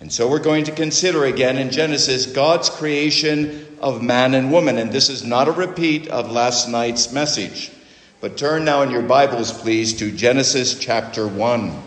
And 0.00 0.12
so 0.12 0.28
we're 0.28 0.38
going 0.38 0.64
to 0.64 0.72
consider 0.72 1.24
again 1.24 1.58
in 1.58 1.70
Genesis 1.70 2.26
God's 2.26 2.70
creation 2.70 3.66
of 3.80 4.02
man 4.02 4.34
and 4.34 4.52
woman. 4.52 4.78
And 4.78 4.92
this 4.92 5.08
is 5.08 5.24
not 5.24 5.48
a 5.48 5.52
repeat 5.52 6.08
of 6.08 6.30
last 6.30 6.68
night's 6.68 7.12
message. 7.12 7.70
But 8.20 8.36
turn 8.36 8.64
now 8.64 8.82
in 8.82 8.90
your 8.90 9.02
Bibles, 9.02 9.52
please, 9.52 9.94
to 9.94 10.12
Genesis 10.12 10.78
chapter 10.78 11.26
1. 11.26 11.82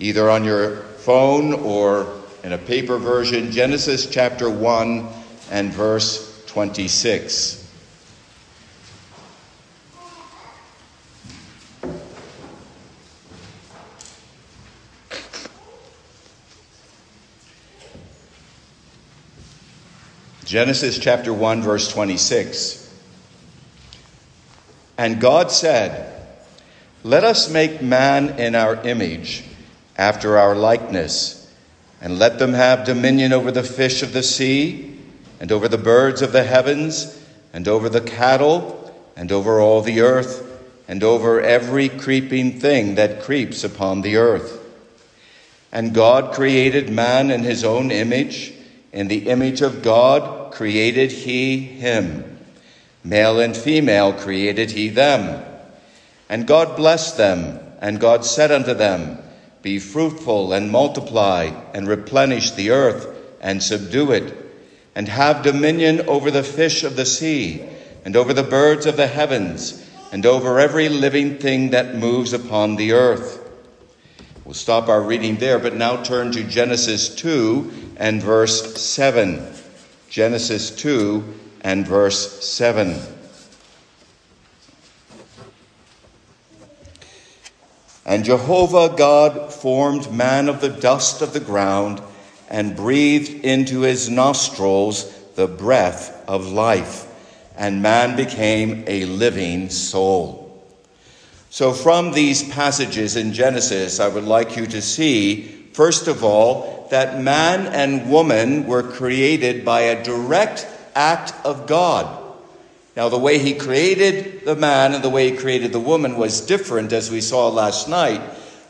Either 0.00 0.30
on 0.30 0.44
your 0.44 0.76
phone 0.76 1.52
or 1.52 2.22
in 2.42 2.52
a 2.52 2.58
paper 2.58 2.98
version, 2.98 3.50
Genesis 3.50 4.06
chapter 4.06 4.50
1 4.50 5.08
and 5.54 5.72
verse 5.72 6.44
26. 6.46 7.60
Genesis 20.44 20.98
chapter 20.98 21.32
1, 21.32 21.62
verse 21.62 21.86
26. 21.92 22.92
And 24.98 25.20
God 25.20 25.52
said, 25.52 26.20
Let 27.04 27.22
us 27.22 27.48
make 27.48 27.80
man 27.80 28.40
in 28.40 28.56
our 28.56 28.74
image, 28.82 29.44
after 29.96 30.36
our 30.36 30.56
likeness, 30.56 31.48
and 32.00 32.18
let 32.18 32.40
them 32.40 32.54
have 32.54 32.84
dominion 32.84 33.32
over 33.32 33.52
the 33.52 33.62
fish 33.62 34.02
of 34.02 34.12
the 34.12 34.24
sea, 34.24 34.93
and 35.40 35.50
over 35.52 35.68
the 35.68 35.78
birds 35.78 36.22
of 36.22 36.32
the 36.32 36.44
heavens, 36.44 37.20
and 37.52 37.68
over 37.68 37.88
the 37.88 38.00
cattle, 38.00 38.80
and 39.16 39.30
over 39.30 39.60
all 39.60 39.80
the 39.80 40.00
earth, 40.00 40.50
and 40.88 41.02
over 41.02 41.40
every 41.40 41.88
creeping 41.88 42.60
thing 42.60 42.96
that 42.96 43.22
creeps 43.22 43.64
upon 43.64 44.02
the 44.02 44.16
earth. 44.16 44.60
And 45.72 45.94
God 45.94 46.34
created 46.34 46.88
man 46.88 47.30
in 47.30 47.42
his 47.42 47.64
own 47.64 47.90
image. 47.90 48.52
In 48.92 49.08
the 49.08 49.28
image 49.28 49.60
of 49.60 49.82
God 49.82 50.52
created 50.52 51.10
he 51.10 51.58
him. 51.58 52.38
Male 53.02 53.40
and 53.40 53.56
female 53.56 54.12
created 54.12 54.70
he 54.70 54.88
them. 54.88 55.44
And 56.28 56.46
God 56.46 56.76
blessed 56.76 57.16
them, 57.16 57.58
and 57.80 58.00
God 58.00 58.24
said 58.24 58.52
unto 58.52 58.72
them, 58.72 59.18
Be 59.62 59.78
fruitful 59.78 60.52
and 60.52 60.70
multiply, 60.70 61.50
and 61.74 61.88
replenish 61.88 62.52
the 62.52 62.70
earth, 62.70 63.08
and 63.40 63.62
subdue 63.62 64.12
it, 64.12 64.43
and 64.94 65.08
have 65.08 65.42
dominion 65.42 66.02
over 66.08 66.30
the 66.30 66.42
fish 66.42 66.84
of 66.84 66.96
the 66.96 67.06
sea, 67.06 67.64
and 68.04 68.16
over 68.16 68.32
the 68.32 68.42
birds 68.42 68.86
of 68.86 68.96
the 68.96 69.06
heavens, 69.06 69.84
and 70.12 70.24
over 70.24 70.60
every 70.60 70.88
living 70.88 71.38
thing 71.38 71.70
that 71.70 71.96
moves 71.96 72.32
upon 72.32 72.76
the 72.76 72.92
earth. 72.92 73.40
We'll 74.44 74.54
stop 74.54 74.88
our 74.88 75.00
reading 75.00 75.36
there, 75.36 75.58
but 75.58 75.74
now 75.74 76.02
turn 76.02 76.30
to 76.32 76.44
Genesis 76.44 77.14
2 77.14 77.94
and 77.96 78.22
verse 78.22 78.80
7. 78.80 79.52
Genesis 80.10 80.70
2 80.70 81.34
and 81.62 81.86
verse 81.86 82.44
7. 82.46 83.00
And 88.06 88.24
Jehovah 88.24 88.94
God 88.94 89.52
formed 89.52 90.12
man 90.12 90.48
of 90.48 90.60
the 90.60 90.68
dust 90.68 91.22
of 91.22 91.32
the 91.32 91.40
ground 91.40 92.02
and 92.54 92.76
breathed 92.76 93.44
into 93.44 93.80
his 93.80 94.08
nostrils 94.08 95.12
the 95.34 95.48
breath 95.48 96.24
of 96.28 96.52
life, 96.52 97.04
and 97.56 97.82
man 97.82 98.14
became 98.14 98.84
a 98.86 99.06
living 99.06 99.68
soul. 99.68 100.64
So, 101.50 101.72
from 101.72 102.12
these 102.12 102.48
passages 102.48 103.16
in 103.16 103.32
Genesis, 103.32 103.98
I 103.98 104.06
would 104.06 104.22
like 104.22 104.56
you 104.56 104.66
to 104.68 104.80
see, 104.80 105.66
first 105.72 106.06
of 106.06 106.22
all, 106.22 106.86
that 106.92 107.20
man 107.20 107.66
and 107.66 108.08
woman 108.08 108.68
were 108.68 108.84
created 108.84 109.64
by 109.64 109.80
a 109.80 110.04
direct 110.04 110.64
act 110.94 111.34
of 111.44 111.66
God. 111.66 112.22
Now, 112.94 113.08
the 113.08 113.18
way 113.18 113.40
he 113.40 113.54
created 113.54 114.44
the 114.44 114.54
man 114.54 114.94
and 114.94 115.02
the 115.02 115.10
way 115.10 115.32
he 115.32 115.36
created 115.36 115.72
the 115.72 115.80
woman 115.80 116.16
was 116.16 116.46
different, 116.46 116.92
as 116.92 117.10
we 117.10 117.20
saw 117.20 117.48
last 117.48 117.88
night, 117.88 118.20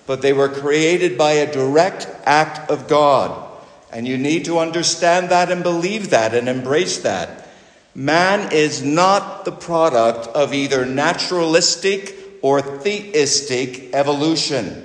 but 0.07 0.23
they 0.23 0.33
were 0.33 0.49
created 0.49 1.19
by 1.19 1.33
a 1.33 1.53
direct 1.53 2.09
act 2.25 2.71
of 2.71 2.89
God. 2.89 3.51
And 3.95 4.09
you 4.09 4.19
need 4.19 4.47
to 4.47 4.59
understand 4.59 5.29
that 5.29 5.53
and 5.53 5.63
believe 5.63 6.11
that 6.11 6.35
and 6.35 6.49
embrace 6.49 6.99
that. 6.99 7.47
Man 7.95 8.53
is 8.53 8.83
not 8.83 9.45
the 9.45 9.53
product 9.53 10.27
of 10.35 10.53
either 10.53 10.85
naturalistic 10.85 12.17
or 12.43 12.61
theistic 12.61 13.95
evolution. 13.95 14.83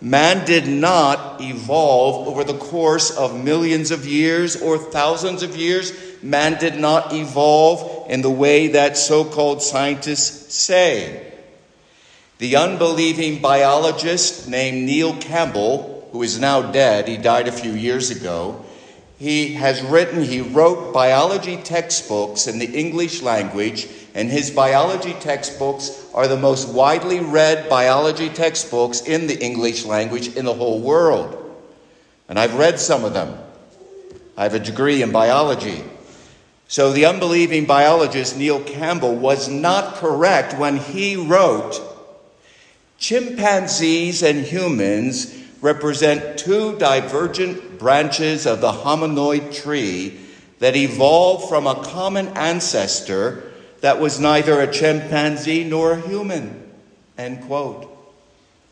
Man 0.00 0.46
did 0.46 0.66
not 0.66 1.42
evolve 1.42 2.26
over 2.26 2.44
the 2.44 2.56
course 2.56 3.14
of 3.14 3.44
millions 3.44 3.90
of 3.90 4.06
years 4.06 4.60
or 4.60 4.78
thousands 4.78 5.42
of 5.42 5.54
years. 5.54 5.92
Man 6.22 6.58
did 6.58 6.76
not 6.78 7.12
evolve 7.12 8.10
in 8.10 8.22
the 8.22 8.30
way 8.30 8.68
that 8.68 8.96
so 8.96 9.24
called 9.26 9.62
scientists 9.62 10.54
say. 10.54 11.30
The 12.38 12.56
unbelieving 12.56 13.42
biologist 13.42 14.48
named 14.48 14.86
Neil 14.86 15.14
Campbell, 15.18 15.93
who 16.14 16.22
is 16.22 16.38
now 16.38 16.62
dead, 16.70 17.08
he 17.08 17.16
died 17.16 17.48
a 17.48 17.52
few 17.52 17.72
years 17.72 18.12
ago, 18.12 18.64
he 19.18 19.54
has 19.54 19.82
written, 19.82 20.22
he 20.22 20.40
wrote 20.40 20.92
biology 20.92 21.56
textbooks 21.56 22.46
in 22.46 22.60
the 22.60 22.72
English 22.72 23.20
language, 23.20 23.88
and 24.14 24.30
his 24.30 24.48
biology 24.48 25.12
textbooks 25.14 26.06
are 26.14 26.28
the 26.28 26.36
most 26.36 26.68
widely 26.68 27.18
read 27.18 27.68
biology 27.68 28.28
textbooks 28.28 29.00
in 29.00 29.26
the 29.26 29.36
English 29.42 29.84
language 29.86 30.36
in 30.36 30.44
the 30.44 30.54
whole 30.54 30.80
world. 30.80 31.52
And 32.28 32.38
I've 32.38 32.54
read 32.54 32.78
some 32.78 33.04
of 33.04 33.12
them. 33.12 33.36
I 34.36 34.44
have 34.44 34.54
a 34.54 34.60
degree 34.60 35.02
in 35.02 35.10
biology. 35.10 35.82
So 36.68 36.92
the 36.92 37.06
unbelieving 37.06 37.64
biologist 37.64 38.38
Neil 38.38 38.62
Campbell 38.62 39.16
was 39.16 39.48
not 39.48 39.96
correct 39.96 40.56
when 40.60 40.76
he 40.76 41.16
wrote 41.16 41.80
chimpanzees 42.98 44.22
and 44.22 44.44
humans 44.44 45.40
represent 45.64 46.38
two 46.38 46.78
divergent 46.78 47.78
branches 47.78 48.44
of 48.44 48.60
the 48.60 48.70
hominoid 48.70 49.50
tree 49.62 50.20
that 50.58 50.76
evolved 50.76 51.48
from 51.48 51.66
a 51.66 51.82
common 51.82 52.28
ancestor 52.36 53.50
that 53.80 53.98
was 53.98 54.20
neither 54.20 54.60
a 54.60 54.70
chimpanzee 54.70 55.64
nor 55.64 55.92
a 55.92 56.00
human. 56.02 56.70
End 57.16 57.42
quote. 57.44 57.90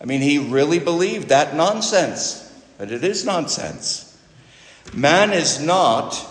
I 0.03 0.05
mean, 0.05 0.21
he 0.21 0.37
really 0.37 0.79
believed 0.79 1.31
that 1.31 1.57
nonsense, 1.57 2.53
but 2.77 2.93
it 2.93 3.03
is 3.03 3.25
nonsense. 3.25 4.15
Man 4.93 5.33
is 5.33 5.61
not, 5.61 6.23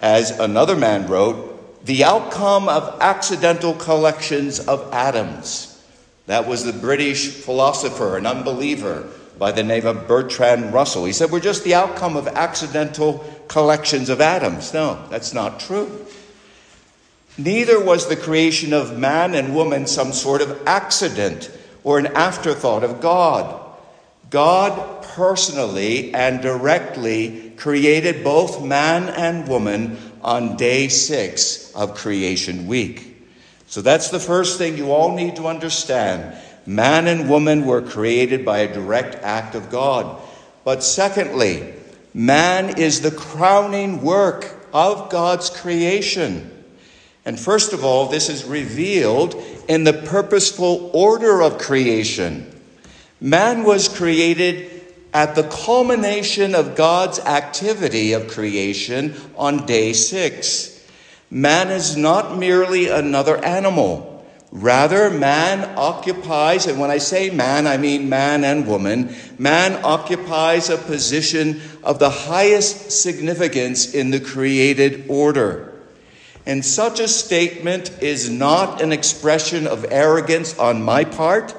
as 0.00 0.30
another 0.30 0.76
man 0.76 1.08
wrote, 1.08 1.84
the 1.84 2.04
outcome 2.04 2.70
of 2.70 3.02
accidental 3.02 3.74
collections 3.74 4.60
of 4.60 4.90
atoms. 4.94 5.66
That 6.24 6.48
was 6.48 6.64
the 6.64 6.72
British 6.72 7.28
philosopher 7.28 8.16
an 8.16 8.24
unbeliever 8.24 9.06
by 9.40 9.50
the 9.50 9.62
name 9.62 9.86
of 9.86 10.06
Bertrand 10.06 10.74
Russell. 10.74 11.06
He 11.06 11.14
said, 11.14 11.30
We're 11.30 11.40
just 11.40 11.64
the 11.64 11.74
outcome 11.74 12.14
of 12.14 12.28
accidental 12.28 13.24
collections 13.48 14.10
of 14.10 14.20
atoms. 14.20 14.74
No, 14.74 15.02
that's 15.08 15.32
not 15.32 15.58
true. 15.58 16.06
Neither 17.38 17.82
was 17.82 18.06
the 18.06 18.16
creation 18.16 18.74
of 18.74 18.98
man 18.98 19.34
and 19.34 19.54
woman 19.54 19.86
some 19.86 20.12
sort 20.12 20.42
of 20.42 20.62
accident 20.66 21.50
or 21.82 21.98
an 21.98 22.08
afterthought 22.08 22.84
of 22.84 23.00
God. 23.00 23.58
God 24.28 25.02
personally 25.04 26.12
and 26.12 26.42
directly 26.42 27.54
created 27.56 28.22
both 28.22 28.62
man 28.62 29.08
and 29.08 29.48
woman 29.48 29.96
on 30.20 30.58
day 30.58 30.88
six 30.88 31.74
of 31.74 31.94
creation 31.94 32.66
week. 32.66 33.24
So 33.68 33.80
that's 33.80 34.10
the 34.10 34.20
first 34.20 34.58
thing 34.58 34.76
you 34.76 34.92
all 34.92 35.16
need 35.16 35.36
to 35.36 35.46
understand. 35.46 36.36
Man 36.70 37.08
and 37.08 37.28
woman 37.28 37.66
were 37.66 37.82
created 37.82 38.44
by 38.44 38.58
a 38.58 38.72
direct 38.72 39.16
act 39.24 39.56
of 39.56 39.72
God. 39.72 40.22
But 40.62 40.84
secondly, 40.84 41.74
man 42.14 42.78
is 42.78 43.00
the 43.00 43.10
crowning 43.10 44.02
work 44.02 44.54
of 44.72 45.10
God's 45.10 45.50
creation. 45.50 46.48
And 47.24 47.40
first 47.40 47.72
of 47.72 47.84
all, 47.84 48.06
this 48.06 48.28
is 48.28 48.44
revealed 48.44 49.34
in 49.66 49.82
the 49.82 49.92
purposeful 49.92 50.92
order 50.94 51.42
of 51.42 51.58
creation. 51.58 52.46
Man 53.20 53.64
was 53.64 53.88
created 53.88 54.70
at 55.12 55.34
the 55.34 55.48
culmination 55.48 56.54
of 56.54 56.76
God's 56.76 57.18
activity 57.18 58.12
of 58.12 58.28
creation 58.28 59.16
on 59.36 59.66
day 59.66 59.92
six. 59.92 60.88
Man 61.32 61.70
is 61.70 61.96
not 61.96 62.38
merely 62.38 62.86
another 62.86 63.44
animal. 63.44 64.09
Rather, 64.52 65.10
man 65.10 65.74
occupies, 65.76 66.66
and 66.66 66.80
when 66.80 66.90
I 66.90 66.98
say 66.98 67.30
man, 67.30 67.68
I 67.68 67.76
mean 67.76 68.08
man 68.08 68.42
and 68.42 68.66
woman, 68.66 69.14
man 69.38 69.84
occupies 69.84 70.68
a 70.70 70.76
position 70.76 71.60
of 71.84 72.00
the 72.00 72.10
highest 72.10 72.90
significance 72.90 73.94
in 73.94 74.10
the 74.10 74.18
created 74.18 75.04
order. 75.08 75.72
And 76.46 76.64
such 76.64 76.98
a 76.98 77.06
statement 77.06 78.02
is 78.02 78.28
not 78.28 78.82
an 78.82 78.90
expression 78.90 79.68
of 79.68 79.86
arrogance 79.88 80.58
on 80.58 80.82
my 80.82 81.04
part. 81.04 81.54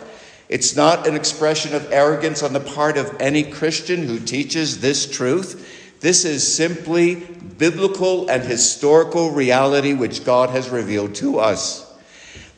It's 0.50 0.76
not 0.76 1.08
an 1.08 1.16
expression 1.16 1.74
of 1.74 1.94
arrogance 1.94 2.44
on 2.44 2.52
the 2.52 2.60
part 2.60 2.98
of 2.98 3.22
any 3.22 3.44
Christian 3.44 4.04
who 4.04 4.20
teaches 4.20 4.82
this 4.82 5.10
truth. 5.10 5.96
This 6.02 6.26
is 6.26 6.46
simply 6.46 7.16
biblical 7.16 8.28
and 8.30 8.44
historical 8.44 9.32
reality 9.32 9.94
which 9.94 10.26
God 10.26 10.50
has 10.50 10.70
revealed 10.70 11.16
to 11.16 11.40
us. 11.40 11.91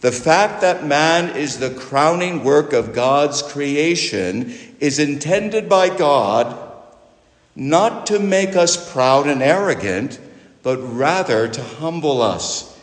The 0.04 0.12
fact 0.12 0.60
that 0.60 0.86
man 0.86 1.34
is 1.38 1.60
the 1.60 1.70
crowning 1.70 2.44
work 2.44 2.74
of 2.74 2.92
God's 2.92 3.42
creation 3.42 4.54
is 4.82 5.00
intended 5.00 5.70
by 5.70 5.96
God 5.96 6.60
not 7.56 8.08
to 8.08 8.20
make 8.20 8.58
us 8.58 8.92
proud 8.92 9.28
and 9.28 9.42
arrogant, 9.42 10.20
but 10.62 10.76
rather 10.80 11.48
to 11.48 11.64
humble 11.64 12.22
us, 12.22 12.78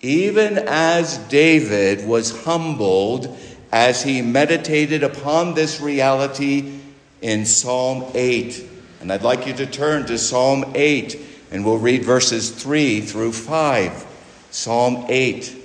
even 0.00 0.56
as 0.66 1.18
David 1.18 2.08
was 2.08 2.44
humbled 2.44 3.38
as 3.70 4.02
he 4.02 4.22
meditated 4.22 5.02
upon 5.02 5.52
this 5.52 5.78
reality 5.78 6.80
in 7.20 7.44
Psalm 7.44 8.10
8. 8.14 8.66
And 9.02 9.12
I'd 9.12 9.20
like 9.20 9.46
you 9.46 9.52
to 9.52 9.66
turn 9.66 10.06
to 10.06 10.16
Psalm 10.16 10.72
8, 10.74 11.20
and 11.50 11.66
we'll 11.66 11.76
read 11.76 12.02
verses 12.02 12.50
3 12.50 13.02
through 13.02 13.32
5. 13.32 14.06
Psalm 14.50 15.04
8. 15.10 15.58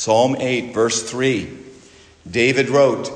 Psalm 0.00 0.34
8, 0.40 0.72
verse 0.72 1.02
3, 1.02 1.46
David 2.30 2.70
wrote, 2.70 3.08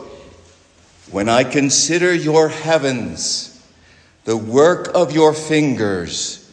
When 1.11 1.31
I 1.31 1.43
consider 1.43 2.13
your 2.13 2.51
heavens, 2.51 3.59
the 4.27 4.37
work 4.37 4.91
of 4.95 5.11
your 5.11 5.33
fingers, 5.33 6.53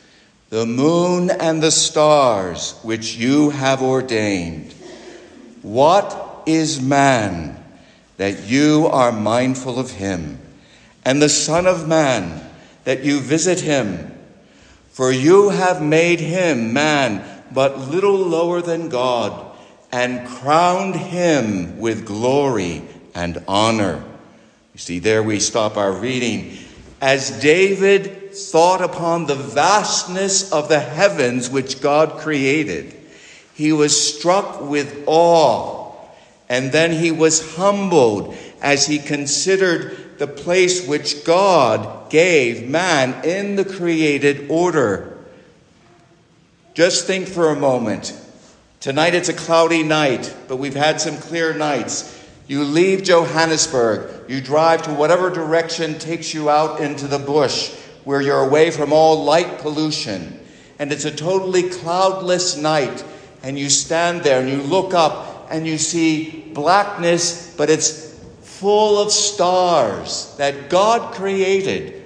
the 0.50 0.66
moon 0.66 1.32
and 1.32 1.62
the 1.62 1.70
stars 1.70 2.80
which 2.82 3.16
you 3.16 3.50
have 3.50 3.82
ordained, 3.82 4.72
what 5.64 6.44
is 6.46 6.82
man 6.82 7.62
that 8.16 8.46
you 8.46 8.88
are 8.88 9.12
mindful 9.12 9.78
of 9.78 9.92
him, 9.92 10.40
and 11.04 11.22
the 11.22 11.28
Son 11.28 11.68
of 11.68 11.90
Man 11.90 12.42
that 12.86 13.04
you 13.04 13.20
visit 13.20 13.60
him? 13.60 14.18
For 14.92 15.12
you 15.12 15.50
have 15.50 15.82
made 15.82 16.22
him, 16.22 16.72
man, 16.72 17.22
but 17.54 17.78
little 17.78 18.16
lower 18.16 18.62
than 18.62 18.88
God 18.88 19.51
and 19.92 20.28
crowned 20.28 20.96
him 20.96 21.80
with 21.80 22.06
glory 22.06 22.82
and 23.14 23.44
honor. 23.48 24.04
You 24.74 24.80
see, 24.80 25.00
there 25.00 25.22
we 25.22 25.40
stop 25.40 25.78
our 25.78 25.92
reading. 25.92 26.58
As 27.02 27.42
David 27.42 28.34
thought 28.34 28.82
upon 28.82 29.26
the 29.26 29.36
vastness 29.36 30.52
of 30.52 30.70
the 30.70 30.80
heavens 30.80 31.50
which 31.50 31.82
God 31.82 32.20
created, 32.20 32.96
he 33.54 33.74
was 33.74 34.16
struck 34.16 34.62
with 34.62 35.04
awe, 35.08 35.94
and 36.48 36.72
then 36.72 36.92
he 36.92 37.12
was 37.12 37.56
humbled 37.56 38.36
as 38.62 38.88
he 38.88 39.00
considered 39.00 40.20
the 40.20 40.28
place 40.28 40.88
which 40.88 41.26
God 41.26 42.10
gave 42.10 42.70
man 42.70 43.26
in 43.26 43.56
the 43.56 43.66
created 43.66 44.50
order. 44.50 45.18
Just 46.74 47.08
think 47.08 47.28
for 47.28 47.50
a 47.50 47.56
moment 47.56 48.16
Tonight 48.82 49.14
it's 49.14 49.30
a 49.30 49.34
cloudy 49.34 49.84
night, 49.84 50.36
but 50.48 50.58
we've 50.58 50.74
had 50.74 51.00
some 51.00 51.16
clear 51.18 51.54
nights. 51.54 52.20
You 52.48 52.64
leave 52.64 53.04
Johannesburg, 53.04 54.28
you 54.28 54.42
drive 54.42 54.82
to 54.82 54.92
whatever 54.92 55.30
direction 55.30 56.00
takes 56.00 56.34
you 56.34 56.50
out 56.50 56.82
into 56.82 57.06
the 57.06 57.20
bush 57.20 57.76
where 58.06 58.22
you're 58.22 58.44
away 58.44 58.72
from 58.72 58.92
all 58.92 59.24
light 59.24 59.60
pollution. 59.60 60.40
And 60.80 60.92
it's 60.92 61.06
a 61.06 61.16
totally 61.16 61.70
cloudless 61.70 62.58
night. 62.58 63.06
And 63.44 63.58
you 63.58 63.70
stand 63.70 64.22
there 64.22 64.42
and 64.42 64.50
you 64.50 64.64
look 64.64 64.96
up 64.96 65.50
and 65.52 65.68
you 65.68 65.78
see 65.78 66.52
blackness, 66.52 67.56
but 67.56 67.70
it's 67.70 68.20
full 68.42 69.00
of 69.00 69.12
stars 69.12 70.34
that 70.40 70.72
God 70.72 71.14
created 71.14 72.01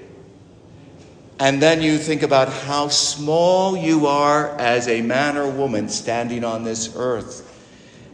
and 1.39 1.61
then 1.61 1.81
you 1.81 1.97
think 1.97 2.23
about 2.23 2.47
how 2.47 2.87
small 2.87 3.75
you 3.75 4.07
are 4.07 4.57
as 4.57 4.87
a 4.87 5.01
man 5.01 5.37
or 5.37 5.49
woman 5.49 5.89
standing 5.89 6.43
on 6.43 6.63
this 6.63 6.95
earth. 6.95 7.51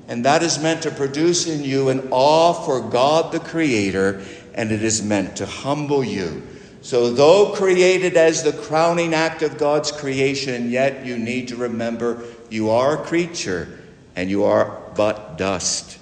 And 0.07 0.25
that 0.25 0.41
is 0.41 0.59
meant 0.59 0.83
to 0.83 0.91
produce 0.91 1.47
in 1.47 1.63
you 1.63 1.89
an 1.89 2.09
awe 2.11 2.53
for 2.53 2.81
God 2.81 3.31
the 3.31 3.39
Creator, 3.39 4.23
and 4.55 4.71
it 4.71 4.83
is 4.83 5.03
meant 5.03 5.37
to 5.37 5.45
humble 5.45 6.03
you. 6.03 6.41
So, 6.81 7.13
though 7.13 7.53
created 7.53 8.17
as 8.17 8.41
the 8.41 8.53
crowning 8.53 9.13
act 9.13 9.43
of 9.43 9.59
God's 9.59 9.91
creation, 9.91 10.71
yet 10.71 11.05
you 11.05 11.15
need 11.15 11.47
to 11.49 11.55
remember 11.55 12.23
you 12.49 12.71
are 12.71 12.99
a 12.99 13.05
creature 13.05 13.79
and 14.15 14.31
you 14.31 14.45
are 14.45 14.81
but 14.95 15.37
dust. 15.37 15.99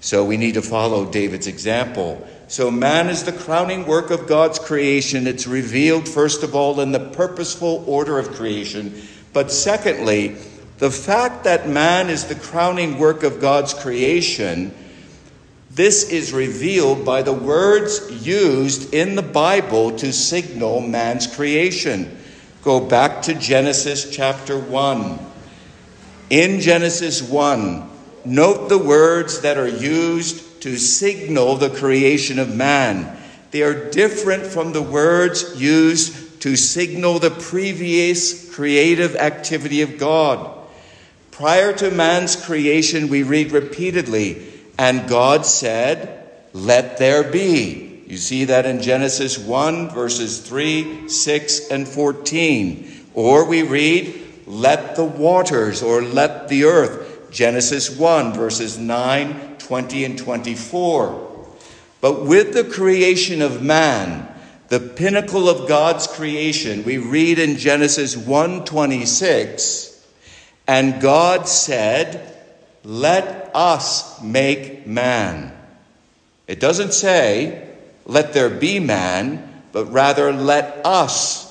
So, 0.00 0.24
we 0.24 0.38
need 0.38 0.54
to 0.54 0.62
follow 0.62 1.04
David's 1.04 1.46
example 1.46 2.26
so, 2.48 2.70
man 2.70 3.08
is 3.08 3.24
the 3.24 3.32
crowning 3.32 3.86
work 3.86 4.10
of 4.10 4.26
God's 4.26 4.58
creation. 4.58 5.26
It's 5.26 5.46
revealed, 5.46 6.08
first 6.08 6.42
of 6.42 6.54
all, 6.54 6.80
in 6.80 6.92
the 6.92 6.98
purposeful 6.98 7.84
order 7.86 8.18
of 8.18 8.32
creation. 8.32 9.02
But 9.34 9.52
secondly, 9.52 10.36
the 10.78 10.90
fact 10.90 11.44
that 11.44 11.68
man 11.68 12.08
is 12.08 12.24
the 12.24 12.34
crowning 12.34 12.98
work 12.98 13.22
of 13.22 13.40
God's 13.40 13.74
creation, 13.74 14.72
This 15.70 16.10
is 16.10 16.32
revealed 16.32 17.04
by 17.04 17.22
the 17.22 17.32
words 17.32 18.26
used 18.26 18.92
in 18.92 19.14
the 19.14 19.22
Bible 19.22 19.96
to 19.98 20.12
signal 20.12 20.80
man's 20.80 21.26
creation. 21.28 22.16
Go 22.64 22.80
back 22.80 23.22
to 23.22 23.34
Genesis 23.34 24.10
chapter 24.10 24.58
1. 24.58 25.18
In 26.30 26.60
Genesis 26.60 27.22
1, 27.22 27.88
note 28.24 28.68
the 28.68 28.78
words 28.78 29.42
that 29.42 29.56
are 29.56 29.68
used 29.68 30.42
to 30.60 30.76
signal 30.76 31.56
the 31.56 31.70
creation 31.70 32.38
of 32.38 32.54
man. 32.54 33.16
They 33.50 33.62
are 33.62 33.90
different 33.90 34.44
from 34.44 34.72
the 34.72 34.82
words 34.82 35.60
used 35.60 36.40
to 36.42 36.56
signal 36.56 37.18
the 37.18 37.30
previous 37.30 38.54
creative 38.54 39.16
activity 39.16 39.82
of 39.82 39.98
God. 39.98 40.54
Prior 41.30 41.72
to 41.74 41.90
man's 41.90 42.36
creation, 42.36 43.08
we 43.08 43.22
read 43.22 43.52
repeatedly, 43.52 44.44
and 44.76 45.08
God 45.08 45.46
said, 45.46 46.28
Let 46.52 46.98
there 46.98 47.30
be. 47.30 48.02
You 48.06 48.16
see 48.16 48.44
that 48.46 48.66
in 48.66 48.82
Genesis 48.82 49.38
1, 49.38 49.90
verses 49.90 50.40
3, 50.40 51.08
6, 51.08 51.70
and 51.70 51.86
14. 51.86 53.06
Or 53.14 53.44
we 53.44 53.62
read, 53.62 54.20
Let 54.46 54.96
the 54.96 55.04
waters, 55.04 55.82
or 55.82 56.02
let 56.02 56.48
the 56.48 56.64
earth. 56.64 57.30
Genesis 57.30 57.96
1, 57.96 58.32
verses 58.32 58.78
9, 58.78 59.47
20, 59.68 60.04
and 60.06 60.18
24. 60.18 61.46
But 62.00 62.24
with 62.24 62.54
the 62.54 62.64
creation 62.64 63.42
of 63.42 63.60
man, 63.62 64.26
the 64.68 64.80
pinnacle 64.80 65.46
of 65.46 65.68
God's 65.68 66.06
creation, 66.06 66.84
we 66.84 66.96
read 66.96 67.38
in 67.38 67.58
Genesis 67.58 68.16
1:26, 68.16 69.90
and 70.66 71.02
God 71.02 71.46
said, 71.46 72.34
"Let 72.82 73.50
us 73.54 74.18
make 74.22 74.86
man." 74.86 75.52
It 76.46 76.60
doesn't 76.60 76.94
say, 76.94 77.60
"Let 78.06 78.32
there 78.32 78.48
be 78.48 78.80
man," 78.80 79.42
but 79.72 79.92
rather, 79.92 80.32
"Let 80.32 80.80
us, 80.82 81.46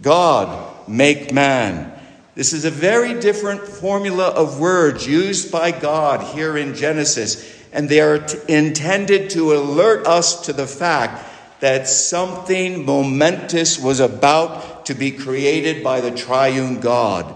God, 0.00 0.48
make 0.86 1.32
man." 1.32 1.90
This 2.38 2.52
is 2.52 2.64
a 2.64 2.70
very 2.70 3.18
different 3.18 3.62
formula 3.62 4.28
of 4.28 4.60
words 4.60 5.04
used 5.04 5.50
by 5.50 5.72
God 5.72 6.22
here 6.36 6.56
in 6.56 6.76
Genesis 6.76 7.52
and 7.72 7.88
they 7.88 8.00
are 8.00 8.20
t- 8.20 8.38
intended 8.46 9.30
to 9.30 9.54
alert 9.54 10.06
us 10.06 10.42
to 10.42 10.52
the 10.52 10.68
fact 10.68 11.28
that 11.58 11.88
something 11.88 12.84
momentous 12.84 13.76
was 13.76 13.98
about 13.98 14.86
to 14.86 14.94
be 14.94 15.10
created 15.10 15.82
by 15.82 16.00
the 16.00 16.12
triune 16.12 16.78
God. 16.78 17.34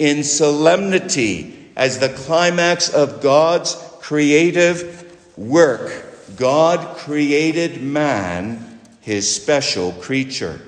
In 0.00 0.24
solemnity, 0.24 1.70
as 1.76 2.00
the 2.00 2.08
climax 2.08 2.92
of 2.92 3.22
God's 3.22 3.76
creative 4.00 5.16
work, 5.38 5.92
God 6.34 6.96
created 6.96 7.84
man, 7.84 8.80
his 9.00 9.32
special 9.32 9.92
creature. 9.92 10.60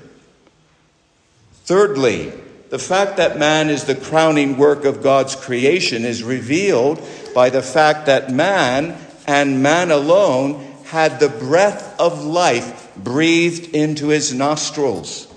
Thirdly, 1.64 2.32
the 2.72 2.78
fact 2.78 3.18
that 3.18 3.38
man 3.38 3.68
is 3.68 3.84
the 3.84 3.94
crowning 3.94 4.56
work 4.56 4.86
of 4.86 5.02
God's 5.02 5.36
creation 5.36 6.06
is 6.06 6.22
revealed 6.22 7.06
by 7.34 7.50
the 7.50 7.60
fact 7.60 8.06
that 8.06 8.32
man 8.32 8.96
and 9.26 9.62
man 9.62 9.90
alone 9.90 10.54
had 10.86 11.20
the 11.20 11.28
breath 11.28 11.94
of 12.00 12.24
life 12.24 12.90
breathed 12.96 13.74
into 13.74 14.08
his 14.08 14.32
nostrils. 14.32 15.30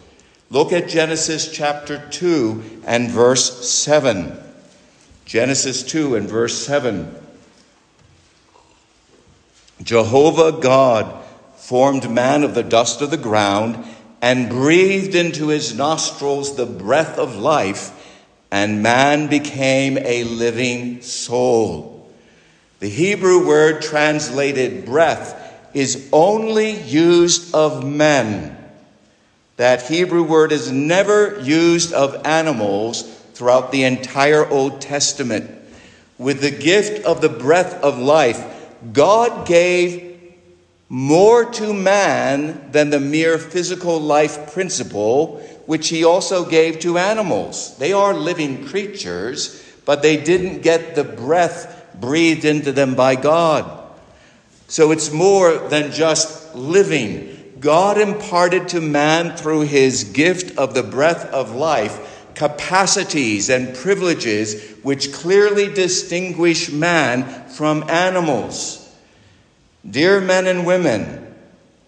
Look 0.50 0.72
at 0.72 0.88
Genesis 0.88 1.52
chapter 1.52 2.08
2 2.10 2.84
and 2.86 3.12
verse 3.12 3.68
7. 3.68 4.42
Genesis 5.26 5.84
2 5.84 6.16
and 6.16 6.30
verse 6.30 6.58
7. 6.66 7.14
Jehovah 9.84 10.54
God 10.54 11.22
formed 11.58 12.10
man 12.10 12.46
of 12.46 12.56
the 12.56 12.64
dust 12.64 13.02
of 13.02 13.12
the 13.12 13.18
ground 13.18 13.84
and 14.22 14.50
breathed 14.50 15.16
into 15.16 15.50
his 15.50 15.76
nostrils 15.76 16.56
the 16.56 16.66
breath 16.66 17.18
of 17.18 17.36
life, 17.36 17.92
and 18.52 18.82
man 18.82 19.28
became 19.28 19.98
a 19.98 20.24
living 20.24 21.02
soul. 21.02 22.10
The 22.80 22.90
Hebrew 22.90 23.48
word 23.48 23.82
translated 23.82 24.86
breath 24.86 25.42
is 25.74 26.10
only 26.14 26.80
used 26.82 27.54
of 27.54 27.86
men. 27.86 28.58
That 29.58 29.88
Hebrew 29.88 30.24
word 30.24 30.52
is 30.52 30.72
never 30.72 31.40
used 31.42 31.94
of 31.94 32.26
animals 32.26 33.04
throughout 33.34 33.72
the 33.72 33.84
entire 33.84 34.48
Old 34.48 34.82
Testament. 34.82 35.52
With 36.18 36.42
the 36.42 36.52
gift 36.52 37.06
of 37.06 37.22
the 37.22 37.30
breath 37.30 37.74
of 37.84 38.00
life, 38.00 38.44
God 38.94 39.48
gave 39.48 40.15
more 40.90 41.46
to 41.46 41.74
man 41.74 42.72
than 42.72 42.90
the 42.90 43.00
mere 43.00 43.38
physical 43.38 44.00
life 44.00 44.54
principle, 44.54 45.40
which 45.66 45.90
he 45.90 46.04
also 46.04 46.46
gave 46.46 46.80
to 46.80 46.98
animals. 46.98 47.78
They 47.78 47.94
are 47.94 48.14
living 48.14 48.68
creatures, 48.68 49.64
but 49.86 50.02
they 50.02 50.18
didn't 50.18 50.62
get 50.62 50.96
the 50.96 51.04
breath 51.04 51.88
breathed 52.00 52.46
into 52.46 52.72
them 52.72 52.96
by 52.96 53.16
God. 53.16 53.84
So 54.68 54.92
it's 54.92 55.12
more 55.12 55.58
than 55.58 55.92
just 55.92 56.56
living. 56.56 57.54
God 57.60 57.98
imparted 57.98 58.70
to 58.70 58.82
man 58.82 59.36
through 59.38 59.62
his 59.62 60.04
gift 60.04 60.58
of 60.58 60.74
the 60.74 60.84
breath 60.84 61.26
of 61.26 61.56
life 61.56 62.12
capacities 62.36 63.50
and 63.50 63.74
privileges 63.76 64.76
which 64.84 65.14
clearly 65.14 65.74
distinguish 65.74 66.70
man 66.70 67.48
from 67.48 67.90
animals. 67.90 68.85
Dear 69.90 70.20
men 70.20 70.48
and 70.48 70.66
women, 70.66 71.36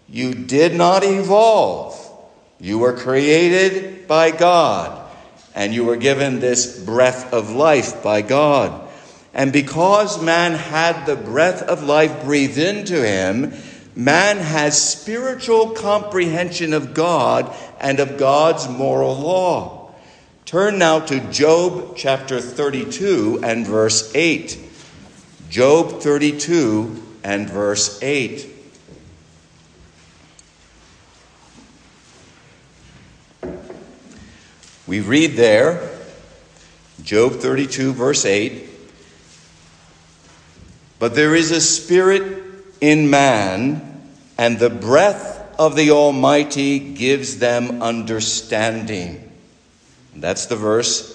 you 0.08 0.32
did 0.32 0.74
not 0.74 1.02
evolve. 1.02 1.94
You 2.60 2.78
were 2.78 2.96
created 2.96 4.06
by 4.06 4.30
God, 4.30 5.10
and 5.54 5.74
you 5.74 5.84
were 5.84 5.96
given 5.96 6.38
this 6.38 6.78
breath 6.78 7.32
of 7.32 7.50
life 7.50 8.02
by 8.02 8.22
God. 8.22 8.88
And 9.34 9.52
because 9.52 10.22
man 10.22 10.52
had 10.52 11.06
the 11.06 11.16
breath 11.16 11.62
of 11.62 11.82
life 11.82 12.24
breathed 12.24 12.58
into 12.58 13.06
him, 13.06 13.52
man 13.94 14.38
has 14.38 14.80
spiritual 14.80 15.70
comprehension 15.70 16.72
of 16.72 16.94
God 16.94 17.54
and 17.80 18.00
of 18.00 18.16
God's 18.16 18.68
moral 18.68 19.16
law. 19.16 19.90
Turn 20.44 20.78
now 20.78 21.00
to 21.00 21.20
Job 21.30 21.96
chapter 21.96 22.40
32 22.40 23.40
and 23.42 23.66
verse 23.66 24.10
8. 24.14 24.58
Job 25.50 26.00
32 26.00 27.07
and 27.24 27.48
verse 27.48 28.02
8. 28.02 28.46
We 34.86 35.00
read 35.00 35.32
there, 35.32 35.90
Job 37.02 37.34
32, 37.34 37.92
verse 37.92 38.24
8 38.24 38.68
but 40.98 41.14
there 41.14 41.34
is 41.34 41.50
a 41.50 41.60
spirit 41.60 42.42
in 42.80 43.08
man, 43.10 44.02
and 44.36 44.58
the 44.58 44.70
breath 44.70 45.36
of 45.58 45.76
the 45.76 45.90
Almighty 45.90 46.78
gives 46.78 47.38
them 47.38 47.82
understanding. 47.82 49.32
That's 50.14 50.46
the 50.46 50.56
verse. 50.56 51.14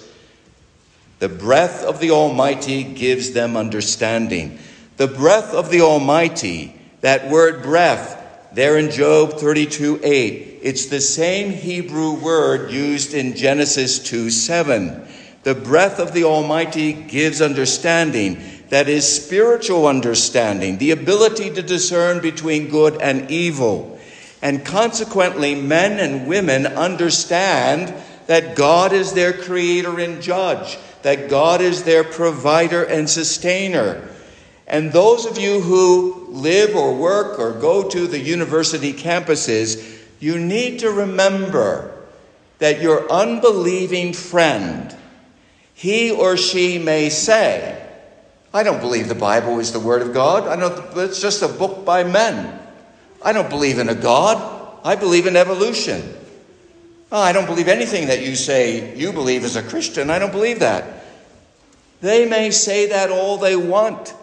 The 1.18 1.28
breath 1.28 1.84
of 1.84 2.00
the 2.00 2.10
Almighty 2.10 2.82
gives 2.82 3.32
them 3.32 3.56
understanding. 3.56 4.58
The 4.96 5.08
breath 5.08 5.52
of 5.52 5.70
the 5.70 5.80
Almighty, 5.80 6.72
that 7.00 7.28
word 7.28 7.64
breath, 7.64 8.20
there 8.52 8.78
in 8.78 8.92
Job 8.92 9.32
32 9.32 9.98
8, 10.04 10.60
it's 10.62 10.86
the 10.86 11.00
same 11.00 11.50
Hebrew 11.50 12.12
word 12.12 12.70
used 12.70 13.12
in 13.12 13.34
Genesis 13.34 13.98
2 13.98 14.30
7. 14.30 15.04
The 15.42 15.56
breath 15.56 15.98
of 15.98 16.12
the 16.12 16.22
Almighty 16.22 16.92
gives 16.92 17.42
understanding 17.42 18.40
that 18.68 18.88
is 18.88 19.24
spiritual 19.24 19.88
understanding, 19.88 20.78
the 20.78 20.92
ability 20.92 21.50
to 21.50 21.62
discern 21.62 22.20
between 22.20 22.68
good 22.68 23.00
and 23.02 23.28
evil. 23.32 23.98
And 24.42 24.64
consequently, 24.64 25.56
men 25.56 25.98
and 25.98 26.28
women 26.28 26.66
understand 26.66 27.92
that 28.28 28.54
God 28.54 28.92
is 28.92 29.12
their 29.12 29.32
creator 29.32 29.98
and 29.98 30.22
judge, 30.22 30.78
that 31.02 31.28
God 31.28 31.60
is 31.60 31.82
their 31.82 32.04
provider 32.04 32.84
and 32.84 33.10
sustainer. 33.10 34.08
And 34.66 34.92
those 34.92 35.26
of 35.26 35.38
you 35.38 35.60
who 35.60 36.26
live 36.30 36.74
or 36.74 36.94
work 36.94 37.38
or 37.38 37.52
go 37.52 37.88
to 37.88 38.06
the 38.06 38.18
university 38.18 38.92
campuses, 38.92 40.00
you 40.20 40.38
need 40.38 40.80
to 40.80 40.90
remember 40.90 41.94
that 42.58 42.80
your 42.80 43.10
unbelieving 43.10 44.12
friend, 44.12 44.96
he 45.74 46.10
or 46.10 46.36
she 46.36 46.78
may 46.78 47.10
say, 47.10 47.80
I 48.54 48.62
don't 48.62 48.80
believe 48.80 49.08
the 49.08 49.14
Bible 49.14 49.58
is 49.58 49.72
the 49.72 49.80
Word 49.80 50.00
of 50.00 50.14
God. 50.14 50.46
I 50.46 50.56
don't, 50.56 50.96
it's 50.96 51.20
just 51.20 51.42
a 51.42 51.48
book 51.48 51.84
by 51.84 52.04
men. 52.04 52.60
I 53.20 53.32
don't 53.32 53.50
believe 53.50 53.78
in 53.78 53.88
a 53.88 53.94
God. 53.94 54.78
I 54.84 54.96
believe 54.96 55.26
in 55.26 55.36
evolution. 55.36 56.14
Oh, 57.10 57.20
I 57.20 57.32
don't 57.32 57.46
believe 57.46 57.68
anything 57.68 58.08
that 58.08 58.24
you 58.24 58.36
say 58.36 58.96
you 58.96 59.12
believe 59.12 59.44
as 59.44 59.56
a 59.56 59.62
Christian. 59.62 60.08
I 60.10 60.18
don't 60.18 60.32
believe 60.32 60.60
that. 60.60 61.04
They 62.00 62.28
may 62.28 62.50
say 62.50 62.86
that 62.88 63.10
all 63.10 63.38
they 63.38 63.56
want, 63.56 64.14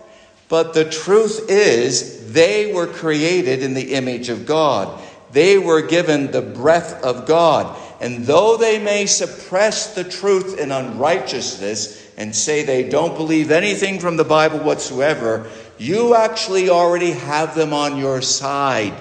but 0.51 0.74
the 0.74 0.84
truth 0.84 1.46
is 1.48 2.34
they 2.34 2.74
were 2.74 2.86
created 2.86 3.63
in 3.63 3.74
the 3.74 3.93
image 3.93 4.27
of 4.27 4.46
God. 4.46 5.01
They 5.31 5.58
were 5.58 5.81
given 5.81 6.29
the 6.29 6.41
breath 6.41 7.01
of 7.05 7.25
God. 7.25 7.79
And 8.01 8.25
though 8.25 8.58
they 8.58 8.77
may 8.77 9.05
suppress 9.05 9.96
the 9.96 10.03
truth 10.03 10.60
in 10.60 10.74
unrighteousness 10.74 12.12
and 12.17 12.36
say 12.36 12.63
they 12.63 12.89
don't 12.89 13.15
believe 13.15 13.50
anything 13.50 13.98
from 13.98 14.17
the 14.17 14.25
Bible 14.25 14.60
whatsoever, 14.60 15.50
you 15.77 16.15
actually 16.15 16.70
already 16.70 17.12
have 17.12 17.55
them 17.55 17.72
on 17.72 17.98
your 17.98 18.22
side, 18.22 18.93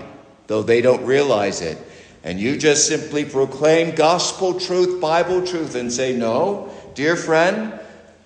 though 0.47 0.63
they 0.63 0.81
don't 0.81 1.05
realize 1.05 1.63
it. 1.63 1.79
And 2.23 2.39
you 2.39 2.59
just 2.59 2.87
simply 2.87 3.25
proclaim 3.25 3.97
gospel 3.97 4.61
truth, 4.61 5.01
Bible 5.01 5.45
truth, 5.45 5.75
and 5.75 5.93
say, 5.93 6.17
No, 6.17 6.73
dear 6.95 7.17
friend, 7.17 7.80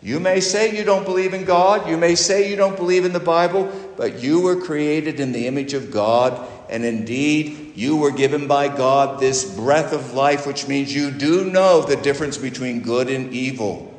you 0.04 0.20
may 0.20 0.40
say 0.40 0.76
you 0.76 0.84
don't 0.84 1.06
believe 1.06 1.32
in 1.32 1.46
God, 1.46 1.88
you 1.88 1.96
may 1.96 2.14
say 2.14 2.50
you 2.50 2.56
don't 2.56 2.76
believe 2.76 3.06
in 3.06 3.14
the 3.14 3.20
Bible, 3.20 3.72
but 3.96 4.22
you 4.22 4.42
were 4.42 4.60
created 4.60 5.18
in 5.18 5.32
the 5.32 5.46
image 5.46 5.72
of 5.72 5.90
God, 5.90 6.46
and 6.68 6.84
indeed 6.84 7.72
you 7.74 7.96
were 7.96 8.10
given 8.10 8.46
by 8.46 8.68
God 8.68 9.18
this 9.18 9.56
breath 9.56 9.94
of 9.94 10.12
life, 10.12 10.46
which 10.46 10.68
means 10.68 10.94
you 10.94 11.10
do 11.10 11.50
know 11.50 11.80
the 11.80 11.96
difference 11.96 12.36
between 12.36 12.82
good 12.82 13.08
and 13.08 13.32
evil. 13.32 13.90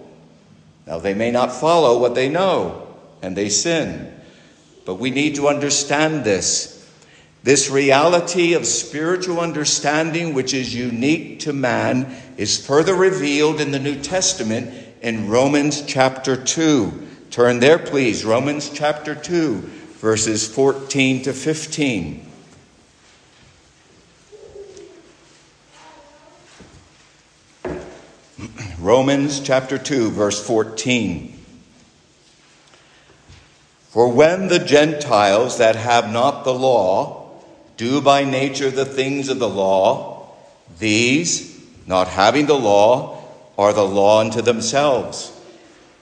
Now, 0.86 1.00
they 1.00 1.16
may 1.16 1.32
not 1.32 1.52
follow 1.52 2.00
what 2.00 2.14
they 2.14 2.30
know, 2.30 2.88
and 3.24 3.36
they 3.36 3.50
sin, 3.50 4.14
but 4.86 5.00
we 5.00 5.10
need 5.10 5.34
to 5.38 5.48
understand 5.48 6.24
this. 6.24 6.88
This 7.42 7.72
reality 7.72 8.54
of 8.54 8.68
spiritual 8.68 9.40
understanding, 9.40 10.36
which 10.36 10.54
is 10.54 10.76
unique 10.76 11.40
to 11.42 11.54
man, 11.54 12.16
is 12.38 12.64
further 12.64 12.94
revealed 12.94 13.60
in 13.60 13.72
the 13.72 13.80
New 13.80 14.00
Testament 14.00 14.85
in 15.06 15.30
Romans 15.30 15.84
chapter 15.86 16.36
2. 16.36 17.08
Turn 17.30 17.60
there, 17.60 17.78
please. 17.78 18.26
Romans 18.26 18.72
chapter 18.72 19.14
2, 19.14 19.58
verses 20.02 20.48
14 20.48 21.22
to 21.22 21.32
15. 21.32 22.32
Romans 28.80 29.40
chapter 29.42 29.78
2, 29.78 30.10
verse 30.10 30.44
14. 30.44 31.40
For 33.90 34.12
when 34.12 34.48
the 34.48 34.58
Gentiles 34.58 35.60
that 35.60 35.76
have 35.76 36.12
not 36.12 36.46
the 36.46 36.54
law, 36.56 37.30
do 37.78 38.02
by 38.02 38.24
nature 38.24 38.72
the 38.72 38.86
things 38.86 39.30
of 39.30 39.38
the 39.38 39.48
law, 39.48 40.34
these, 40.80 41.64
not 41.86 42.08
having 42.08 42.48
the 42.48 42.58
law, 42.58 43.15
are 43.58 43.74
the 43.74 43.86
law 43.86 44.20
unto 44.20 44.42
themselves, 44.42 45.32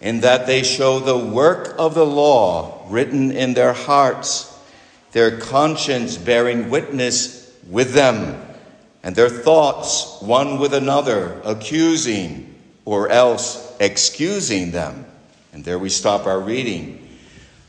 in 0.02 0.22
that 0.22 0.48
they 0.48 0.64
show 0.64 1.00
the 1.00 1.18
work 1.18 1.76
of 1.78 1.94
the 1.94 2.06
law 2.06 2.86
written 2.90 3.32
in 3.32 3.54
their 3.54 3.74
hearts, 3.74 4.50
their 5.12 5.40
conscience 5.40 6.18
bearing 6.18 6.70
witness 6.70 7.56
with 7.70 7.94
them, 7.94 8.42
and 9.04 9.16
their 9.16 9.30
thoughts 9.30 10.22
one 10.22 10.60
with 10.60 10.74
another, 10.74 11.42
accusing 11.44 12.56
or 12.86 13.10
else 13.10 13.74
excusing 13.80 14.72
them. 14.72 15.06
And 15.54 15.64
there 15.64 15.80
we 15.80 15.90
stop 15.90 16.26
our 16.26 16.40
reading. 16.40 17.00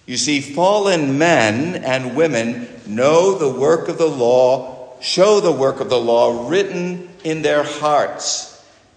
You 0.06 0.16
see, 0.16 0.40
fallen 0.40 1.18
men 1.18 1.76
and 1.82 2.16
women 2.16 2.68
know 2.86 3.36
the 3.36 3.58
work 3.58 3.88
of 3.88 3.98
the 3.98 4.08
law, 4.08 4.98
show 5.00 5.40
the 5.40 5.52
work 5.52 5.80
of 5.80 5.88
the 5.88 6.00
law 6.00 6.48
written 6.48 7.08
in 7.24 7.42
their 7.42 7.62
hearts. 7.62 8.53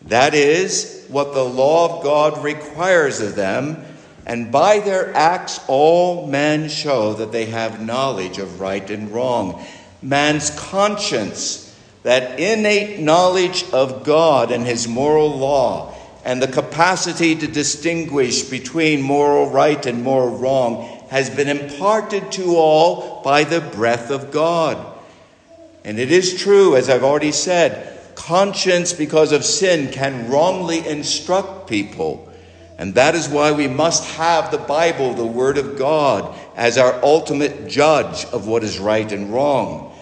That 0.07 0.33
is 0.33 1.05
what 1.09 1.33
the 1.33 1.43
law 1.43 1.97
of 1.97 2.03
God 2.03 2.43
requires 2.43 3.19
of 3.19 3.35
them, 3.35 3.83
and 4.25 4.51
by 4.51 4.79
their 4.79 5.15
acts 5.15 5.59
all 5.67 6.27
men 6.27 6.69
show 6.69 7.13
that 7.13 7.31
they 7.31 7.45
have 7.45 7.85
knowledge 7.85 8.37
of 8.37 8.59
right 8.59 8.89
and 8.89 9.11
wrong. 9.11 9.63
Man's 10.01 10.49
conscience, 10.51 11.75
that 12.03 12.39
innate 12.39 12.99
knowledge 12.99 13.65
of 13.71 14.03
God 14.03 14.51
and 14.51 14.65
his 14.65 14.87
moral 14.87 15.37
law, 15.37 15.93
and 16.23 16.41
the 16.41 16.47
capacity 16.47 17.35
to 17.35 17.47
distinguish 17.47 18.43
between 18.43 19.01
moral 19.01 19.49
right 19.49 19.85
and 19.85 20.03
moral 20.03 20.37
wrong 20.37 21.05
has 21.09 21.29
been 21.29 21.47
imparted 21.47 22.31
to 22.33 22.55
all 22.55 23.21
by 23.23 23.43
the 23.45 23.61
breath 23.61 24.09
of 24.09 24.31
God. 24.31 24.77
And 25.85 25.99
it 25.99 26.11
is 26.11 26.41
true, 26.41 26.75
as 26.75 26.89
I've 26.89 27.03
already 27.03 27.31
said, 27.31 27.96
conscience, 28.17 28.93
because 28.93 29.31
of 29.31 29.45
sin, 29.45 29.91
can 29.91 30.27
wrongly 30.27 30.85
instruct 30.87 31.69
people. 31.69 32.27
And 32.79 32.95
that 32.95 33.13
is 33.13 33.29
why 33.29 33.51
we 33.51 33.67
must 33.67 34.03
have 34.15 34.49
the 34.49 34.57
Bible, 34.57 35.13
the 35.13 35.25
Word 35.25 35.59
of 35.59 35.77
God, 35.77 36.35
as 36.55 36.79
our 36.79 36.99
ultimate 37.03 37.67
judge 37.67 38.25
of 38.25 38.47
what 38.47 38.63
is 38.63 38.79
right 38.79 39.09
and 39.11 39.31
wrong. 39.31 39.95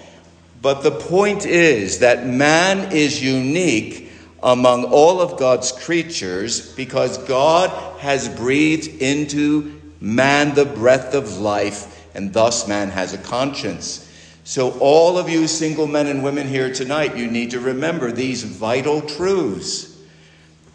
But 0.61 0.81
the 0.81 0.91
point 0.91 1.45
is 1.45 1.99
that 1.99 2.25
man 2.25 2.93
is 2.93 3.21
unique 3.21 4.09
among 4.41 4.85
all 4.85 5.19
of 5.19 5.37
God's 5.37 5.73
creatures 5.73 6.73
because 6.73 7.17
God 7.19 7.69
has 7.99 8.29
breathed 8.29 9.01
into 9.01 9.81
man 9.99 10.55
the 10.55 10.65
breath 10.65 11.13
of 11.13 11.37
life, 11.37 12.07
and 12.15 12.31
thus 12.31 12.65
man 12.65 12.89
has 12.91 13.13
a 13.13 13.17
conscience. 13.17 14.04
So, 14.47 14.77
all 14.77 15.17
of 15.17 15.27
you 15.27 15.47
single 15.47 15.87
men 15.87 16.05
and 16.05 16.23
women 16.23 16.47
here 16.47 16.71
tonight, 16.71 17.17
you 17.17 17.25
need 17.25 17.49
to 17.51 17.59
remember 17.59 18.11
these 18.11 18.43
vital 18.43 19.01
truths. 19.01 19.99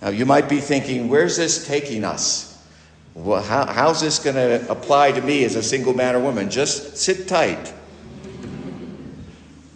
Now, 0.02 0.08
you 0.08 0.26
might 0.26 0.48
be 0.48 0.58
thinking, 0.58 1.08
where's 1.08 1.36
this 1.36 1.68
taking 1.68 2.02
us? 2.02 2.60
Well, 3.14 3.40
how, 3.40 3.66
how's 3.66 4.00
this 4.00 4.18
going 4.18 4.34
to 4.34 4.68
apply 4.68 5.12
to 5.12 5.22
me 5.22 5.44
as 5.44 5.54
a 5.54 5.62
single 5.62 5.94
man 5.94 6.16
or 6.16 6.18
woman? 6.18 6.50
Just 6.50 6.96
sit 6.96 7.28
tight. 7.28 7.72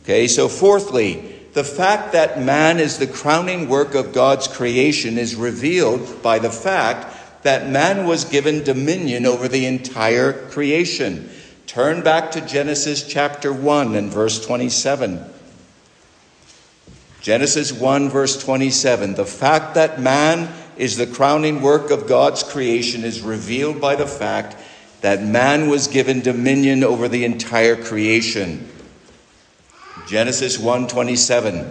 Okay, 0.02 0.26
so 0.26 0.48
fourthly, 0.48 1.32
the 1.52 1.62
fact 1.62 2.14
that 2.14 2.42
man 2.42 2.80
is 2.80 2.98
the 2.98 3.06
crowning 3.06 3.68
work 3.68 3.94
of 3.94 4.12
God's 4.12 4.48
creation 4.48 5.18
is 5.18 5.36
revealed 5.36 6.20
by 6.20 6.40
the 6.40 6.50
fact 6.50 7.44
that 7.44 7.70
man 7.70 8.08
was 8.08 8.24
given 8.24 8.64
dominion 8.64 9.24
over 9.24 9.46
the 9.46 9.66
entire 9.66 10.32
creation. 10.48 11.30
Turn 11.66 12.02
back 12.02 12.30
to 12.32 12.40
Genesis 12.40 13.06
chapter 13.06 13.52
1 13.52 13.94
and 13.94 14.10
verse 14.10 14.44
27. 14.44 15.24
Genesis 17.20 17.72
1, 17.72 18.08
verse 18.10 18.42
27. 18.42 19.14
The 19.14 19.24
fact 19.24 19.74
that 19.74 20.00
man 20.00 20.52
is 20.76 20.96
the 20.96 21.06
crowning 21.06 21.62
work 21.62 21.90
of 21.90 22.06
God's 22.06 22.42
creation 22.42 23.04
is 23.04 23.22
revealed 23.22 23.80
by 23.80 23.96
the 23.96 24.06
fact 24.06 24.56
that 25.00 25.22
man 25.22 25.68
was 25.68 25.88
given 25.88 26.20
dominion 26.20 26.84
over 26.84 27.08
the 27.08 27.24
entire 27.24 27.76
creation. 27.76 28.68
Genesis 30.06 30.58
1:27 30.58 31.70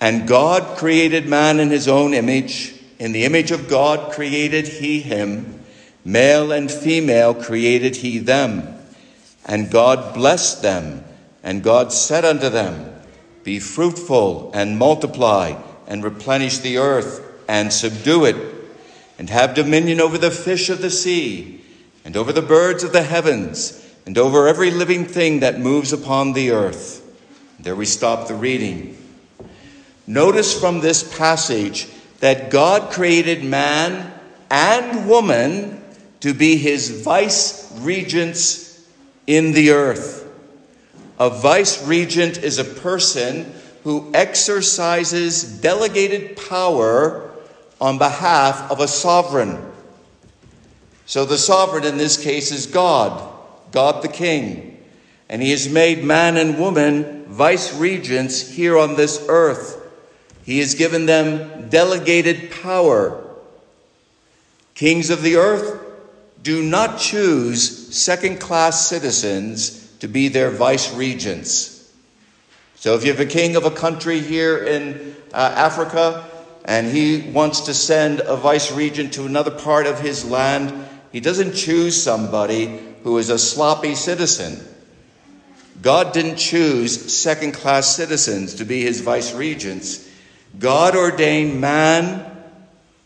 And 0.00 0.26
God 0.26 0.76
created 0.76 1.28
man 1.28 1.60
in 1.60 1.70
his 1.70 1.86
own 1.86 2.14
image 2.14 2.74
in 2.98 3.12
the 3.12 3.24
image 3.24 3.50
of 3.50 3.68
God 3.68 4.12
created 4.12 4.68
he 4.68 5.00
him, 5.00 5.60
male 6.04 6.52
and 6.52 6.70
female 6.70 7.34
created 7.34 7.96
he 7.96 8.18
them. 8.18 8.78
And 9.46 9.70
God 9.70 10.14
blessed 10.14 10.62
them, 10.62 11.04
and 11.42 11.62
God 11.62 11.92
said 11.92 12.24
unto 12.24 12.48
them, 12.48 12.94
Be 13.42 13.58
fruitful 13.58 14.50
and 14.54 14.78
multiply, 14.78 15.60
and 15.86 16.02
replenish 16.02 16.58
the 16.58 16.78
earth, 16.78 17.20
and 17.48 17.72
subdue 17.72 18.24
it, 18.24 18.36
and 19.18 19.28
have 19.30 19.54
dominion 19.54 20.00
over 20.00 20.16
the 20.16 20.30
fish 20.30 20.70
of 20.70 20.80
the 20.80 20.90
sea, 20.90 21.62
and 22.04 22.16
over 22.16 22.32
the 22.32 22.42
birds 22.42 22.84
of 22.84 22.92
the 22.92 23.02
heavens, 23.02 23.80
and 24.06 24.16
over 24.16 24.48
every 24.48 24.70
living 24.70 25.04
thing 25.04 25.40
that 25.40 25.60
moves 25.60 25.92
upon 25.92 26.32
the 26.32 26.50
earth. 26.50 27.02
There 27.60 27.76
we 27.76 27.86
stop 27.86 28.28
the 28.28 28.34
reading. 28.34 28.96
Notice 30.06 30.58
from 30.58 30.80
this 30.80 31.16
passage 31.16 31.88
that 32.20 32.50
God 32.50 32.92
created 32.92 33.42
man 33.44 34.12
and 34.50 35.08
woman 35.08 35.83
to 36.24 36.32
be 36.32 36.56
his 36.56 37.02
vice 37.02 37.70
regents 37.80 38.82
in 39.26 39.52
the 39.52 39.72
earth. 39.72 40.26
A 41.18 41.28
vice 41.28 41.86
regent 41.86 42.38
is 42.38 42.56
a 42.56 42.64
person 42.64 43.52
who 43.82 44.10
exercises 44.14 45.60
delegated 45.60 46.38
power 46.48 47.30
on 47.78 47.98
behalf 47.98 48.70
of 48.70 48.80
a 48.80 48.88
sovereign. 48.88 49.70
So 51.04 51.26
the 51.26 51.36
sovereign 51.36 51.84
in 51.84 51.98
this 51.98 52.16
case 52.16 52.50
is 52.52 52.68
God, 52.68 53.30
God 53.70 54.02
the 54.02 54.08
King. 54.08 54.82
And 55.28 55.42
he 55.42 55.50
has 55.50 55.68
made 55.68 56.04
man 56.04 56.38
and 56.38 56.58
woman 56.58 57.26
vice 57.26 57.74
regents 57.74 58.48
here 58.48 58.78
on 58.78 58.96
this 58.96 59.22
earth. 59.28 59.78
He 60.42 60.60
has 60.60 60.74
given 60.74 61.04
them 61.04 61.68
delegated 61.68 62.50
power. 62.50 63.22
Kings 64.74 65.10
of 65.10 65.20
the 65.20 65.36
earth 65.36 65.83
do 66.44 66.62
not 66.62 66.98
choose 66.98 67.96
second 67.96 68.38
class 68.38 68.86
citizens 68.86 69.90
to 69.98 70.06
be 70.06 70.28
their 70.28 70.50
vice 70.50 70.94
regents. 70.94 71.90
So 72.76 72.94
if 72.94 73.02
you 73.02 73.10
have 73.10 73.20
a 73.20 73.26
king 73.26 73.56
of 73.56 73.64
a 73.64 73.70
country 73.70 74.20
here 74.20 74.58
in 74.58 75.16
uh, 75.32 75.54
Africa 75.56 76.28
and 76.66 76.86
he 76.86 77.30
wants 77.30 77.62
to 77.62 77.72
send 77.72 78.20
a 78.20 78.36
vice 78.36 78.70
regent 78.70 79.14
to 79.14 79.24
another 79.24 79.50
part 79.50 79.86
of 79.86 80.00
his 80.00 80.28
land, 80.28 80.86
he 81.10 81.20
doesn't 81.20 81.54
choose 81.54 82.00
somebody 82.00 82.78
who 83.04 83.16
is 83.16 83.30
a 83.30 83.38
sloppy 83.38 83.94
citizen. 83.94 84.62
God 85.80 86.12
didn't 86.12 86.36
choose 86.36 87.14
second 87.14 87.52
class 87.52 87.96
citizens 87.96 88.56
to 88.56 88.66
be 88.66 88.82
his 88.82 89.00
vice 89.00 89.32
regents. 89.32 90.06
God 90.58 90.94
ordained 90.94 91.58
man 91.58 92.30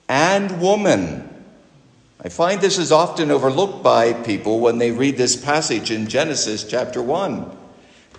and 0.08 0.60
woman. 0.60 1.27
I 2.20 2.30
find 2.30 2.60
this 2.60 2.78
is 2.78 2.90
often 2.90 3.30
overlooked 3.30 3.84
by 3.84 4.12
people 4.12 4.58
when 4.58 4.78
they 4.78 4.90
read 4.90 5.16
this 5.16 5.36
passage 5.36 5.92
in 5.92 6.08
Genesis 6.08 6.64
chapter 6.64 7.00
1. 7.00 7.56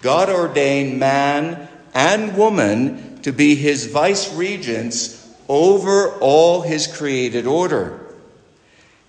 God 0.01 0.29
ordained 0.29 0.97
man 0.97 1.67
and 1.93 2.37
woman 2.37 3.21
to 3.23 3.33
be 3.33 3.55
his 3.55 3.87
vice 3.87 4.33
regents 4.33 5.27
over 5.49 6.13
all 6.19 6.61
his 6.61 6.87
created 6.87 7.45
order. 7.45 7.99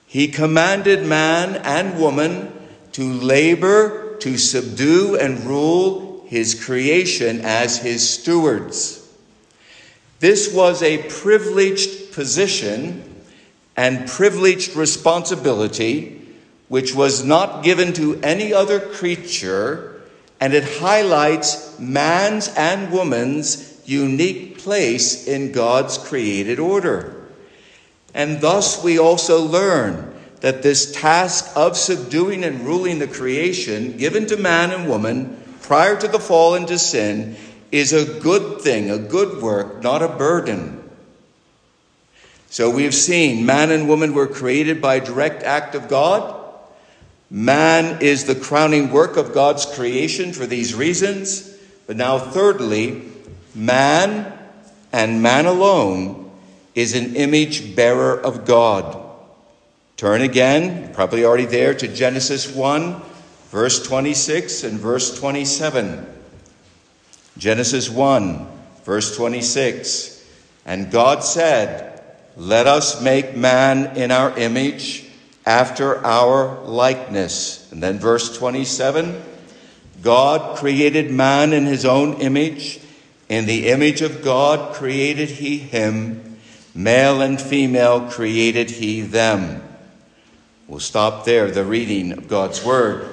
He 0.07 0.26
commanded 0.26 1.07
man 1.07 1.55
and 1.62 2.00
woman 2.00 2.53
to 2.92 3.12
labor, 3.12 4.16
to 4.16 4.37
subdue, 4.37 5.16
and 5.16 5.44
rule 5.44 6.24
his 6.26 6.64
creation 6.64 7.42
as 7.42 7.79
his 7.79 8.09
stewards. 8.11 9.09
This 10.18 10.53
was 10.53 10.83
a 10.83 11.09
privileged 11.09 12.12
position 12.12 13.10
and 13.81 14.07
privileged 14.07 14.77
responsibility 14.77 16.21
which 16.69 16.95
was 16.95 17.25
not 17.25 17.64
given 17.64 17.95
to 17.95 18.21
any 18.21 18.53
other 18.53 18.79
creature, 18.79 20.03
and 20.38 20.53
it 20.53 20.79
highlights 20.81 21.79
man's 21.79 22.49
and 22.59 22.93
woman's 22.93 23.81
unique 23.87 24.59
place 24.59 25.27
in 25.27 25.51
God's 25.51 25.97
created 25.97 26.61
order. 26.61 27.27
And 28.12 28.43
thus 28.43 28.85
we 28.85 28.99
also 28.99 29.43
learn 29.43 30.14
that 30.43 30.62
this 30.62 30.93
task 30.93 31.51
of 31.57 31.75
subduing 31.75 32.45
and 32.45 32.61
ruling 32.61 32.99
the 32.99 33.09
creation 33.09 33.97
given 33.97 34.27
to 34.27 34.37
man 34.37 34.73
and 34.73 34.90
woman 34.90 35.43
prior 35.62 35.99
to 35.99 36.07
the 36.07 36.21
fall 36.21 36.55
into 36.55 36.79
sin 36.79 37.35
is 37.73 37.95
a 37.95 38.21
good 38.21 38.61
thing, 38.61 38.90
a 38.90 38.99
good 38.99 39.43
work, 39.43 39.83
not 39.83 40.03
a 40.03 40.09
burden. 40.09 40.80
So 42.50 42.68
we've 42.68 42.94
seen 42.94 43.46
man 43.46 43.70
and 43.70 43.88
woman 43.88 44.12
were 44.12 44.26
created 44.26 44.82
by 44.82 44.98
direct 44.98 45.44
act 45.44 45.76
of 45.76 45.86
God. 45.86 46.36
Man 47.30 48.02
is 48.02 48.24
the 48.24 48.34
crowning 48.34 48.90
work 48.90 49.16
of 49.16 49.32
God's 49.32 49.64
creation 49.64 50.32
for 50.32 50.46
these 50.46 50.74
reasons. 50.74 51.56
But 51.86 51.96
now, 51.96 52.18
thirdly, 52.18 53.02
man 53.54 54.36
and 54.92 55.22
man 55.22 55.46
alone 55.46 56.32
is 56.74 56.96
an 56.96 57.14
image 57.14 57.76
bearer 57.76 58.20
of 58.20 58.44
God. 58.46 59.00
Turn 59.96 60.20
again, 60.20 60.92
probably 60.92 61.24
already 61.24 61.46
there, 61.46 61.72
to 61.74 61.86
Genesis 61.86 62.52
1, 62.52 63.00
verse 63.50 63.86
26 63.86 64.64
and 64.64 64.80
verse 64.80 65.16
27. 65.16 66.04
Genesis 67.38 67.88
1, 67.88 68.46
verse 68.82 69.16
26. 69.16 70.26
And 70.66 70.90
God 70.90 71.22
said, 71.22 71.89
Let 72.40 72.66
us 72.66 73.03
make 73.03 73.37
man 73.37 73.98
in 73.98 74.11
our 74.11 74.35
image, 74.38 75.05
after 75.44 76.03
our 76.07 76.59
likeness. 76.61 77.70
And 77.70 77.83
then 77.83 77.98
verse 77.98 78.35
27 78.35 79.22
God 80.00 80.57
created 80.57 81.11
man 81.11 81.53
in 81.53 81.66
his 81.66 81.85
own 81.85 82.14
image. 82.22 82.81
In 83.29 83.44
the 83.44 83.68
image 83.68 84.00
of 84.00 84.22
God 84.22 84.74
created 84.74 85.29
he 85.29 85.59
him. 85.59 86.38
Male 86.74 87.20
and 87.20 87.38
female 87.38 88.09
created 88.09 88.70
he 88.70 89.03
them. 89.03 89.62
We'll 90.66 90.81
stop 90.81 91.26
there, 91.26 91.50
the 91.50 91.66
reading 91.66 92.12
of 92.12 92.26
God's 92.26 92.64
word. 92.64 93.07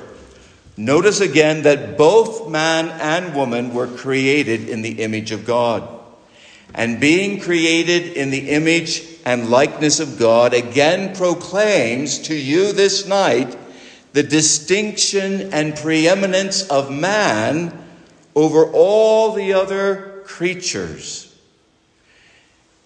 Notice 0.78 1.20
again 1.20 1.64
that 1.64 1.98
both 1.98 2.50
man 2.50 2.92
and 3.02 3.36
woman 3.36 3.74
were 3.74 3.88
created 3.88 4.70
in 4.70 4.84
the 4.84 5.04
image 5.04 5.34
of 5.34 5.46
God. 5.46 5.86
And 6.74 7.02
being 7.02 7.42
created 7.42 8.14
in 8.14 8.30
the 8.30 8.52
image 8.52 9.17
and 9.28 9.50
likeness 9.50 10.00
of 10.00 10.18
God 10.18 10.54
again 10.54 11.14
proclaims 11.14 12.18
to 12.20 12.34
you 12.34 12.72
this 12.72 13.06
night 13.06 13.58
the 14.14 14.24
distinction 14.24 15.54
and 15.54 15.76
preeminence 15.76 16.66
of 16.70 16.90
man 16.90 17.78
over 18.36 18.72
all 18.72 19.34
the 19.34 19.52
other 19.52 20.22
creatures. 20.24 21.38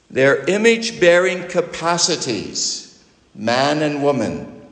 Their 0.10 0.44
image 0.46 1.00
bearing 1.00 1.48
capacities, 1.48 3.00
man 3.36 3.84
and 3.84 4.02
woman, 4.02 4.64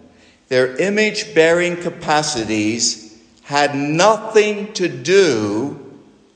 their 0.47 0.75
image 0.77 1.35
bearing 1.35 1.77
capacities 1.77 3.21
had 3.43 3.75
nothing 3.75 4.73
to 4.73 4.89
do 4.89 5.79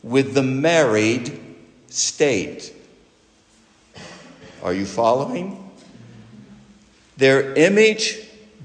with 0.03 0.35
the 0.35 0.43
married 0.43 1.39
state. 1.87 2.71
Are 4.63 4.73
you 4.73 4.85
following? 4.85 5.71
Their 7.17 7.53
image 7.53 8.17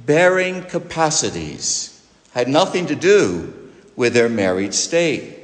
bearing 0.07 0.63
capacities 0.63 2.07
had 2.33 2.49
nothing 2.49 2.87
to 2.87 2.95
do 2.95 3.53
with 3.97 4.15
their 4.15 4.29
married 4.29 4.75
state. 4.75 5.35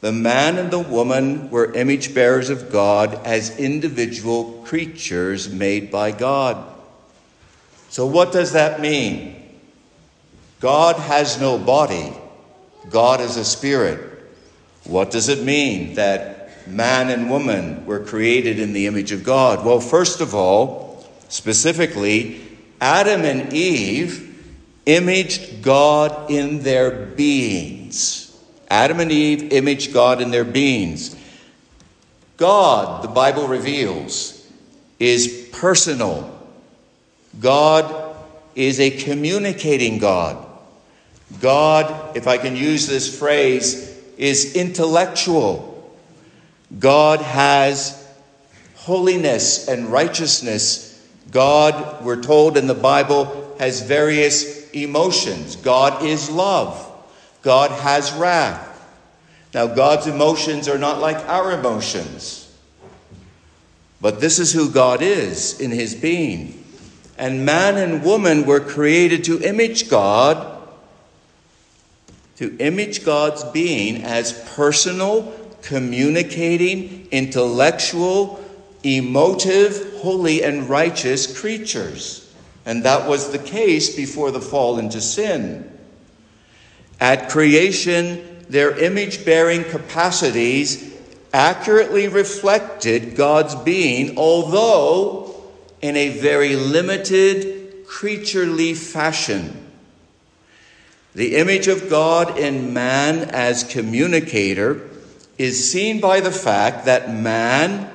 The 0.00 0.12
man 0.12 0.56
and 0.56 0.70
the 0.70 0.78
woman 0.78 1.50
were 1.50 1.74
image 1.74 2.14
bearers 2.14 2.48
of 2.48 2.72
God 2.72 3.14
as 3.26 3.58
individual 3.58 4.62
creatures 4.64 5.50
made 5.50 5.90
by 5.90 6.10
God. 6.10 6.72
So, 7.90 8.06
what 8.06 8.32
does 8.32 8.52
that 8.52 8.80
mean? 8.80 9.42
God 10.60 10.96
has 10.96 11.38
no 11.40 11.58
body, 11.58 12.12
God 12.88 13.20
is 13.20 13.36
a 13.36 13.44
spirit. 13.44 14.14
What 14.84 15.10
does 15.10 15.28
it 15.28 15.42
mean 15.42 15.94
that 15.94 16.35
man 16.66 17.10
and 17.10 17.30
woman 17.30 17.84
were 17.86 18.00
created 18.00 18.58
in 18.58 18.72
the 18.72 18.86
image 18.86 19.12
of 19.12 19.24
God? 19.24 19.64
Well, 19.64 19.80
first 19.80 20.20
of 20.20 20.34
all, 20.34 21.06
specifically, 21.28 22.40
Adam 22.80 23.22
and 23.22 23.52
Eve 23.52 24.22
imaged 24.86 25.62
God 25.62 26.30
in 26.30 26.62
their 26.62 26.90
beings. 26.90 28.36
Adam 28.68 29.00
and 29.00 29.12
Eve 29.12 29.52
imaged 29.52 29.92
God 29.92 30.20
in 30.20 30.30
their 30.30 30.44
beings. 30.44 31.16
God, 32.36 33.02
the 33.02 33.08
Bible 33.08 33.48
reveals, 33.48 34.46
is 34.98 35.48
personal. 35.52 36.32
God 37.40 38.16
is 38.54 38.80
a 38.80 38.90
communicating 38.90 39.98
God. 39.98 40.44
God, 41.40 42.16
if 42.16 42.26
I 42.26 42.38
can 42.38 42.56
use 42.56 42.86
this 42.86 43.18
phrase, 43.18 43.98
is 44.16 44.54
intellectual. 44.54 45.75
God 46.78 47.20
has 47.20 48.06
holiness 48.74 49.68
and 49.68 49.86
righteousness. 49.86 51.06
God, 51.30 52.04
we're 52.04 52.22
told 52.22 52.56
in 52.56 52.66
the 52.66 52.74
Bible, 52.74 53.56
has 53.58 53.82
various 53.82 54.70
emotions. 54.70 55.56
God 55.56 56.04
is 56.04 56.30
love. 56.30 56.82
God 57.42 57.70
has 57.70 58.12
wrath. 58.12 58.72
Now, 59.54 59.66
God's 59.66 60.06
emotions 60.06 60.68
are 60.68 60.78
not 60.78 61.00
like 61.00 61.16
our 61.28 61.52
emotions. 61.52 62.42
But 64.00 64.20
this 64.20 64.38
is 64.38 64.52
who 64.52 64.70
God 64.70 65.00
is 65.02 65.58
in 65.60 65.70
his 65.70 65.94
being. 65.94 66.64
And 67.16 67.46
man 67.46 67.76
and 67.78 68.04
woman 68.04 68.44
were 68.44 68.60
created 68.60 69.24
to 69.24 69.40
image 69.40 69.88
God 69.88 70.56
to 72.36 72.56
image 72.58 73.04
God's 73.04 73.44
being 73.44 74.04
as 74.04 74.32
personal, 74.54 75.22
communicating, 75.66 77.08
intellectual, 77.10 78.42
emotive, 78.84 79.94
holy, 79.96 80.44
and 80.44 80.68
righteous 80.68 81.40
creatures. 81.40 82.32
And 82.64 82.84
that 82.84 83.08
was 83.08 83.32
the 83.32 83.38
case 83.38 83.96
before 83.96 84.30
the 84.30 84.40
fall 84.40 84.78
into 84.78 85.00
sin. 85.00 85.68
At 87.00 87.28
creation, 87.28 88.44
their 88.48 88.78
image 88.78 89.24
bearing 89.24 89.64
capacities 89.64 90.94
accurately 91.32 92.06
reflected 92.06 93.16
God's 93.16 93.56
being, 93.56 94.16
although 94.16 95.34
in 95.82 95.96
a 95.96 96.10
very 96.20 96.54
limited, 96.54 97.86
creaturely 97.88 98.72
fashion. 98.72 99.68
The 101.16 101.36
image 101.36 101.66
of 101.66 101.90
God 101.90 102.38
in 102.38 102.72
man 102.72 103.30
as 103.30 103.64
communicator 103.64 104.88
is 105.38 105.70
seen 105.70 106.00
by 106.00 106.20
the 106.20 106.30
fact 106.30 106.86
that 106.86 107.12
man 107.12 107.90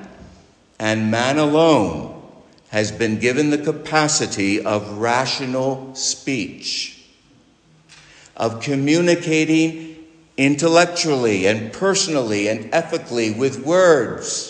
and 0.78 1.10
man 1.10 1.38
alone 1.38 2.22
has 2.70 2.90
been 2.90 3.18
given 3.18 3.50
the 3.50 3.58
capacity 3.58 4.64
of 4.64 4.98
rational 4.98 5.94
speech, 5.94 7.04
of 8.36 8.62
communicating 8.62 9.96
intellectually 10.36 11.46
and 11.46 11.72
personally 11.72 12.48
and 12.48 12.72
ethically 12.72 13.32
with 13.32 13.64
words. 13.64 14.48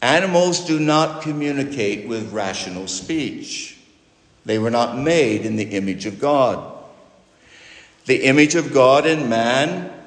Animals 0.00 0.64
do 0.64 0.78
not 0.78 1.22
communicate 1.22 2.06
with 2.08 2.32
rational 2.32 2.86
speech. 2.86 3.76
They 4.44 4.58
were 4.58 4.70
not 4.70 4.96
made 4.96 5.44
in 5.44 5.56
the 5.56 5.64
image 5.64 6.06
of 6.06 6.20
God. 6.20 6.74
The 8.06 8.24
image 8.24 8.54
of 8.54 8.72
God 8.72 9.04
in 9.04 9.28
man 9.28 9.97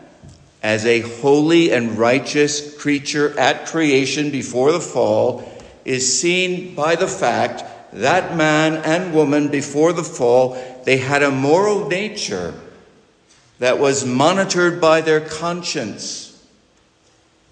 as 0.62 0.86
a 0.86 1.02
holy 1.02 1.72
and 1.72 1.98
righteous 1.98 2.78
creature 2.80 3.38
at 3.40 3.66
creation 3.66 4.30
before 4.30 4.72
the 4.72 4.80
fall 4.80 5.52
is 5.86 6.20
seen 6.20 6.76
by 6.76 6.96
the 6.96 7.08
fact 7.08 7.64
that 7.94 8.38
man 8.38 8.76
and 8.86 9.14
woman 9.14 9.48
before 9.48 9.92
the 9.92 10.04
fall 10.04 10.56
they 10.86 10.98
had 10.98 11.24
a 11.24 11.32
moral 11.32 11.88
nature 11.88 12.54
that 13.60 13.80
was 13.80 14.06
monitored 14.06 14.82
by 14.82 15.02
their 15.02 15.22
conscience. 15.22 16.28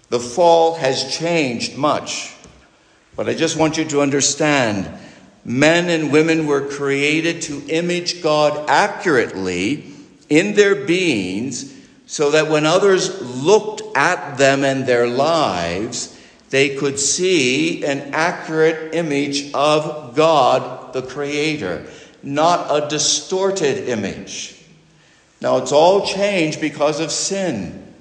The 0.08 0.18
fall 0.18 0.74
has 0.74 1.16
changed 1.16 1.76
much. 1.76 2.34
But 3.14 3.28
I 3.28 3.34
just 3.34 3.56
want 3.56 3.76
you 3.76 3.84
to 3.86 4.00
understand 4.00 4.88
men 5.44 5.88
and 5.88 6.12
women 6.12 6.46
were 6.46 6.66
created 6.66 7.42
to 7.42 7.64
image 7.68 8.22
God 8.22 8.68
accurately 8.68 9.84
in 10.28 10.54
their 10.54 10.74
beings 10.74 11.79
so 12.10 12.32
that 12.32 12.50
when 12.50 12.66
others 12.66 13.22
looked 13.22 13.82
at 13.96 14.36
them 14.36 14.64
and 14.64 14.84
their 14.84 15.06
lives, 15.06 16.18
they 16.50 16.74
could 16.74 16.98
see 16.98 17.84
an 17.84 18.12
accurate 18.12 18.96
image 18.96 19.52
of 19.54 20.16
God, 20.16 20.92
the 20.92 21.02
Creator, 21.02 21.86
not 22.20 22.66
a 22.68 22.88
distorted 22.88 23.88
image. 23.88 24.60
Now, 25.40 25.58
it's 25.58 25.70
all 25.70 26.04
changed 26.04 26.60
because 26.60 26.98
of 26.98 27.12
sin. 27.12 27.94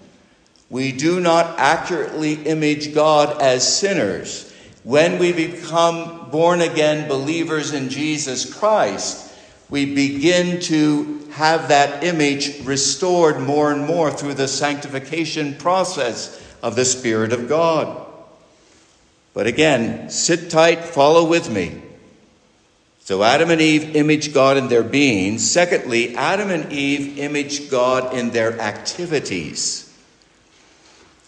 We 0.72 0.92
do 0.92 1.20
not 1.20 1.60
accurately 1.60 2.34
image 2.34 2.96
God 2.96 3.40
as 3.40 3.78
sinners. 3.78 4.52
When 4.84 5.20
we 5.20 5.34
become 5.34 6.32
born 6.32 6.62
again 6.62 7.08
believers 7.08 7.74
in 7.74 7.90
Jesus 7.90 8.52
Christ, 8.52 9.29
we 9.70 9.94
begin 9.94 10.60
to 10.62 11.20
have 11.32 11.70
that 11.70 12.04
image 12.04 12.66
restored 12.66 13.40
more 13.40 13.72
and 13.72 13.86
more 13.86 14.12
through 14.12 14.34
the 14.34 14.48
sanctification 14.48 15.56
process 15.56 16.44
of 16.64 16.76
the 16.76 16.86
Spirit 16.86 17.32
of 17.32 17.48
God. 17.48 18.06
But 19.34 19.48
again, 19.48 20.10
sit 20.10 20.50
tight, 20.50 20.84
follow 20.84 21.28
with 21.28 21.50
me. 21.50 21.82
So 23.02 23.24
Adam 23.24 23.50
and 23.52 23.62
Eve 23.62 23.96
image 23.96 24.34
God 24.34 24.58
in 24.58 24.68
their 24.68 24.84
being. 24.84 25.40
Secondly, 25.40 26.16
Adam 26.16 26.50
and 26.50 26.72
Eve 26.72 27.18
image 27.18 27.70
God 27.70 28.14
in 28.14 28.32
their 28.32 28.60
activities. 28.60 29.86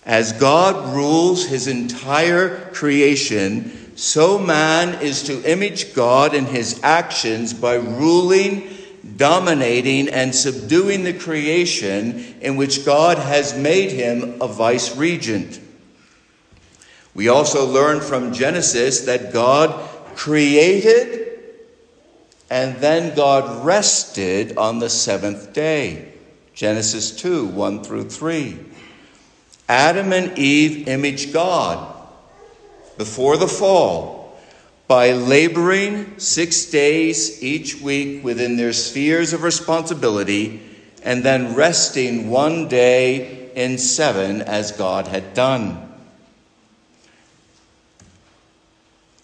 As 0.06 0.34
God 0.34 0.95
rules 0.95 1.45
his 1.45 1.67
entire 1.67 2.71
creation, 2.71 3.81
so 4.02 4.40
man 4.40 5.00
is 5.04 5.22
to 5.22 5.44
image 5.44 5.94
God 5.94 6.34
in 6.34 6.48
his 6.48 6.80
actions 6.82 7.54
by 7.54 7.76
ruling, 7.76 8.68
dominating, 9.16 10.10
and 10.10 10.34
subduing 10.34 11.04
the 11.04 11.14
creation 11.14 12.36
in 12.42 12.56
which 12.56 12.84
God 12.84 13.20
has 13.20 13.56
made 13.56 13.92
him 13.92 14.42
a 14.42 14.48
vice 14.48 14.98
regent. 14.98 15.60
We 17.14 17.28
also 17.28 17.68
learn 17.68 18.02
from 18.02 18.34
Genesis 18.34 19.02
that 19.02 19.34
God 19.34 19.88
created 20.16 21.40
and 22.50 22.78
then 22.78 23.16
God 23.16 23.64
rested 23.64 24.58
on 24.58 24.80
the 24.80 24.90
seventh 24.90 25.54
day. 25.54 26.12
Genesis 26.56 27.12
2 27.18 27.46
1 27.46 27.84
through 27.84 28.10
3. 28.10 28.58
Adam 29.70 30.12
and 30.12 30.40
Eve 30.40 30.88
image 30.88 31.32
God 31.32 31.90
before 32.97 33.38
the 33.38 33.47
fall 33.47 34.39
by 34.88 35.13
laboring 35.13 36.19
six 36.19 36.65
days 36.65 37.41
each 37.41 37.80
week 37.82 38.23
within 38.23 38.58
their 38.58 38.73
spheres 38.73 39.32
of 39.32 39.43
responsibility 39.43 40.62
and 41.04 41.23
then 41.23 41.56
resting 41.56 42.30
one 42.30 42.67
day 42.67 43.49
in 43.56 43.77
seven 43.77 44.41
as 44.41 44.71
God 44.73 45.08
had 45.08 45.34
done. 45.34 45.91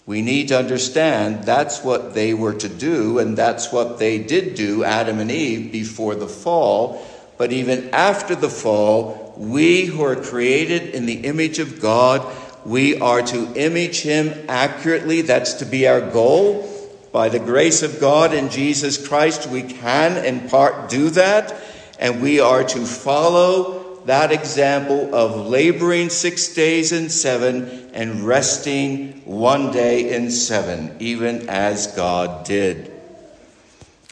We 0.05 0.21
need 0.21 0.47
to 0.47 0.57
understand 0.57 1.43
that's 1.43 1.83
what 1.83 2.13
they 2.13 2.33
were 2.33 2.53
to 2.53 2.69
do, 2.69 3.19
and 3.19 3.37
that's 3.37 3.73
what 3.73 3.99
they 3.99 4.19
did 4.19 4.55
do, 4.55 4.85
Adam 4.85 5.19
and 5.19 5.29
Eve, 5.29 5.69
before 5.69 6.15
the 6.15 6.29
fall. 6.29 7.05
But 7.37 7.51
even 7.51 7.89
after 7.89 8.33
the 8.33 8.49
fall, 8.49 9.33
we 9.35 9.85
who 9.85 10.01
are 10.03 10.15
created 10.15 10.95
in 10.95 11.05
the 11.05 11.25
image 11.25 11.59
of 11.59 11.81
God 11.81 12.21
we 12.67 12.99
are 12.99 13.21
to 13.21 13.53
image 13.55 14.01
him 14.01 14.45
accurately. 14.49 15.21
That's 15.21 15.53
to 15.53 15.65
be 15.65 15.87
our 15.87 16.01
goal. 16.01 16.69
By 17.13 17.29
the 17.29 17.39
grace 17.39 17.81
of 17.81 18.01
God 18.01 18.33
in 18.33 18.49
Jesus 18.49 19.07
Christ, 19.07 19.47
we 19.47 19.63
can 19.63 20.25
in 20.25 20.49
part 20.49 20.89
do 20.89 21.09
that. 21.11 21.55
And 21.97 22.21
we 22.21 22.41
are 22.41 22.65
to 22.65 22.85
follow 22.85 24.01
that 24.03 24.33
example 24.33 25.15
of 25.15 25.47
laboring 25.47 26.09
six 26.09 26.53
days 26.53 26.91
in 26.91 27.09
seven 27.09 27.89
and 27.93 28.27
resting 28.27 29.21
one 29.23 29.71
day 29.71 30.13
in 30.13 30.29
seven, 30.29 30.93
even 30.99 31.47
as 31.47 31.87
God 31.87 32.45
did. 32.45 32.91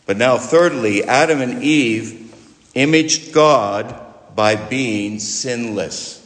But 0.06 0.16
now, 0.16 0.38
thirdly, 0.38 1.04
Adam 1.04 1.42
and 1.42 1.62
Eve 1.62 2.34
imaged 2.74 3.34
God 3.34 4.02
by 4.34 4.56
being 4.56 5.20
sinless. 5.20 6.25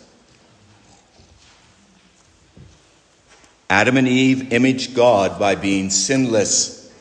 Adam 3.69 3.97
and 3.97 4.07
Eve 4.07 4.51
imaged 4.51 4.95
God 4.95 5.37
by 5.37 5.53
being 5.53 5.91
sinless. 5.91 6.91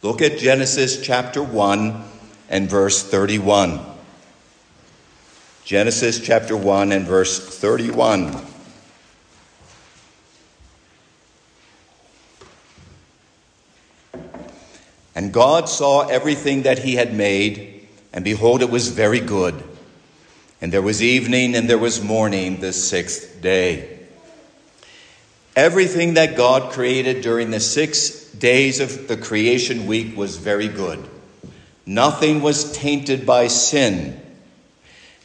Look 0.00 0.22
at 0.22 0.38
Genesis 0.38 1.02
chapter 1.02 1.42
1 1.42 2.04
and 2.48 2.70
verse 2.70 3.02
31. 3.02 3.80
Genesis 5.64 6.20
chapter 6.20 6.56
1 6.56 6.92
and 6.92 7.06
verse 7.06 7.38
31. 7.38 8.34
And 15.14 15.32
God 15.32 15.68
saw 15.68 16.06
everything 16.06 16.62
that 16.62 16.78
he 16.78 16.94
had 16.94 17.12
made, 17.12 17.86
and 18.14 18.24
behold, 18.24 18.62
it 18.62 18.70
was 18.70 18.88
very 18.88 19.20
good. 19.20 19.62
And 20.62 20.72
there 20.72 20.80
was 20.80 21.02
evening 21.02 21.54
and 21.54 21.68
there 21.68 21.76
was 21.76 22.02
morning 22.02 22.60
the 22.60 22.72
sixth 22.72 23.42
day. 23.42 23.97
Everything 25.58 26.14
that 26.14 26.36
God 26.36 26.70
created 26.70 27.20
during 27.20 27.50
the 27.50 27.58
six 27.58 28.26
days 28.30 28.78
of 28.78 29.08
the 29.08 29.16
creation 29.16 29.88
week 29.88 30.16
was 30.16 30.36
very 30.36 30.68
good. 30.68 31.04
Nothing 31.84 32.42
was 32.42 32.70
tainted 32.70 33.26
by 33.26 33.48
sin. 33.48 34.22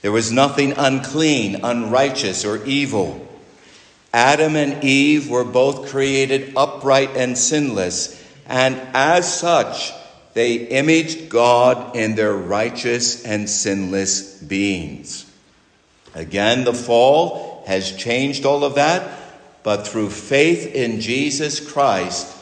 There 0.02 0.12
was 0.12 0.32
nothing 0.32 0.74
unclean, 0.76 1.64
unrighteous, 1.64 2.46
or 2.46 2.66
evil. 2.66 3.28
Adam 4.12 4.56
and 4.56 4.84
Eve 4.84 5.30
were 5.30 5.44
both 5.44 5.90
created 5.90 6.54
upright 6.58 7.12
and 7.16 7.38
sinless, 7.38 8.20
and 8.48 8.82
as 8.96 9.32
such, 9.32 9.92
they 10.34 10.56
imaged 10.56 11.30
God 11.30 11.96
in 11.96 12.16
their 12.16 12.34
righteous 12.34 13.24
and 13.24 13.48
sinless 13.48 14.42
beings. 14.42 15.32
Again, 16.16 16.64
the 16.64 16.74
fall 16.74 17.64
has 17.68 17.92
changed 17.96 18.46
all 18.46 18.64
of 18.64 18.74
that 18.74 19.23
but 19.64 19.88
through 19.88 20.10
faith 20.10 20.74
in 20.76 21.00
Jesus 21.00 21.60
Christ, 21.60 22.36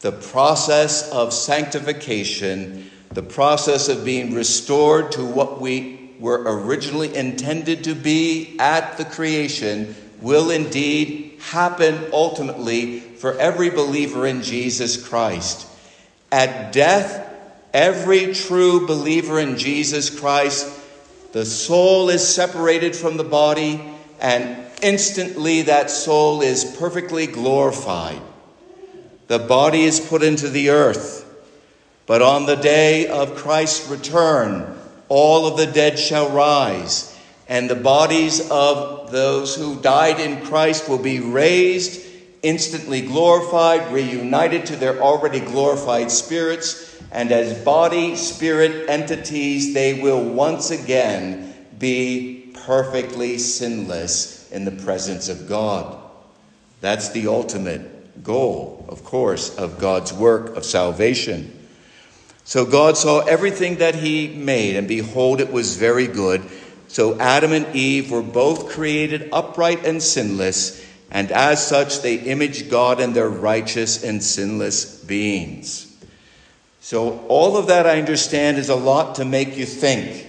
the 0.00 0.12
process 0.12 1.10
of 1.10 1.32
sanctification, 1.32 2.90
the 3.10 3.22
process 3.22 3.88
of 3.88 4.04
being 4.04 4.34
restored 4.34 5.12
to 5.12 5.24
what 5.24 5.60
we 5.60 6.10
were 6.18 6.42
originally 6.44 7.14
intended 7.14 7.84
to 7.84 7.94
be 7.94 8.56
at 8.58 8.98
the 8.98 9.04
creation, 9.04 9.94
will 10.20 10.50
indeed 10.50 11.38
happen 11.40 12.08
ultimately 12.12 13.00
for 13.00 13.38
every 13.38 13.70
believer 13.70 14.26
in 14.26 14.42
Jesus 14.42 14.96
Christ. 15.08 15.66
At 16.32 16.72
death, 16.72 17.34
every 17.72 18.34
true 18.34 18.86
believer 18.86 19.38
in 19.38 19.56
Jesus 19.56 20.18
Christ, 20.18 20.72
the 21.32 21.44
soul 21.44 22.08
is 22.08 22.26
separated 22.26 22.96
from 22.96 23.16
the 23.16 23.24
body 23.24 23.80
and 24.20 24.65
instantly 24.82 25.62
that 25.62 25.90
soul 25.90 26.42
is 26.42 26.76
perfectly 26.78 27.26
glorified. 27.26 28.20
The 29.28 29.38
body 29.38 29.84
is 29.84 30.00
put 30.00 30.22
into 30.22 30.48
the 30.48 30.70
earth, 30.70 31.24
but 32.06 32.22
on 32.22 32.46
the 32.46 32.54
day 32.56 33.08
of 33.08 33.34
Christ's 33.34 33.88
return, 33.88 34.78
all 35.08 35.46
of 35.46 35.56
the 35.56 35.66
dead 35.66 35.98
shall 35.98 36.30
rise, 36.30 37.16
and 37.48 37.68
the 37.68 37.74
bodies 37.74 38.50
of 38.50 39.10
those 39.10 39.56
who 39.56 39.80
died 39.80 40.20
in 40.20 40.44
Christ 40.46 40.88
will 40.88 41.02
be 41.02 41.20
raised, 41.20 42.06
instantly 42.42 43.02
glorified, 43.02 43.92
reunited 43.92 44.66
to 44.66 44.76
their 44.76 45.00
already 45.00 45.40
glorified 45.40 46.10
spirits, 46.10 47.00
and 47.10 47.32
as 47.32 47.64
body 47.64 48.14
spirit 48.14 48.88
entities, 48.88 49.74
they 49.74 50.00
will 50.00 50.22
once 50.22 50.70
again 50.70 51.54
be 51.78 52.52
perfectly 52.64 53.38
sinless 53.38 54.35
in 54.56 54.64
the 54.64 54.70
presence 54.70 55.28
of 55.28 55.46
God. 55.46 56.00
That's 56.80 57.10
the 57.10 57.26
ultimate 57.26 58.24
goal, 58.24 58.86
of 58.88 59.04
course, 59.04 59.54
of 59.54 59.78
God's 59.78 60.14
work 60.14 60.56
of 60.56 60.64
salvation. 60.64 61.52
So 62.44 62.64
God 62.64 62.96
saw 62.96 63.20
everything 63.20 63.76
that 63.76 63.96
he 63.96 64.28
made, 64.28 64.76
and 64.76 64.88
behold, 64.88 65.42
it 65.42 65.52
was 65.52 65.76
very 65.76 66.06
good. 66.06 66.42
So 66.88 67.20
Adam 67.20 67.52
and 67.52 67.76
Eve 67.76 68.10
were 68.10 68.22
both 68.22 68.70
created 68.70 69.28
upright 69.30 69.84
and 69.84 70.02
sinless, 70.02 70.82
and 71.10 71.30
as 71.32 71.64
such 71.64 72.00
they 72.00 72.14
image 72.14 72.70
God 72.70 72.98
in 72.98 73.12
their 73.12 73.28
righteous 73.28 74.02
and 74.02 74.22
sinless 74.22 75.04
beings. 75.04 75.94
So 76.80 77.26
all 77.28 77.58
of 77.58 77.66
that 77.66 77.86
I 77.86 77.98
understand 77.98 78.56
is 78.56 78.70
a 78.70 78.74
lot 78.74 79.16
to 79.16 79.26
make 79.26 79.58
you 79.58 79.66
think. 79.66 80.25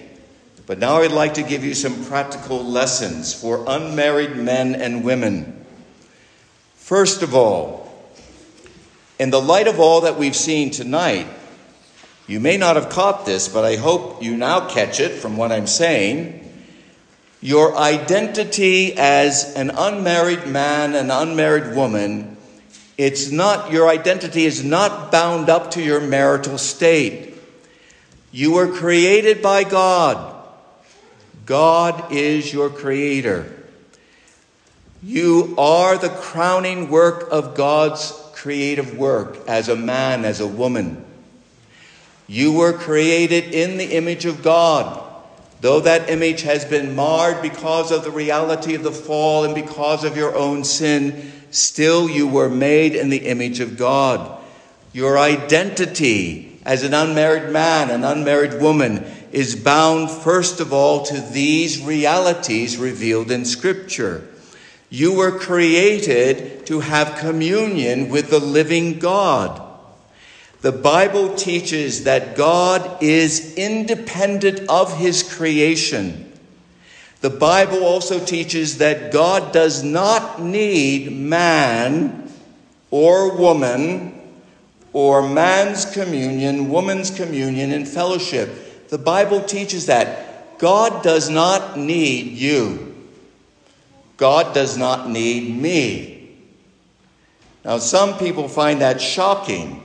But 0.68 0.78
now 0.78 0.98
I'd 0.98 1.12
like 1.12 1.32
to 1.34 1.42
give 1.42 1.64
you 1.64 1.72
some 1.72 2.04
practical 2.04 2.62
lessons 2.62 3.32
for 3.32 3.64
unmarried 3.66 4.36
men 4.36 4.74
and 4.74 5.02
women. 5.02 5.64
First 6.76 7.22
of 7.22 7.34
all, 7.34 7.90
in 9.18 9.30
the 9.30 9.40
light 9.40 9.66
of 9.66 9.80
all 9.80 10.02
that 10.02 10.18
we've 10.18 10.36
seen 10.36 10.70
tonight, 10.70 11.26
you 12.26 12.38
may 12.38 12.58
not 12.58 12.76
have 12.76 12.90
caught 12.90 13.24
this, 13.24 13.48
but 13.48 13.64
I 13.64 13.76
hope 13.76 14.22
you 14.22 14.36
now 14.36 14.68
catch 14.68 15.00
it 15.00 15.12
from 15.12 15.38
what 15.38 15.52
I'm 15.52 15.66
saying. 15.66 16.44
Your 17.40 17.74
identity 17.74 18.92
as 18.94 19.54
an 19.54 19.70
unmarried 19.70 20.46
man, 20.48 20.94
an 20.94 21.10
unmarried 21.10 21.74
woman, 21.74 22.36
it's 22.98 23.30
not, 23.30 23.72
your 23.72 23.88
identity 23.88 24.44
is 24.44 24.62
not 24.62 25.10
bound 25.10 25.48
up 25.48 25.70
to 25.70 25.82
your 25.82 26.02
marital 26.02 26.58
state. 26.58 27.36
You 28.32 28.52
were 28.52 28.70
created 28.70 29.40
by 29.40 29.64
God. 29.64 30.27
God 31.48 32.12
is 32.12 32.52
your 32.52 32.68
creator. 32.68 33.50
You 35.02 35.54
are 35.56 35.96
the 35.96 36.10
crowning 36.10 36.90
work 36.90 37.26
of 37.30 37.54
God's 37.54 38.12
creative 38.34 38.98
work 38.98 39.38
as 39.48 39.70
a 39.70 39.74
man, 39.74 40.26
as 40.26 40.40
a 40.40 40.46
woman. 40.46 41.02
You 42.26 42.52
were 42.52 42.74
created 42.74 43.54
in 43.54 43.78
the 43.78 43.96
image 43.96 44.26
of 44.26 44.42
God. 44.42 45.02
Though 45.62 45.80
that 45.80 46.10
image 46.10 46.42
has 46.42 46.66
been 46.66 46.94
marred 46.94 47.40
because 47.40 47.92
of 47.92 48.04
the 48.04 48.10
reality 48.10 48.74
of 48.74 48.82
the 48.82 48.92
fall 48.92 49.44
and 49.44 49.54
because 49.54 50.04
of 50.04 50.18
your 50.18 50.36
own 50.36 50.64
sin, 50.64 51.32
still 51.50 52.10
you 52.10 52.28
were 52.28 52.50
made 52.50 52.94
in 52.94 53.08
the 53.08 53.26
image 53.26 53.60
of 53.60 53.78
God. 53.78 54.38
Your 54.92 55.16
identity 55.16 56.60
as 56.66 56.82
an 56.82 56.92
unmarried 56.92 57.50
man, 57.50 57.88
an 57.88 58.04
unmarried 58.04 58.60
woman, 58.60 59.10
is 59.32 59.56
bound 59.56 60.10
first 60.10 60.60
of 60.60 60.72
all 60.72 61.04
to 61.04 61.20
these 61.20 61.82
realities 61.82 62.76
revealed 62.76 63.30
in 63.30 63.44
Scripture. 63.44 64.26
You 64.90 65.14
were 65.14 65.38
created 65.38 66.66
to 66.66 66.80
have 66.80 67.18
communion 67.18 68.08
with 68.08 68.30
the 68.30 68.40
living 68.40 68.98
God. 68.98 69.62
The 70.60 70.72
Bible 70.72 71.34
teaches 71.34 72.04
that 72.04 72.36
God 72.36 73.02
is 73.02 73.54
independent 73.54 74.68
of 74.68 74.96
his 74.96 75.22
creation. 75.22 76.32
The 77.20 77.30
Bible 77.30 77.84
also 77.84 78.24
teaches 78.24 78.78
that 78.78 79.12
God 79.12 79.52
does 79.52 79.82
not 79.82 80.40
need 80.40 81.12
man 81.12 82.32
or 82.90 83.36
woman 83.36 84.14
or 84.92 85.28
man's 85.28 85.84
communion, 85.84 86.70
woman's 86.70 87.10
communion, 87.10 87.72
and 87.72 87.86
fellowship. 87.86 88.67
The 88.88 88.98
Bible 88.98 89.42
teaches 89.42 89.86
that 89.86 90.58
God 90.58 91.02
does 91.02 91.30
not 91.30 91.78
need 91.78 92.32
you. 92.32 92.94
God 94.16 94.54
does 94.54 94.76
not 94.76 95.08
need 95.08 95.54
me. 95.54 96.36
Now, 97.64 97.78
some 97.78 98.18
people 98.18 98.48
find 98.48 98.80
that 98.80 99.00
shocking 99.00 99.84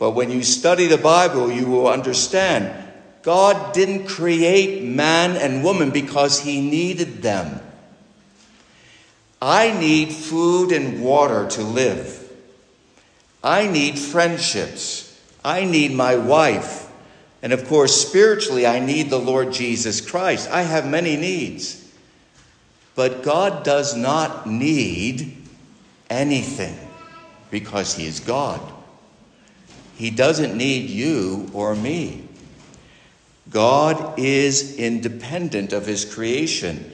but 0.00 0.12
when 0.12 0.30
you 0.30 0.42
study 0.42 0.86
the 0.86 0.96
Bible, 0.96 1.52
you 1.52 1.66
will 1.66 1.86
understand 1.86 2.72
God 3.20 3.74
didn't 3.74 4.06
create 4.06 4.82
man 4.82 5.36
and 5.36 5.62
woman 5.62 5.90
because 5.90 6.40
he 6.40 6.62
needed 6.62 7.20
them. 7.20 7.60
I 9.42 9.78
need 9.78 10.10
food 10.10 10.72
and 10.72 11.02
water 11.04 11.46
to 11.50 11.62
live. 11.62 12.32
I 13.44 13.66
need 13.66 13.98
friendships. 13.98 15.20
I 15.44 15.66
need 15.66 15.92
my 15.92 16.16
wife. 16.16 16.89
And 17.42 17.52
of 17.52 17.66
course, 17.66 18.06
spiritually, 18.06 18.66
I 18.66 18.80
need 18.80 19.10
the 19.10 19.18
Lord 19.18 19.52
Jesus 19.52 20.00
Christ. 20.00 20.50
I 20.50 20.62
have 20.62 20.86
many 20.86 21.16
needs. 21.16 21.88
But 22.94 23.22
God 23.22 23.64
does 23.64 23.96
not 23.96 24.46
need 24.46 25.36
anything 26.10 26.76
because 27.50 27.94
He 27.94 28.06
is 28.06 28.20
God. 28.20 28.60
He 29.96 30.10
doesn't 30.10 30.56
need 30.56 30.88
you 30.88 31.50
or 31.52 31.74
me. 31.74 32.26
God 33.50 34.18
is 34.18 34.76
independent 34.76 35.72
of 35.72 35.86
his 35.86 36.04
creation. 36.04 36.90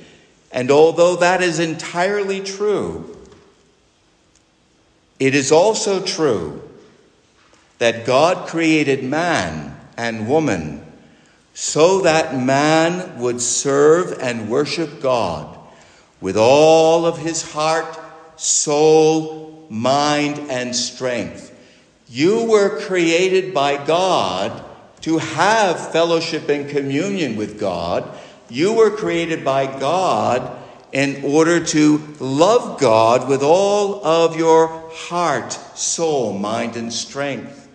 And 0.51 0.71
although 0.71 1.17
that 1.17 1.43
is 1.43 1.59
entirely 1.59 2.41
true, 2.41 3.17
it 5.21 5.35
is 5.35 5.53
also 5.53 6.03
true 6.05 6.63
that 7.79 8.07
God 8.07 8.49
created 8.49 9.05
man 9.05 9.76
and 9.97 10.29
woman 10.29 10.83
so 11.55 12.03
that 12.03 12.39
man 12.39 13.19
would 13.19 13.41
serve 13.41 14.19
and 14.21 14.51
worship 14.51 15.01
God 15.01 15.59
with 16.21 16.37
all 16.37 17.07
of 17.07 17.19
his 17.19 17.53
heart, 17.53 17.99
soul, 18.37 19.67
mind, 19.71 20.39
and 20.51 20.77
strength. 20.77 21.53
You 22.09 22.45
were 22.45 22.79
created 22.81 23.55
by 23.55 23.83
God 23.85 24.65
to 25.01 25.19
have 25.19 25.93
fellowship 25.93 26.49
and 26.49 26.69
communion 26.69 27.37
with 27.37 27.59
God. 27.59 28.07
You 28.51 28.75
were 28.75 28.91
created 28.91 29.45
by 29.45 29.67
God 29.81 30.63
in 30.93 31.25
order 31.25 31.65
to 31.65 31.99
love 32.21 32.79
God 32.81 33.29
with 33.29 33.43
all 33.43 34.05
of 34.05 34.37
your 34.37 34.69
heart, 34.93 35.53
soul, 35.53 36.33
mind, 36.39 36.77
and 36.77 36.93
strength. 36.93 37.66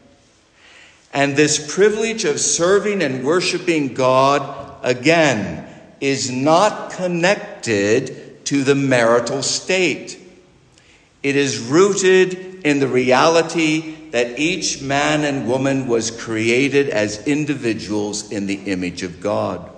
And 1.13 1.35
this 1.35 1.73
privilege 1.73 2.23
of 2.23 2.39
serving 2.39 3.01
and 3.01 3.25
worshiping 3.25 3.93
God, 3.93 4.79
again, 4.81 5.67
is 5.99 6.31
not 6.31 6.91
connected 6.91 8.45
to 8.45 8.63
the 8.63 8.75
marital 8.75 9.43
state. 9.43 10.19
It 11.21 11.35
is 11.35 11.59
rooted 11.59 12.65
in 12.65 12.79
the 12.79 12.87
reality 12.87 13.95
that 14.11 14.39
each 14.39 14.81
man 14.81 15.23
and 15.23 15.47
woman 15.47 15.87
was 15.87 16.11
created 16.11 16.89
as 16.89 17.27
individuals 17.27 18.31
in 18.31 18.47
the 18.47 18.55
image 18.55 19.03
of 19.03 19.21
God. 19.21 19.69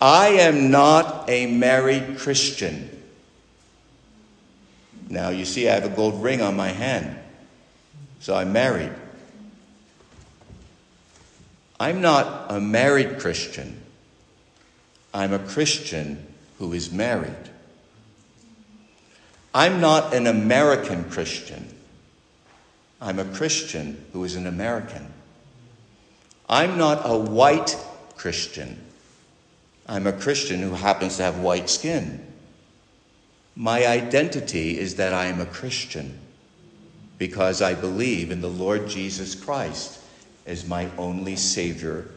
I 0.00 0.28
am 0.28 0.70
not 0.70 1.28
a 1.28 1.46
married 1.46 2.18
Christian. 2.18 2.90
Now, 5.08 5.30
you 5.30 5.44
see, 5.44 5.68
I 5.68 5.74
have 5.74 5.84
a 5.84 5.94
gold 5.94 6.22
ring 6.22 6.42
on 6.42 6.56
my 6.56 6.68
hand, 6.68 7.16
so 8.20 8.34
I'm 8.34 8.52
married. 8.52 8.92
I'm 11.78 12.00
not 12.00 12.50
a 12.50 12.60
married 12.60 13.18
Christian. 13.18 13.82
I'm 15.12 15.32
a 15.32 15.38
Christian 15.38 16.26
who 16.58 16.72
is 16.72 16.90
married. 16.90 17.50
I'm 19.54 19.80
not 19.80 20.14
an 20.14 20.26
American 20.26 21.04
Christian. 21.10 21.74
I'm 23.00 23.18
a 23.18 23.24
Christian 23.24 24.04
who 24.12 24.24
is 24.24 24.36
an 24.36 24.46
American. 24.46 25.06
I'm 26.48 26.78
not 26.78 27.02
a 27.04 27.18
white 27.18 27.76
Christian. 28.16 28.82
I'm 29.86 30.06
a 30.06 30.12
Christian 30.12 30.60
who 30.60 30.72
happens 30.72 31.16
to 31.16 31.24
have 31.24 31.38
white 31.38 31.68
skin. 31.68 32.24
My 33.54 33.86
identity 33.86 34.78
is 34.78 34.96
that 34.96 35.12
I 35.12 35.26
am 35.26 35.40
a 35.40 35.46
Christian 35.46 36.18
because 37.18 37.62
I 37.62 37.74
believe 37.74 38.30
in 38.30 38.40
the 38.40 38.50
Lord 38.50 38.88
Jesus 38.88 39.34
Christ 39.34 40.00
as 40.46 40.66
my 40.66 40.88
only 40.96 41.36
Savior 41.36 42.08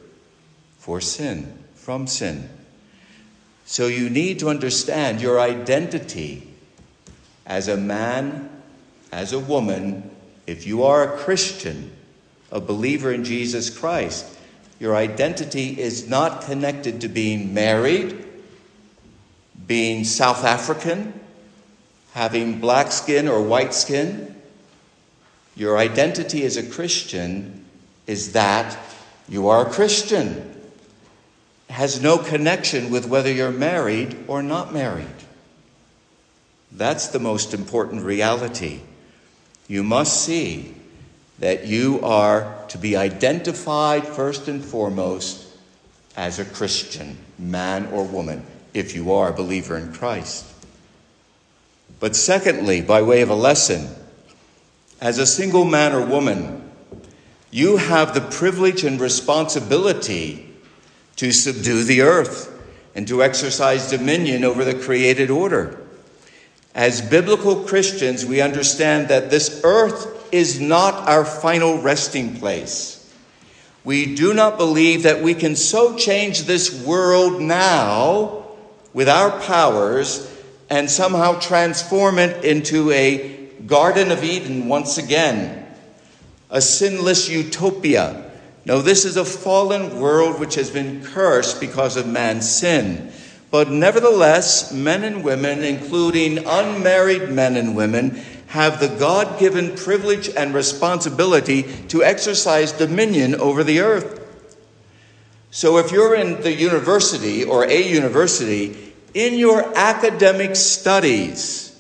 for 0.78 1.02
sin, 1.02 1.58
from 1.76 2.08
sin. 2.08 2.50
So 3.66 3.88
you 3.88 4.10
need 4.10 4.40
to 4.40 4.50
understand 4.50 5.22
your 5.22 5.40
identity 5.40 6.48
as 7.46 7.68
a 7.68 7.78
man, 7.78 8.50
as 9.12 9.34
a 9.34 9.40
woman, 9.40 10.10
if 10.48 10.66
you 10.66 10.84
are 10.84 11.14
a 11.14 11.18
Christian, 11.18 11.92
a 12.52 12.60
believer 12.60 13.12
in 13.12 13.24
Jesus 13.24 13.70
Christ, 13.70 14.26
your 14.80 14.96
identity 14.96 15.80
is 15.80 16.08
not 16.08 16.44
connected 16.44 17.02
to 17.02 17.08
being 17.08 17.54
married, 17.54 18.26
being 19.68 20.04
South 20.04 20.44
African, 20.44 21.20
having 22.14 22.60
black 22.60 22.92
skin 22.92 23.28
or 23.28 23.42
white 23.42 23.74
skin. 23.74 24.36
Your 25.56 25.78
identity 25.78 26.46
as 26.46 26.56
a 26.56 26.64
Christian 26.64 27.59
is 28.10 28.32
that 28.32 28.76
you 29.30 29.50
are 29.50 29.68
a 29.68 29.70
Christian. 29.70 30.30
It 31.70 31.74
has 31.74 32.02
no 32.02 32.18
connection 32.18 32.90
with 32.90 33.06
whether 33.06 33.32
you're 33.32 33.52
married 33.52 34.18
or 34.28 34.42
not 34.42 34.74
married. 34.74 35.06
That's 36.72 37.10
the 37.10 37.20
most 37.20 37.54
important 37.54 38.02
reality. 38.02 38.80
You 39.68 39.84
must 39.84 40.24
see 40.24 40.74
that 41.38 41.68
you 41.68 42.00
are 42.02 42.66
to 42.70 42.80
be 42.80 42.98
identified 42.98 44.08
first 44.08 44.48
and 44.48 44.66
foremost 44.66 45.46
as 46.18 46.40
a 46.40 46.46
Christian, 46.46 47.16
man 47.38 47.86
or 47.94 48.04
woman, 48.04 48.44
if 48.74 48.96
you 48.96 49.12
are 49.14 49.30
a 49.30 49.36
believer 49.36 49.78
in 49.78 49.94
Christ. 49.94 50.48
But 52.00 52.16
secondly, 52.16 52.82
by 52.82 53.04
way 53.04 53.22
of 53.22 53.30
a 53.30 53.36
lesson, 53.36 53.88
as 55.00 55.20
a 55.20 55.28
single 55.28 55.64
man 55.64 55.94
or 55.94 56.04
woman, 56.04 56.59
you 57.52 57.78
have 57.78 58.14
the 58.14 58.22
privilege 58.22 58.84
and 58.84 59.00
responsibility 59.00 60.54
to 61.16 61.32
subdue 61.32 61.84
the 61.84 62.02
earth 62.02 62.56
and 62.96 63.08
to 63.08 63.24
exercise 63.24 63.90
dominion 63.90 64.44
over 64.44 64.64
the 64.64 64.74
created 64.74 65.30
order. 65.30 65.82
As 66.76 67.02
biblical 67.02 67.64
Christians, 67.64 68.26
we 68.26 68.42
understand 68.42 69.08
that 69.08 69.30
this 69.30 69.62
earth 69.64 70.28
is 70.32 70.60
not 70.60 71.08
our 71.10 71.26
final 71.26 71.82
resting 71.82 72.38
place. 72.38 72.96
We 73.84 74.16
do 74.16 74.34
not 74.34 74.58
believe 74.58 75.04
that 75.04 75.22
we 75.22 75.34
can 75.34 75.56
so 75.56 75.96
change 75.96 76.44
this 76.44 76.86
world 76.86 77.42
now 77.42 78.46
with 78.94 79.10
our 79.10 79.40
powers 79.42 80.32
and 80.70 80.90
somehow 80.90 81.40
transform 81.40 82.20
it 82.20 82.44
into 82.46 82.92
a 82.92 83.48
Garden 83.66 84.12
of 84.12 84.24
Eden 84.24 84.68
once 84.68 84.98
again, 84.98 85.59
a 86.50 86.62
sinless 86.62 87.30
utopia. 87.30 88.32
No, 88.66 88.82
this 88.82 89.06
is 89.06 89.18
a 89.18 89.26
fallen 89.26 90.00
world 90.00 90.40
which 90.40 90.56
has 90.56 90.70
been 90.70 91.04
cursed 91.04 91.60
because 91.60 91.96
of 91.96 92.08
man's 92.08 92.50
sin. 92.50 93.12
But 93.52 93.70
nevertheless, 93.70 94.72
men 94.72 95.04
and 95.04 95.24
women, 95.24 95.64
including 95.64 96.40
unmarried 96.46 97.30
men 97.30 97.56
and 97.56 97.76
women, 97.76 98.22
have 98.48 98.80
the 98.80 98.88
God 98.88 99.40
given 99.40 99.76
privilege 99.76 100.30
and 100.30 100.54
responsibility 100.54 101.64
to 101.88 102.04
exercise 102.04 102.72
dominion 102.72 103.36
over 103.36 103.64
the 103.64 103.80
earth. 103.80 104.20
So 105.52 105.78
if 105.78 105.92
you're 105.92 106.16
in 106.16 106.42
the 106.42 106.54
university 106.54 107.44
or 107.44 107.66
a 107.66 107.82
university, 107.82 108.94
in 109.14 109.36
your 109.36 109.76
academic 109.76 110.56
studies, 110.56 111.80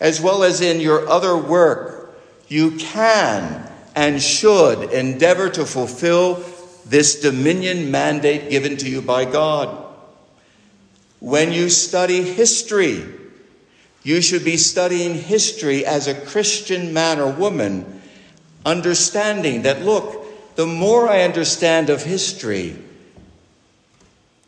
as 0.00 0.20
well 0.20 0.42
as 0.42 0.60
in 0.60 0.80
your 0.80 1.08
other 1.08 1.36
work, 1.36 2.01
you 2.52 2.72
can 2.72 3.66
and 3.96 4.20
should 4.20 4.92
endeavor 4.92 5.48
to 5.48 5.64
fulfill 5.64 6.44
this 6.84 7.20
dominion 7.20 7.90
mandate 7.90 8.50
given 8.50 8.76
to 8.76 8.90
you 8.90 9.00
by 9.00 9.24
God. 9.24 9.86
When 11.18 11.52
you 11.52 11.70
study 11.70 12.22
history, 12.22 13.04
you 14.02 14.20
should 14.20 14.44
be 14.44 14.58
studying 14.58 15.14
history 15.14 15.86
as 15.86 16.06
a 16.06 16.20
Christian 16.26 16.92
man 16.92 17.20
or 17.20 17.32
woman, 17.32 18.02
understanding 18.66 19.62
that, 19.62 19.82
look, 19.82 20.54
the 20.56 20.66
more 20.66 21.08
I 21.08 21.22
understand 21.22 21.88
of 21.88 22.02
history, 22.02 22.76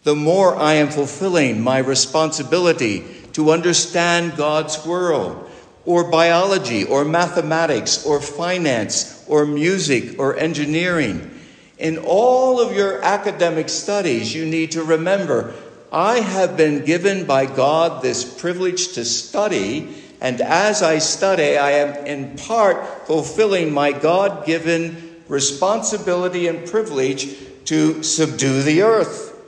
the 0.02 0.14
more 0.14 0.55
I 0.55 0.74
am 0.74 0.90
fulfilling 0.90 1.62
my 1.62 1.78
responsibility 1.78 3.02
to 3.32 3.50
understand 3.50 4.36
God's 4.36 4.84
world, 4.84 5.43
or 5.87 6.11
biology, 6.11 6.85
or 6.85 7.05
mathematics, 7.05 8.07
or 8.07 8.20
finance, 8.20 9.24
or 9.28 9.45
music, 9.45 10.18
or 10.18 10.37
engineering. 10.37 11.30
In 11.78 11.99
all 11.99 12.61
of 12.61 12.74
your 12.74 13.03
academic 13.03 13.68
studies, 13.68 14.35
you 14.35 14.47
need 14.47 14.72
to 14.72 14.82
remember 14.82 15.53
I 15.93 16.18
have 16.18 16.57
been 16.57 16.85
given 16.85 17.24
by 17.24 17.47
God 17.47 18.03
this 18.03 18.24
privilege 18.24 18.95
to 18.95 19.05
study, 19.05 19.95
and 20.20 20.41
as 20.41 20.82
I 20.82 20.99
study, 20.99 21.57
I 21.57 21.70
am 21.72 22.07
in 22.07 22.37
part 22.37 23.07
fulfilling 23.07 23.72
my 23.72 23.93
God 23.93 24.45
given 24.45 25.20
responsibility 25.28 26.49
and 26.49 26.68
privilege 26.68 27.37
to 27.66 28.03
subdue 28.03 28.62
the 28.62 28.82
earth 28.82 29.41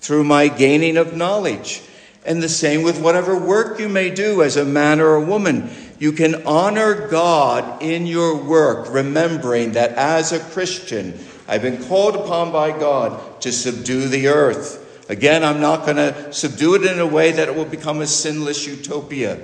through 0.00 0.24
my 0.24 0.48
gaining 0.48 0.96
of 0.96 1.16
knowledge. 1.16 1.82
And 2.24 2.42
the 2.42 2.48
same 2.48 2.82
with 2.82 3.00
whatever 3.00 3.36
work 3.36 3.80
you 3.80 3.88
may 3.88 4.10
do 4.10 4.42
as 4.42 4.56
a 4.56 4.64
man 4.64 5.00
or 5.00 5.14
a 5.14 5.24
woman. 5.24 5.70
You 5.98 6.12
can 6.12 6.46
honor 6.46 7.08
God 7.08 7.82
in 7.82 8.06
your 8.06 8.36
work, 8.36 8.92
remembering 8.92 9.72
that 9.72 9.92
as 9.92 10.32
a 10.32 10.38
Christian, 10.38 11.18
I've 11.48 11.62
been 11.62 11.82
called 11.84 12.14
upon 12.14 12.52
by 12.52 12.70
God 12.70 13.40
to 13.42 13.52
subdue 13.52 14.08
the 14.08 14.28
earth. 14.28 15.08
Again, 15.08 15.42
I'm 15.42 15.60
not 15.60 15.84
going 15.84 15.96
to 15.96 16.32
subdue 16.32 16.76
it 16.76 16.84
in 16.84 16.98
a 16.98 17.06
way 17.06 17.32
that 17.32 17.48
it 17.48 17.54
will 17.54 17.64
become 17.64 18.00
a 18.00 18.06
sinless 18.06 18.66
utopia. 18.66 19.40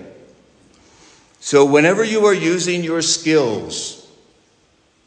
So, 1.41 1.65
whenever 1.65 2.03
you 2.03 2.27
are 2.27 2.35
using 2.35 2.83
your 2.83 3.03
skills, 3.03 4.09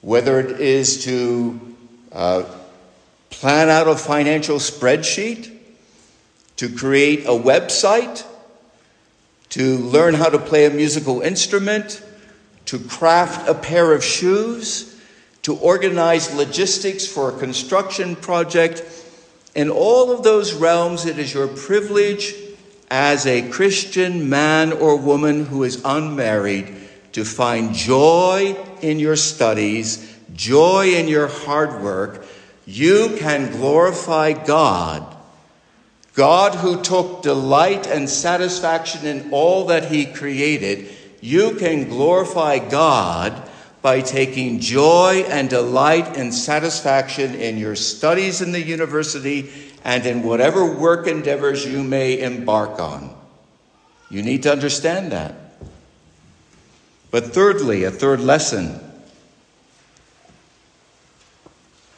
whether 0.02 0.40
it 0.40 0.60
is 0.60 1.06
to 1.06 1.60
uh, 2.12 2.44
plan 3.30 3.70
out 3.70 3.88
a 3.88 3.96
financial 3.96 4.58
spreadsheet, 4.58 5.58
to 6.62 6.70
create 6.70 7.22
a 7.26 7.30
website, 7.30 8.24
to 9.49 9.80
learn 9.80 10.14
how 10.14 10.30
to 10.30 10.38
play 10.38 10.66
a 10.66 10.70
musical 10.70 11.20
instrument, 11.22 12.05
to 12.66 12.78
craft 12.78 13.49
a 13.49 13.55
pair 13.55 13.93
of 13.93 14.03
shoes, 14.03 15.01
to 15.41 15.55
organize 15.55 16.32
logistics 16.36 17.07
for 17.07 17.36
a 17.36 17.39
construction 17.39 18.16
project, 18.16 18.84
in 19.55 19.72
all 19.72 20.12
of 20.12 20.22
those 20.22 20.53
realms, 20.53 21.07
it 21.07 21.18
is 21.18 21.34
your 21.34 21.47
privilege 21.47 22.36
as 22.91 23.26
a 23.26 23.49
Christian 23.49 24.30
man 24.30 24.72
or 24.72 24.97
woman 24.97 25.45
who 25.45 25.64
is 25.64 25.82
unmarried 25.84 26.76
to 27.14 27.26
find 27.26 27.74
joy 27.74 28.55
in 28.84 28.99
your 28.99 29.16
studies, 29.16 30.16
joy 30.36 30.93
in 30.93 31.07
your 31.07 31.28
hard 31.28 31.82
work. 31.82 32.24
You 32.68 33.16
can 33.18 33.51
glorify 33.51 34.34
God. 34.34 35.18
God, 36.14 36.55
who 36.55 36.82
took 36.82 37.22
delight 37.22 37.88
and 37.88 38.09
satisfaction 38.09 39.05
in 39.05 39.32
all 39.32 39.66
that 39.68 39.86
He 39.86 40.05
created, 40.05 40.89
you 41.22 41.55
can 41.55 41.88
glorify 41.88 42.59
God 42.59 43.49
by 43.82 44.01
taking 44.01 44.59
joy 44.59 45.26
and 45.28 45.49
delight 45.49 46.18
and 46.18 46.34
satisfaction 46.34 47.34
in 47.36 47.57
your 47.57 47.76
studies 47.76 48.41
in 48.41 48.51
the 48.51 48.62
university 48.62 49.49
and 49.84 50.05
in 50.05 50.24
whatever 50.24 50.66
work 50.66 51.07
endeavors 51.07 51.66
you 51.66 51.84
may 51.84 52.20
embark 52.20 52.80
on. 52.80 53.16
You 54.09 54.22
need 54.22 54.43
to 54.43 54.51
understand 54.51 55.12
that. 55.14 55.36
But 57.09 57.34
thirdly, 57.34 57.84
a 57.84 57.91
third 57.91 58.20
lesson. 58.20 58.80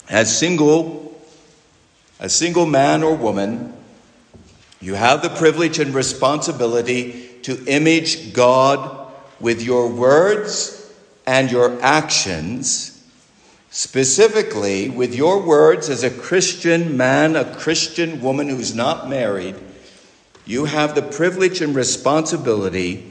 As 0.09 0.38
single, 0.38 1.20
a 2.20 2.30
single 2.30 2.66
man 2.66 3.03
or 3.03 3.16
woman, 3.16 3.74
you 4.84 4.96
have 4.96 5.22
the 5.22 5.30
privilege 5.30 5.80
and 5.80 5.94
responsibility 5.94 7.30
to 7.44 7.64
image 7.68 8.34
God 8.34 9.14
with 9.40 9.62
your 9.62 9.88
words 9.88 10.94
and 11.26 11.50
your 11.50 11.82
actions, 11.82 13.02
specifically 13.72 14.90
with 14.90 15.16
your 15.16 15.42
words 15.42 15.90
as 15.90 16.04
a 16.04 16.10
Christian 16.10 16.98
man, 16.98 17.38
a 17.38 17.56
Christian 17.56 18.22
woman 18.22 18.50
who's 18.50 18.76
not 18.76 19.08
married, 19.08 19.56
you 20.46 20.66
have 20.66 20.96
the 20.96 21.02
privilege 21.02 21.62
and 21.62 21.74
responsibility 21.74 23.10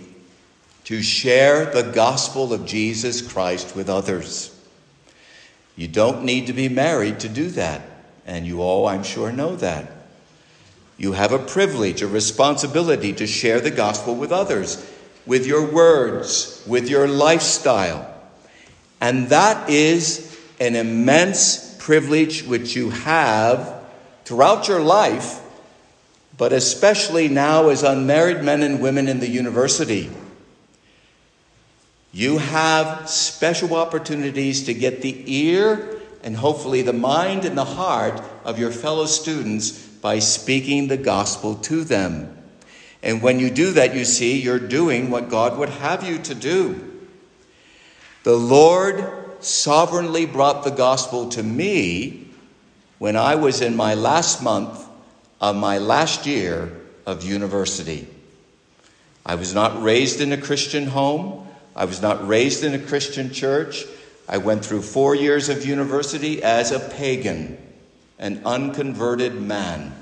to 0.84 1.00
share 1.00 1.64
the 1.64 1.90
gospel 1.90 2.52
of 2.52 2.66
Jesus 2.66 3.22
Christ 3.22 3.74
with 3.74 3.88
others. 3.88 4.54
You 5.74 5.88
don't 5.88 6.24
need 6.24 6.48
to 6.48 6.52
be 6.52 6.68
married 6.68 7.20
to 7.20 7.30
do 7.30 7.48
that, 7.52 7.80
and 8.26 8.46
you 8.46 8.60
all, 8.60 8.86
I'm 8.86 9.04
sure, 9.04 9.32
know 9.32 9.56
that. 9.56 10.01
You 11.02 11.12
have 11.14 11.32
a 11.32 11.38
privilege, 11.40 12.00
a 12.00 12.06
responsibility 12.06 13.12
to 13.14 13.26
share 13.26 13.60
the 13.60 13.72
gospel 13.72 14.14
with 14.14 14.30
others 14.30 14.88
with 15.26 15.46
your 15.46 15.64
words, 15.64 16.62
with 16.66 16.88
your 16.88 17.08
lifestyle. 17.08 18.08
And 19.00 19.28
that 19.28 19.68
is 19.68 20.38
an 20.60 20.76
immense 20.76 21.76
privilege 21.78 22.44
which 22.44 22.76
you 22.76 22.90
have 22.90 23.82
throughout 24.24 24.68
your 24.68 24.80
life, 24.80 25.40
but 26.38 26.52
especially 26.52 27.28
now 27.28 27.68
as 27.68 27.82
unmarried 27.82 28.42
men 28.42 28.62
and 28.62 28.80
women 28.80 29.08
in 29.08 29.18
the 29.18 29.28
university. 29.28 30.08
You 32.12 32.38
have 32.38 33.08
special 33.08 33.74
opportunities 33.74 34.64
to 34.66 34.74
get 34.74 35.02
the 35.02 35.24
ear 35.26 36.00
and 36.22 36.36
hopefully 36.36 36.82
the 36.82 36.92
mind 36.92 37.44
and 37.44 37.58
the 37.58 37.64
heart 37.64 38.22
of 38.44 38.58
your 38.58 38.70
fellow 38.70 39.06
students 39.06 39.81
by 40.02 40.18
speaking 40.18 40.88
the 40.88 40.98
gospel 40.98 41.54
to 41.54 41.84
them. 41.84 42.36
And 43.02 43.22
when 43.22 43.40
you 43.40 43.48
do 43.48 43.72
that, 43.72 43.94
you 43.94 44.04
see 44.04 44.42
you're 44.42 44.58
doing 44.58 45.10
what 45.10 45.30
God 45.30 45.56
would 45.56 45.70
have 45.70 46.06
you 46.06 46.18
to 46.18 46.34
do. 46.34 46.90
The 48.24 48.36
Lord 48.36 49.04
sovereignly 49.40 50.26
brought 50.26 50.62
the 50.64 50.70
gospel 50.70 51.30
to 51.30 51.42
me 51.42 52.28
when 52.98 53.16
I 53.16 53.34
was 53.34 53.62
in 53.62 53.74
my 53.74 53.94
last 53.94 54.42
month 54.42 54.86
of 55.40 55.56
my 55.56 55.78
last 55.78 56.26
year 56.26 56.72
of 57.06 57.24
university. 57.24 58.06
I 59.24 59.36
was 59.36 59.54
not 59.54 59.82
raised 59.82 60.20
in 60.20 60.32
a 60.32 60.40
Christian 60.40 60.86
home. 60.86 61.48
I 61.74 61.84
was 61.84 62.02
not 62.02 62.26
raised 62.26 62.64
in 62.64 62.74
a 62.74 62.78
Christian 62.78 63.32
church. 63.32 63.84
I 64.28 64.38
went 64.38 64.64
through 64.64 64.82
four 64.82 65.14
years 65.14 65.48
of 65.48 65.66
university 65.66 66.42
as 66.42 66.70
a 66.70 66.80
pagan, 66.80 67.58
an 68.22 68.40
unconverted 68.46 69.34
man, 69.34 69.92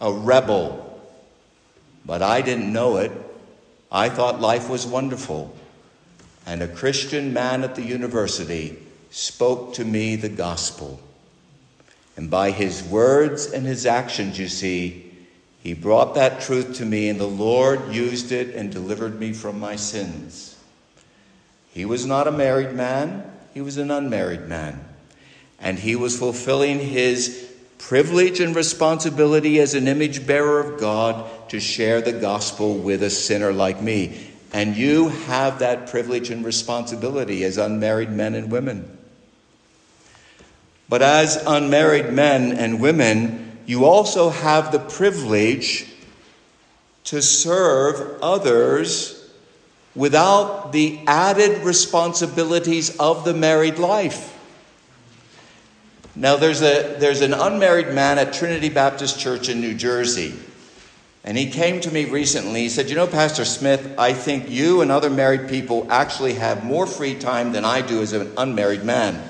a 0.00 0.10
rebel. 0.10 0.98
But 2.06 2.22
I 2.22 2.40
didn't 2.40 2.72
know 2.72 2.96
it. 2.96 3.12
I 3.92 4.08
thought 4.08 4.40
life 4.40 4.70
was 4.70 4.86
wonderful. 4.86 5.54
And 6.46 6.62
a 6.62 6.66
Christian 6.66 7.34
man 7.34 7.62
at 7.62 7.74
the 7.74 7.82
university 7.82 8.78
spoke 9.10 9.74
to 9.74 9.84
me 9.84 10.16
the 10.16 10.30
gospel. 10.30 10.98
And 12.16 12.30
by 12.30 12.52
his 12.52 12.82
words 12.82 13.52
and 13.52 13.66
his 13.66 13.84
actions, 13.84 14.38
you 14.38 14.48
see, 14.48 15.12
he 15.62 15.74
brought 15.74 16.14
that 16.14 16.40
truth 16.40 16.76
to 16.76 16.86
me, 16.86 17.10
and 17.10 17.20
the 17.20 17.26
Lord 17.26 17.92
used 17.92 18.32
it 18.32 18.54
and 18.54 18.72
delivered 18.72 19.20
me 19.20 19.34
from 19.34 19.60
my 19.60 19.76
sins. 19.76 20.56
He 21.70 21.84
was 21.84 22.06
not 22.06 22.26
a 22.26 22.32
married 22.32 22.72
man, 22.72 23.30
he 23.52 23.60
was 23.60 23.76
an 23.76 23.90
unmarried 23.90 24.48
man. 24.48 24.89
And 25.60 25.78
he 25.78 25.96
was 25.96 26.18
fulfilling 26.18 26.78
his 26.78 27.50
privilege 27.78 28.40
and 28.40 28.54
responsibility 28.54 29.58
as 29.60 29.74
an 29.74 29.88
image 29.88 30.26
bearer 30.26 30.60
of 30.60 30.80
God 30.80 31.28
to 31.50 31.60
share 31.60 32.00
the 32.00 32.12
gospel 32.12 32.76
with 32.76 33.02
a 33.02 33.10
sinner 33.10 33.52
like 33.52 33.82
me. 33.82 34.28
And 34.52 34.76
you 34.76 35.08
have 35.08 35.60
that 35.60 35.90
privilege 35.90 36.30
and 36.30 36.44
responsibility 36.44 37.44
as 37.44 37.58
unmarried 37.58 38.10
men 38.10 38.34
and 38.34 38.50
women. 38.50 38.98
But 40.88 41.02
as 41.02 41.36
unmarried 41.46 42.12
men 42.12 42.52
and 42.52 42.80
women, 42.80 43.58
you 43.64 43.84
also 43.84 44.30
have 44.30 44.72
the 44.72 44.80
privilege 44.80 45.86
to 47.04 47.22
serve 47.22 48.20
others 48.20 49.30
without 49.94 50.72
the 50.72 51.00
added 51.06 51.62
responsibilities 51.62 52.96
of 52.98 53.24
the 53.24 53.34
married 53.34 53.78
life. 53.78 54.36
Now, 56.16 56.36
there's, 56.36 56.60
a, 56.60 56.96
there's 56.98 57.20
an 57.20 57.32
unmarried 57.32 57.94
man 57.94 58.18
at 58.18 58.32
Trinity 58.32 58.68
Baptist 58.68 59.20
Church 59.20 59.48
in 59.48 59.60
New 59.60 59.74
Jersey. 59.74 60.34
And 61.22 61.36
he 61.36 61.50
came 61.50 61.80
to 61.82 61.90
me 61.92 62.06
recently. 62.06 62.62
He 62.62 62.68
said, 62.68 62.88
You 62.88 62.96
know, 62.96 63.06
Pastor 63.06 63.44
Smith, 63.44 63.94
I 63.98 64.12
think 64.12 64.48
you 64.48 64.80
and 64.80 64.90
other 64.90 65.10
married 65.10 65.48
people 65.48 65.86
actually 65.90 66.34
have 66.34 66.64
more 66.64 66.86
free 66.86 67.14
time 67.14 67.52
than 67.52 67.64
I 67.64 67.82
do 67.82 68.00
as 68.00 68.12
an 68.12 68.32
unmarried 68.36 68.84
man. 68.84 69.22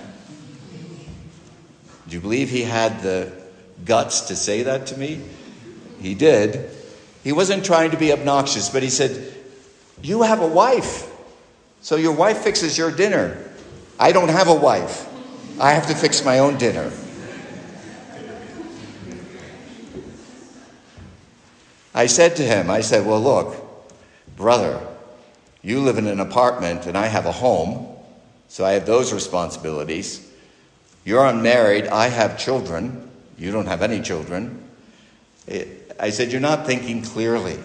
Do 2.09 2.15
you 2.17 2.21
believe 2.21 2.49
he 2.49 2.63
had 2.63 3.03
the 3.03 3.33
guts 3.85 4.23
to 4.23 4.37
say 4.37 4.63
that 4.65 4.87
to 4.89 4.99
me? 4.99 5.21
He 6.01 6.15
did. 6.15 6.71
He 7.23 7.33
wasn't 7.33 7.65
trying 7.65 7.91
to 7.91 7.97
be 7.97 8.13
obnoxious, 8.13 8.71
but 8.71 8.83
he 8.83 8.91
said, 8.91 9.35
You 10.03 10.23
have 10.23 10.41
a 10.41 10.47
wife. 10.47 11.09
So 11.83 11.97
your 11.97 12.13
wife 12.13 12.39
fixes 12.39 12.79
your 12.79 12.91
dinner. 12.91 13.37
I 13.99 14.13
don't 14.13 14.29
have 14.29 14.49
a 14.49 14.55
wife. 14.55 15.10
I 15.61 15.73
have 15.73 15.87
to 15.89 15.95
fix 15.95 16.25
my 16.25 16.39
own 16.39 16.57
dinner. 16.57 16.91
I 21.95 22.07
said 22.07 22.37
to 22.37 22.43
him, 22.43 22.71
I 22.71 22.81
said, 22.81 23.07
Well, 23.07 23.21
look, 23.21 23.57
brother, 24.37 24.81
you 25.61 25.81
live 25.81 25.99
in 25.99 26.07
an 26.07 26.19
apartment 26.19 26.87
and 26.87 26.97
I 26.97 27.07
have 27.07 27.27
a 27.27 27.33
home, 27.33 27.87
so 28.49 28.65
I 28.65 28.73
have 28.73 28.87
those 28.87 29.13
responsibilities. 29.13 30.27
You're 31.05 31.27
unmarried, 31.27 31.89
I 31.89 32.09
have 32.09 32.39
children, 32.39 33.11
you 33.37 33.53
don't 33.53 33.67
have 33.67 33.83
any 33.83 34.01
children. 34.01 34.65
I 35.99 36.09
said, 36.09 36.33
You're 36.33 36.41
not 36.41 36.65
thinking 36.65 37.03
clearly. 37.03 37.59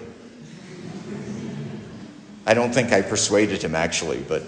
I 2.45 2.53
don't 2.53 2.73
think 2.73 2.91
I 2.91 3.01
persuaded 3.01 3.63
him 3.63 3.73
actually, 3.73 4.19
but 4.27 4.43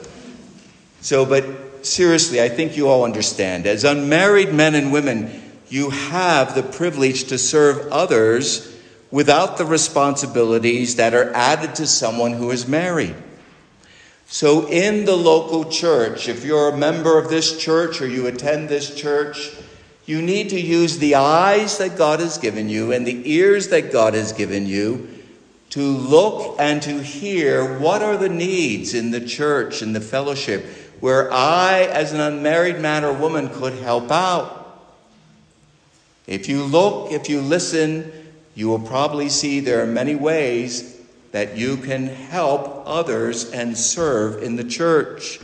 so, 0.99 1.25
but 1.25 1.45
seriously, 1.87 2.41
I 2.41 2.49
think 2.49 2.77
you 2.77 2.87
all 2.87 3.03
understand. 3.03 3.65
As 3.65 3.83
unmarried 3.83 4.53
men 4.53 4.75
and 4.75 4.91
women, 4.91 5.41
you 5.69 5.89
have 5.89 6.55
the 6.55 6.63
privilege 6.63 7.25
to 7.25 7.37
serve 7.37 7.91
others 7.91 8.75
without 9.11 9.57
the 9.57 9.65
responsibilities 9.65 10.95
that 10.97 11.13
are 11.13 11.33
added 11.33 11.75
to 11.75 11.87
someone 11.87 12.33
who 12.33 12.51
is 12.51 12.67
married. 12.67 13.15
So, 14.27 14.67
in 14.67 15.05
the 15.05 15.15
local 15.15 15.65
church, 15.65 16.27
if 16.27 16.43
you're 16.43 16.69
a 16.69 16.77
member 16.77 17.17
of 17.17 17.29
this 17.29 17.57
church 17.57 18.01
or 18.01 18.07
you 18.07 18.27
attend 18.27 18.67
this 18.67 18.93
church, 18.93 19.51
you 20.05 20.21
need 20.21 20.49
to 20.49 20.59
use 20.59 20.97
the 20.97 21.15
eyes 21.15 21.77
that 21.77 21.97
God 21.97 22.19
has 22.19 22.37
given 22.37 22.67
you 22.67 22.91
and 22.91 23.07
the 23.07 23.31
ears 23.31 23.69
that 23.69 23.91
God 23.91 24.13
has 24.13 24.33
given 24.33 24.65
you 24.65 25.07
to 25.69 25.81
look 25.81 26.55
and 26.59 26.81
to 26.81 27.01
hear 27.01 27.77
what 27.79 28.01
are 28.01 28.17
the 28.17 28.29
needs 28.29 28.93
in 28.93 29.11
the 29.11 29.25
church, 29.25 29.81
in 29.81 29.93
the 29.93 30.01
fellowship, 30.01 30.65
where 30.99 31.31
I, 31.31 31.81
as 31.83 32.13
an 32.13 32.19
unmarried 32.19 32.79
man 32.79 33.03
or 33.03 33.13
woman, 33.13 33.49
could 33.49 33.73
help 33.73 34.11
out. 34.11 34.57
If 36.25 36.49
you 36.49 36.63
look, 36.63 37.11
if 37.11 37.29
you 37.29 37.41
listen, 37.41 38.11
you 38.55 38.67
will 38.67 38.79
probably 38.79 39.29
see 39.29 39.59
there 39.59 39.81
are 39.81 39.87
many 39.87 40.15
ways 40.15 40.99
that 41.31 41.57
you 41.57 41.77
can 41.77 42.07
help 42.07 42.83
others 42.85 43.51
and 43.51 43.77
serve 43.77 44.41
in 44.41 44.55
the 44.55 44.63
church. 44.63 45.39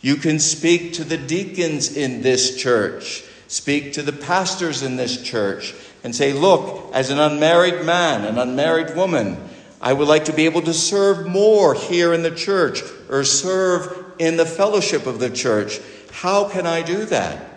You 0.00 0.16
can 0.16 0.38
speak 0.38 0.92
to 0.94 1.04
the 1.04 1.16
deacons 1.16 1.96
in 1.96 2.22
this 2.22 2.56
church, 2.56 3.24
speak 3.48 3.94
to 3.94 4.02
the 4.02 4.12
pastors 4.12 4.82
in 4.82 4.96
this 4.96 5.20
church, 5.22 5.74
and 6.04 6.14
say, 6.14 6.32
Look, 6.32 6.94
as 6.94 7.10
an 7.10 7.18
unmarried 7.18 7.84
man, 7.84 8.24
an 8.24 8.38
unmarried 8.38 8.94
woman, 8.94 9.38
I 9.80 9.92
would 9.92 10.08
like 10.08 10.26
to 10.26 10.32
be 10.32 10.44
able 10.44 10.62
to 10.62 10.74
serve 10.74 11.26
more 11.26 11.74
here 11.74 12.14
in 12.14 12.22
the 12.22 12.30
church 12.30 12.82
or 13.10 13.24
serve 13.24 14.03
in 14.18 14.36
the 14.36 14.46
fellowship 14.46 15.06
of 15.06 15.18
the 15.18 15.30
church. 15.30 15.80
How 16.12 16.48
can 16.48 16.66
I 16.66 16.82
do 16.82 17.04
that? 17.06 17.50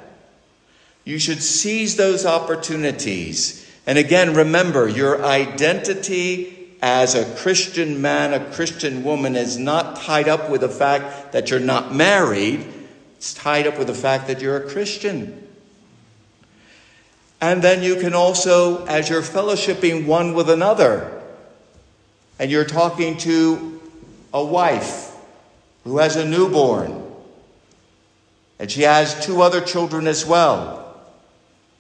You 1.03 1.19
should 1.19 1.41
seize 1.41 1.95
those 1.95 2.25
opportunities 2.25 3.67
and 3.87 3.97
again, 3.97 4.35
remember 4.35 4.89
your 4.89 5.23
identity 5.23 6.75
as 6.81 7.15
a 7.15 7.23
Christian 7.37 8.01
man, 8.01 8.33
a 8.33 8.51
Christian 8.53 9.01
woman 9.01 9.37
is 9.37 9.57
not 9.57 9.95
tied 9.95 10.27
up 10.27 10.49
with 10.49 10.61
the 10.61 10.69
fact 10.69 11.31
that 11.31 11.49
you're 11.49 11.61
not 11.61 11.95
married, 11.95 12.67
it's 13.15 13.33
tied 13.33 13.65
up 13.65 13.79
with 13.79 13.87
the 13.87 13.93
fact 13.93 14.27
that 14.27 14.41
you're 14.41 14.57
a 14.57 14.69
Christian. 14.69 15.47
And 17.39 17.61
then 17.61 17.81
you 17.81 17.95
can 17.95 18.13
also, 18.13 18.85
as 18.87 19.09
you're 19.09 19.21
fellowshipping 19.21 20.05
one 20.05 20.33
with 20.33 20.49
another, 20.49 21.23
and 22.39 22.51
you're 22.51 22.65
talking 22.65 23.17
to 23.19 23.81
a 24.33 24.43
wife 24.43 25.06
who 25.87 25.99
has 25.99 26.17
a 26.17 26.25
newborn, 26.25 27.01
and 28.59 28.69
she 28.69 28.81
has 28.81 29.25
two 29.25 29.41
other 29.41 29.61
children 29.61 30.05
as 30.05 30.25
well. 30.25 30.99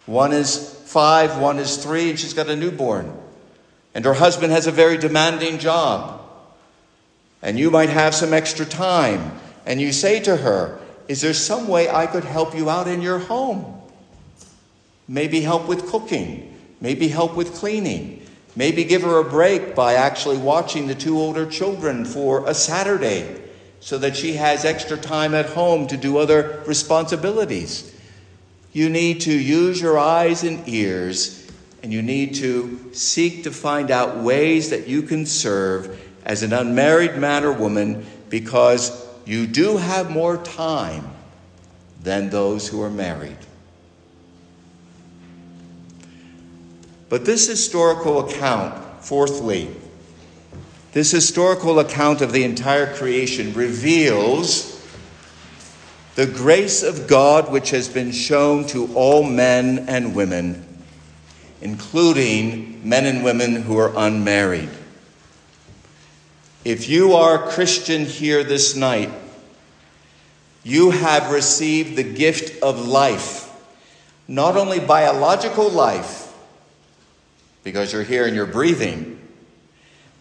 One 0.05 0.31
is 0.31 0.81
five, 0.85 1.37
one 1.39 1.59
is 1.59 1.75
three, 1.75 2.09
and 2.09 2.17
she's 2.17 2.33
got 2.33 2.47
a 2.47 2.55
newborn. 2.55 3.13
And 3.93 4.05
her 4.05 4.13
husband 4.13 4.53
has 4.53 4.65
a 4.65 4.71
very 4.71 4.97
demanding 4.97 5.57
job. 5.59 6.21
And 7.41 7.59
you 7.59 7.69
might 7.69 7.89
have 7.89 8.15
some 8.15 8.33
extra 8.33 8.65
time. 8.65 9.33
And 9.65 9.81
you 9.81 9.91
say 9.91 10.21
to 10.21 10.37
her, 10.37 10.79
Is 11.09 11.19
there 11.19 11.33
some 11.33 11.67
way 11.67 11.89
I 11.89 12.07
could 12.07 12.23
help 12.23 12.55
you 12.55 12.69
out 12.69 12.87
in 12.87 13.01
your 13.01 13.19
home? 13.19 13.81
Maybe 15.05 15.41
help 15.41 15.67
with 15.67 15.85
cooking, 15.87 16.57
maybe 16.79 17.09
help 17.09 17.35
with 17.35 17.55
cleaning, 17.55 18.25
maybe 18.55 18.85
give 18.85 19.01
her 19.01 19.19
a 19.19 19.29
break 19.29 19.75
by 19.75 19.95
actually 19.95 20.37
watching 20.37 20.87
the 20.87 20.95
two 20.95 21.19
older 21.19 21.45
children 21.45 22.05
for 22.05 22.47
a 22.47 22.53
Saturday 22.53 23.46
so 23.79 23.97
that 23.97 24.15
she 24.15 24.33
has 24.33 24.65
extra 24.65 24.97
time 24.97 25.33
at 25.33 25.47
home 25.47 25.87
to 25.87 25.97
do 25.97 26.17
other 26.17 26.63
responsibilities. 26.65 27.93
You 28.73 28.89
need 28.89 29.21
to 29.21 29.33
use 29.33 29.81
your 29.81 29.97
eyes 29.97 30.43
and 30.43 30.67
ears, 30.67 31.49
and 31.81 31.93
you 31.93 32.01
need 32.01 32.35
to 32.35 32.93
seek 32.93 33.43
to 33.43 33.51
find 33.51 33.91
out 33.91 34.17
ways 34.17 34.69
that 34.71 34.87
you 34.87 35.01
can 35.03 35.25
serve 35.25 35.99
as 36.25 36.43
an 36.43 36.53
unmarried 36.53 37.17
man 37.17 37.43
or 37.43 37.53
woman 37.53 38.05
because 38.29 39.05
you 39.25 39.47
do 39.47 39.77
have 39.77 40.11
more 40.11 40.37
time 40.37 41.09
than 42.01 42.29
those 42.29 42.67
who 42.67 42.81
are 42.81 42.89
married. 42.89 43.37
But 47.09 47.25
this 47.25 47.47
historical 47.47 48.29
account, 48.29 49.03
fourthly, 49.03 49.69
this 50.97 51.11
historical 51.11 51.77
account 51.77 52.21
of 52.21 52.31
the 52.31 52.43
entire 52.43 52.91
creation 52.95 53.53
reveals 53.53 54.83
the 56.15 56.25
grace 56.25 56.81
of 56.81 57.05
God 57.05 57.51
which 57.51 57.69
has 57.69 57.87
been 57.87 58.11
shown 58.11 58.65
to 58.65 58.91
all 58.95 59.21
men 59.21 59.85
and 59.87 60.15
women, 60.15 60.65
including 61.61 62.81
men 62.89 63.05
and 63.05 63.23
women 63.23 63.57
who 63.61 63.77
are 63.77 63.93
unmarried. 63.95 64.71
If 66.65 66.89
you 66.89 67.13
are 67.13 67.45
a 67.45 67.47
Christian 67.51 68.05
here 68.05 68.43
this 68.43 68.75
night, 68.75 69.11
you 70.63 70.89
have 70.89 71.29
received 71.29 71.95
the 71.95 72.11
gift 72.11 72.63
of 72.63 72.87
life, 72.87 73.53
not 74.27 74.57
only 74.57 74.79
biological 74.79 75.69
life, 75.69 76.33
because 77.63 77.93
you're 77.93 78.01
here 78.01 78.25
and 78.25 78.35
you're 78.35 78.47
breathing, 78.47 79.16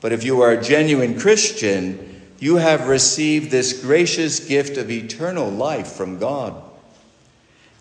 but 0.06 0.12
if 0.12 0.22
you 0.22 0.42
are 0.42 0.52
a 0.52 0.62
genuine 0.62 1.18
Christian, 1.18 2.22
you 2.38 2.58
have 2.58 2.86
received 2.86 3.50
this 3.50 3.82
gracious 3.82 4.38
gift 4.38 4.76
of 4.76 4.88
eternal 4.88 5.50
life 5.50 5.88
from 5.88 6.20
God. 6.20 6.62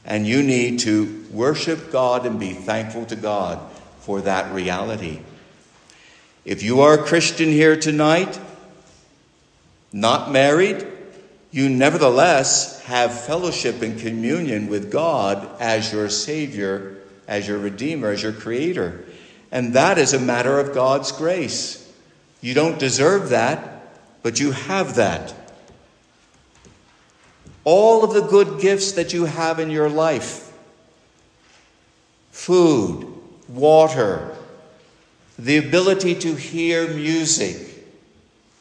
And 0.04 0.26
you 0.26 0.42
need 0.42 0.80
to 0.80 1.24
worship 1.30 1.92
God 1.92 2.26
and 2.26 2.40
be 2.40 2.54
thankful 2.54 3.06
to 3.06 3.16
God 3.16 3.60
for 4.00 4.22
that 4.22 4.52
reality. 4.56 5.20
If 6.46 6.64
you 6.64 6.82
are 6.82 6.96
a 6.96 7.04
Christian 7.04 7.50
here 7.50 7.80
tonight, 7.80 8.40
not 9.94 10.32
married, 10.32 10.84
you 11.52 11.70
nevertheless 11.70 12.82
have 12.86 13.24
fellowship 13.24 13.84
and 13.84 14.00
communion 14.00 14.68
with 14.68 14.92
God 14.92 15.48
as 15.62 15.94
your 15.94 16.10
Savior, 16.10 16.98
as 17.28 17.48
your 17.48 17.60
Redeemer, 17.60 18.10
as 18.10 18.24
your 18.24 18.34
Creator. 18.34 19.06
And 19.52 19.74
that 19.74 20.00
is 20.00 20.16
a 20.16 20.20
matter 20.20 20.60
of 20.60 20.74
God's 20.74 21.12
grace. 21.12 21.85
You 22.46 22.54
don't 22.54 22.78
deserve 22.78 23.30
that, 23.30 23.88
but 24.22 24.39
you 24.39 24.52
have 24.52 24.98
that. 24.98 25.34
All 27.64 28.04
of 28.04 28.14
the 28.14 28.22
good 28.22 28.62
gifts 28.62 28.91
that 28.91 29.14
you 29.14 29.26
have 29.26 29.60
in 29.60 29.72
your 29.72 29.89
life 29.89 30.54
food, 32.32 33.12
water, 33.50 34.36
the 35.39 35.58
ability 35.58 36.14
to 36.14 36.36
hear 36.36 36.88
music, 36.88 37.58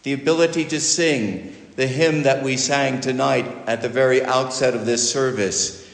the 0.02 0.14
ability 0.14 0.64
to 0.64 0.80
sing 0.80 1.54
the 1.76 1.86
hymn 1.86 2.22
that 2.22 2.42
we 2.42 2.56
sang 2.56 3.02
tonight 3.02 3.44
at 3.66 3.82
the 3.82 3.90
very 3.90 4.24
outset 4.24 4.72
of 4.72 4.86
this 4.86 5.12
service. 5.12 5.86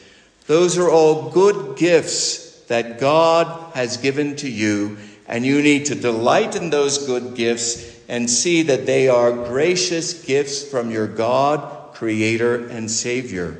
Those 0.47 0.77
are 0.77 0.89
all 0.89 1.29
good 1.31 1.75
gifts 1.75 2.61
that 2.69 3.01
God 3.01 3.73
has 3.73 3.97
given 3.97 4.37
to 4.37 4.49
you, 4.49 4.97
and 5.31 5.45
you 5.45 5.61
need 5.61 5.85
to 5.85 5.95
delight 5.95 6.57
in 6.57 6.69
those 6.69 7.07
good 7.07 7.35
gifts 7.35 7.97
and 8.09 8.29
see 8.29 8.63
that 8.63 8.85
they 8.85 9.07
are 9.07 9.31
gracious 9.31 10.25
gifts 10.25 10.69
from 10.69 10.91
your 10.91 11.07
God, 11.07 11.93
Creator, 11.93 12.67
and 12.67 12.91
Savior. 12.91 13.57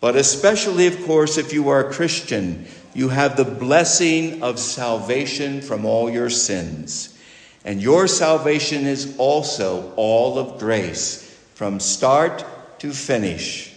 But 0.00 0.14
especially, 0.14 0.86
of 0.86 1.04
course, 1.04 1.36
if 1.36 1.52
you 1.52 1.68
are 1.68 1.88
a 1.88 1.92
Christian, 1.92 2.66
you 2.94 3.08
have 3.08 3.36
the 3.36 3.44
blessing 3.44 4.40
of 4.40 4.60
salvation 4.60 5.60
from 5.60 5.84
all 5.84 6.08
your 6.08 6.30
sins. 6.30 7.18
And 7.64 7.82
your 7.82 8.06
salvation 8.06 8.86
is 8.86 9.16
also 9.18 9.92
all 9.96 10.38
of 10.38 10.60
grace, 10.60 11.36
from 11.54 11.80
start 11.80 12.44
to 12.78 12.92
finish, 12.92 13.74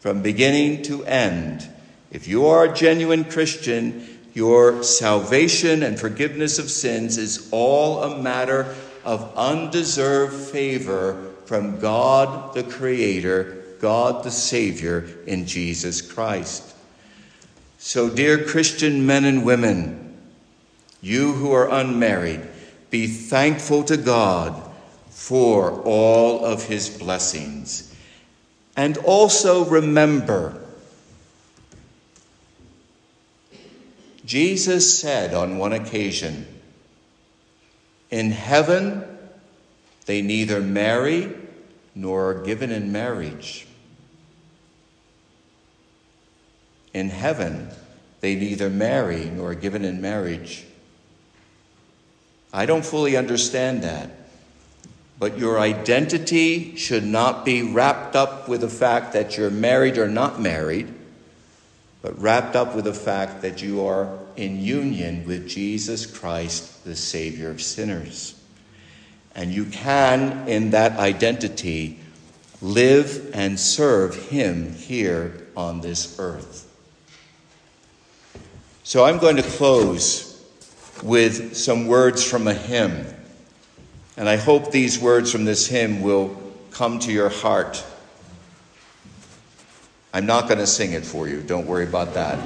from 0.00 0.22
beginning 0.22 0.80
to 0.84 1.04
end. 1.04 1.68
If 2.10 2.26
you 2.26 2.46
are 2.46 2.64
a 2.64 2.74
genuine 2.74 3.24
Christian, 3.24 4.13
your 4.34 4.82
salvation 4.82 5.84
and 5.84 5.98
forgiveness 5.98 6.58
of 6.58 6.68
sins 6.68 7.16
is 7.16 7.48
all 7.52 8.02
a 8.02 8.20
matter 8.20 8.74
of 9.04 9.32
undeserved 9.36 10.34
favor 10.34 11.30
from 11.46 11.78
God 11.78 12.52
the 12.54 12.64
Creator, 12.64 13.62
God 13.80 14.24
the 14.24 14.30
Savior 14.30 15.06
in 15.26 15.46
Jesus 15.46 16.02
Christ. 16.02 16.74
So, 17.78 18.08
dear 18.08 18.44
Christian 18.44 19.06
men 19.06 19.24
and 19.24 19.44
women, 19.44 20.16
you 21.00 21.32
who 21.34 21.52
are 21.52 21.70
unmarried, 21.70 22.40
be 22.90 23.06
thankful 23.06 23.84
to 23.84 23.96
God 23.96 24.60
for 25.10 25.82
all 25.82 26.44
of 26.44 26.64
his 26.64 26.88
blessings. 26.88 27.94
And 28.76 28.96
also 28.98 29.64
remember, 29.66 30.63
Jesus 34.24 34.98
said 34.98 35.34
on 35.34 35.58
one 35.58 35.72
occasion, 35.72 36.46
In 38.10 38.30
heaven 38.30 39.04
they 40.06 40.22
neither 40.22 40.60
marry 40.60 41.32
nor 41.94 42.30
are 42.30 42.42
given 42.44 42.70
in 42.70 42.92
marriage. 42.92 43.66
In 46.92 47.08
heaven, 47.08 47.70
they 48.20 48.36
neither 48.36 48.70
marry 48.70 49.24
nor 49.26 49.50
are 49.50 49.54
given 49.54 49.84
in 49.84 50.00
marriage. 50.00 50.64
I 52.52 52.66
don't 52.66 52.84
fully 52.84 53.16
understand 53.16 53.82
that, 53.82 54.10
but 55.18 55.36
your 55.36 55.58
identity 55.58 56.76
should 56.76 57.04
not 57.04 57.44
be 57.44 57.62
wrapped 57.62 58.14
up 58.14 58.48
with 58.48 58.60
the 58.60 58.68
fact 58.68 59.12
that 59.12 59.36
you're 59.36 59.50
married 59.50 59.98
or 59.98 60.08
not 60.08 60.40
married, 60.40 60.93
but 62.04 62.20
wrapped 62.20 62.54
up 62.54 62.74
with 62.74 62.84
the 62.84 62.92
fact 62.92 63.40
that 63.40 63.62
you 63.62 63.86
are 63.86 64.18
in 64.36 64.60
union 64.60 65.24
with 65.26 65.48
Jesus 65.48 66.04
Christ, 66.04 66.84
the 66.84 66.94
Savior 66.94 67.48
of 67.48 67.62
sinners. 67.62 68.38
And 69.34 69.50
you 69.50 69.64
can, 69.64 70.46
in 70.46 70.72
that 70.72 70.98
identity, 70.98 71.98
live 72.60 73.30
and 73.32 73.58
serve 73.58 74.28
Him 74.28 74.74
here 74.74 75.46
on 75.56 75.80
this 75.80 76.18
earth. 76.20 76.70
So 78.82 79.06
I'm 79.06 79.16
going 79.16 79.36
to 79.36 79.42
close 79.42 80.44
with 81.02 81.56
some 81.56 81.86
words 81.86 82.22
from 82.22 82.46
a 82.46 82.54
hymn. 82.54 83.06
And 84.18 84.28
I 84.28 84.36
hope 84.36 84.72
these 84.72 84.98
words 84.98 85.32
from 85.32 85.46
this 85.46 85.66
hymn 85.66 86.02
will 86.02 86.36
come 86.70 86.98
to 86.98 87.10
your 87.10 87.30
heart. 87.30 87.82
I'm 90.14 90.26
not 90.26 90.46
going 90.46 90.58
to 90.58 90.66
sing 90.66 90.92
it 90.92 91.04
for 91.04 91.28
you, 91.28 91.40
don't 91.40 91.66
worry 91.66 91.82
about 91.82 92.14
that. 92.14 92.38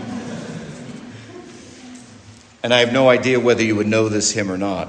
And 2.63 2.73
I 2.73 2.81
have 2.81 2.95
no 2.95 3.11
idea 3.11 3.39
whether 3.39 3.63
you 3.63 3.77
would 3.77 3.87
know 3.87 4.09
this 4.09 4.33
hymn 4.33 4.51
or 4.51 4.57
not. 4.57 4.89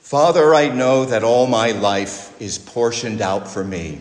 Father, 0.00 0.54
I 0.54 0.68
know 0.68 1.04
that 1.06 1.24
all 1.24 1.48
my 1.48 1.72
life 1.72 2.40
is 2.40 2.56
portioned 2.56 3.20
out 3.20 3.48
for 3.48 3.64
me. 3.64 4.00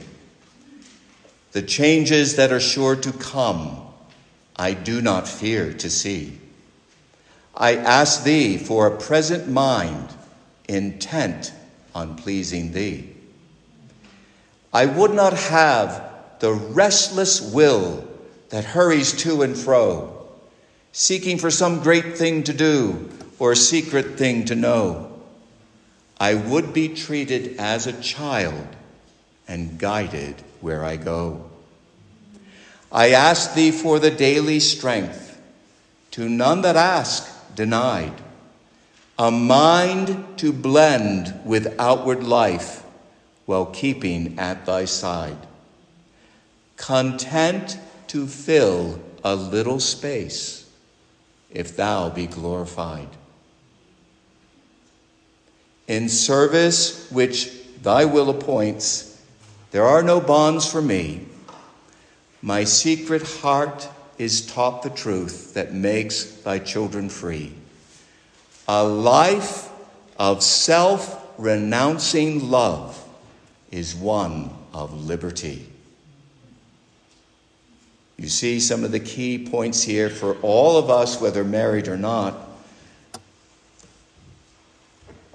The 1.54 1.64
changes 1.64 2.36
that 2.36 2.52
are 2.52 2.60
sure 2.60 2.96
to 2.98 3.12
come, 3.12 3.82
I 4.56 4.76
do 4.76 5.02
not 5.02 5.28
fear 5.28 5.74
to 5.74 5.90
see. 5.90 6.38
I 7.56 7.76
ask 7.78 8.24
thee 8.24 8.60
for 8.60 8.86
a 8.86 8.96
present 8.96 9.50
mind 9.50 10.14
intent 10.68 11.52
on 11.96 12.16
pleasing 12.16 12.74
thee. 12.74 13.16
I 14.74 14.86
would 14.86 15.14
not 15.14 15.34
have 15.34 16.12
the 16.40 16.54
restless 16.54 17.42
will 17.42 18.08
that 18.50 18.66
hurries 18.66 19.14
to 19.24 19.42
and 19.42 19.58
fro, 19.58 20.28
seeking 20.92 21.38
for 21.38 21.52
some 21.52 21.82
great 21.82 22.18
thing 22.18 22.44
to 22.44 22.54
do 22.54 23.10
or 23.40 23.52
a 23.52 23.56
secret 23.56 24.18
thing 24.18 24.46
to 24.46 24.56
know. 24.56 25.22
I 26.20 26.36
would 26.36 26.74
be 26.74 26.90
treated 26.90 27.58
as 27.58 27.88
a 27.88 28.02
child 28.02 28.68
and 29.48 29.80
guided 29.80 30.36
where 30.62 30.84
I 30.84 30.98
go. 30.98 31.50
I 32.92 33.12
ask 33.12 33.54
thee 33.54 33.72
for 33.72 34.00
the 34.00 34.12
daily 34.12 34.60
strength, 34.60 35.40
to 36.12 36.28
none 36.28 36.62
that 36.62 36.76
ask 36.76 37.28
denied, 37.56 38.14
a 39.18 39.32
mind 39.32 40.38
to 40.40 40.52
blend 40.52 41.40
with 41.46 41.76
outward 41.80 42.24
life 42.24 42.84
while 43.50 43.66
keeping 43.66 44.38
at 44.38 44.64
thy 44.68 44.86
side, 44.86 45.48
content 46.78 47.80
to 48.06 48.28
fill 48.28 49.02
a 49.24 49.36
little 49.36 49.80
space 49.80 50.70
if 51.50 51.76
thou 51.76 52.12
be 52.12 52.28
glorified. 52.28 53.08
In 55.88 56.10
service 56.10 57.10
which 57.10 57.50
thy 57.82 58.06
will 58.06 58.30
appoints, 58.30 59.20
there 59.72 59.88
are 59.88 60.04
no 60.04 60.22
bonds 60.22 60.72
for 60.72 60.84
me. 60.84 61.26
My 62.44 62.66
secret 62.66 63.24
heart 63.24 63.90
is 64.20 64.46
taught 64.46 64.84
the 64.84 64.92
truth 64.92 65.56
that 65.56 65.74
makes 65.74 66.24
thy 66.24 66.60
children 66.60 67.10
free. 67.10 67.56
A 68.68 68.84
life 68.84 69.72
of 70.20 70.44
self 70.44 71.20
renouncing 71.40 72.52
love 72.52 73.08
is 73.72 73.96
one 73.96 74.52
of 74.74 75.06
liberty. 75.06 75.68
You 78.18 78.28
see 78.28 78.60
some 78.60 78.84
of 78.84 78.92
the 78.92 79.00
key 79.00 79.48
points 79.48 79.84
here 79.84 80.10
for 80.10 80.36
all 80.42 80.78
of 80.78 80.90
us, 80.90 81.22
whether 81.22 81.44
married 81.44 81.88
or 81.88 81.98
not. 81.98 82.36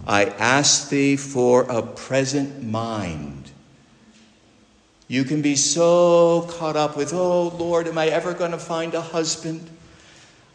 I 0.07 0.26
ask 0.26 0.91
thee 0.91 1.16
for 1.16 1.62
a 1.62 1.82
present 1.82 2.62
mind 2.62 3.45
you 5.07 5.24
can 5.24 5.43
be 5.43 5.55
so 5.55 6.49
caught 6.59 6.76
up 6.76 6.97
with, 6.97 7.12
oh 7.12 7.49
Lord, 7.49 7.87
am 7.87 7.99
I 7.99 8.09
ever 8.09 8.32
going 8.32 8.53
to 8.53 8.59
find 8.59 8.95
a 8.95 9.03
husband? 9.03 9.68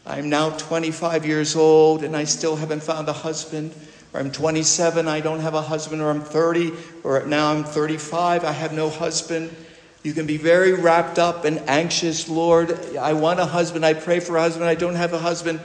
I'm 0.04 0.28
now 0.28 0.50
25 0.50 1.24
years 1.24 1.54
old 1.54 2.02
and 2.02 2.16
I 2.16 2.24
still 2.24 2.56
haven't 2.56 2.82
found 2.82 3.08
a 3.08 3.12
husband. 3.12 3.72
Or 4.12 4.20
I'm 4.20 4.32
27, 4.32 5.06
I 5.06 5.20
don't 5.20 5.40
have 5.40 5.54
a 5.54 5.62
husband. 5.62 6.02
Or 6.02 6.10
I'm 6.10 6.22
30, 6.22 6.72
or 7.04 7.24
now 7.26 7.52
I'm 7.52 7.64
35, 7.64 8.44
I 8.44 8.52
have 8.52 8.72
no 8.72 8.90
husband. 8.90 9.54
You 10.02 10.14
can 10.14 10.26
be 10.26 10.38
very 10.38 10.72
wrapped 10.72 11.18
up 11.18 11.44
and 11.44 11.58
anxious, 11.68 12.28
Lord. 12.28 12.96
I 12.96 13.12
want 13.12 13.38
a 13.38 13.46
husband. 13.46 13.84
I 13.84 13.94
pray 13.94 14.20
for 14.20 14.36
a 14.36 14.40
husband. 14.40 14.64
I 14.64 14.74
don't 14.74 14.94
have 14.94 15.12
a 15.12 15.18
husband. 15.18 15.60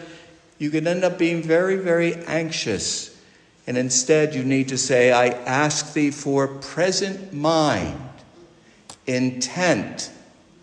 you 0.58 0.70
can 0.70 0.88
end 0.88 1.04
up 1.04 1.18
being 1.18 1.41
very, 1.41 1.78
very 1.78 2.16
anxious. 2.26 3.12
And 3.68 3.78
instead, 3.78 4.36
you 4.36 4.43
need 4.43 4.70
to 4.70 4.78
say, 4.78 5.12
I 5.12 5.28
ask 5.28 5.93
thee 5.93 6.12
for 6.12 6.48
present 6.48 7.34
mind, 7.34 7.98
intent 9.08 10.12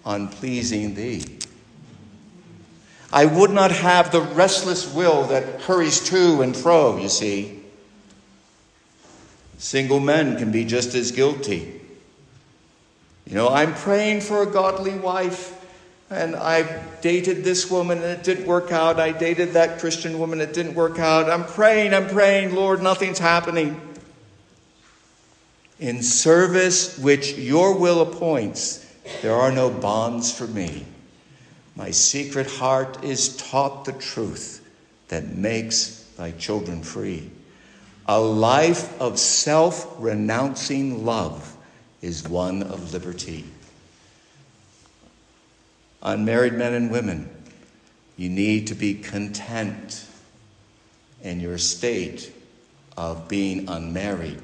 on 0.04 0.28
pleasing 0.28 0.94
thee. 0.94 1.24
I 3.12 3.26
would 3.26 3.50
not 3.50 3.72
have 3.72 4.12
the 4.12 4.22
restless 4.22 4.92
will 4.94 5.24
that 5.24 5.62
hurries 5.62 6.02
to 6.08 6.42
and 6.42 6.56
fro, 6.56 6.96
you 6.96 7.08
see. 7.08 7.61
Single 9.62 10.00
men 10.00 10.38
can 10.38 10.50
be 10.50 10.64
just 10.64 10.92
as 10.96 11.12
guilty. 11.12 11.80
You 13.24 13.36
know, 13.36 13.48
I'm 13.48 13.74
praying 13.74 14.22
for 14.22 14.42
a 14.42 14.46
godly 14.46 14.98
wife, 14.98 15.54
and 16.10 16.34
I 16.34 16.82
dated 17.00 17.44
this 17.44 17.70
woman 17.70 17.98
and 17.98 18.08
it 18.08 18.24
didn't 18.24 18.46
work 18.46 18.72
out. 18.72 18.98
I 18.98 19.12
dated 19.12 19.52
that 19.52 19.78
Christian 19.78 20.18
woman, 20.18 20.40
it 20.40 20.52
didn't 20.52 20.74
work 20.74 20.98
out. 20.98 21.30
I'm 21.30 21.44
praying, 21.44 21.94
I'm 21.94 22.08
praying, 22.08 22.56
Lord, 22.56 22.82
nothing's 22.82 23.20
happening. 23.20 23.80
In 25.78 26.02
service 26.02 26.98
which 26.98 27.38
your 27.38 27.78
will 27.78 28.00
appoints, 28.02 28.84
there 29.22 29.36
are 29.36 29.52
no 29.52 29.70
bonds 29.70 30.36
for 30.36 30.48
me. 30.48 30.84
My 31.76 31.92
secret 31.92 32.50
heart 32.50 33.04
is 33.04 33.36
taught 33.36 33.84
the 33.84 33.92
truth 33.92 34.68
that 35.06 35.28
makes 35.28 36.02
thy 36.16 36.32
children 36.32 36.82
free. 36.82 37.30
A 38.06 38.20
life 38.20 39.00
of 39.00 39.18
self 39.18 39.94
renouncing 39.98 41.04
love 41.04 41.56
is 42.00 42.28
one 42.28 42.62
of 42.62 42.92
liberty. 42.92 43.44
Unmarried 46.02 46.54
men 46.54 46.74
and 46.74 46.90
women, 46.90 47.30
you 48.16 48.28
need 48.28 48.66
to 48.66 48.74
be 48.74 48.94
content 48.94 50.06
in 51.22 51.40
your 51.40 51.58
state 51.58 52.32
of 52.96 53.28
being 53.28 53.68
unmarried. 53.68 54.42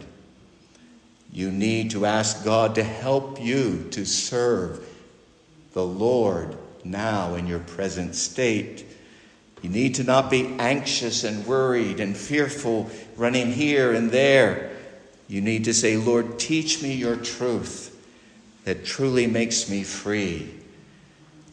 You 1.33 1.51
need 1.51 1.91
to 1.91 2.07
ask 2.07 2.45
God 2.45 2.77
to 2.77 2.85
help 2.85 3.41
you 3.41 3.89
to 3.91 4.07
serve 4.07 4.87
the 5.73 5.85
Lord 5.85 6.57
now 6.85 7.35
in 7.35 7.47
your 7.47 7.59
present 7.59 8.15
state. 8.15 8.87
You 9.63 9.71
need 9.71 9.97
to 9.97 10.05
not 10.05 10.31
be 10.31 10.47
anxious 10.59 11.25
and 11.25 11.47
worried 11.47 12.01
and 12.01 12.17
fearful, 12.17 12.91
running 13.17 13.53
here 13.53 13.93
and 13.93 14.11
there. 14.11 14.71
You 15.27 15.41
need 15.41 15.65
to 15.65 15.75
say, 15.75 15.97
Lord, 15.97 16.39
teach 16.39 16.83
me 16.83 16.95
your 16.95 17.17
truth 17.17 17.95
that 18.65 18.85
truly 18.85 19.27
makes 19.27 19.69
me 19.69 19.83
free. 19.83 20.55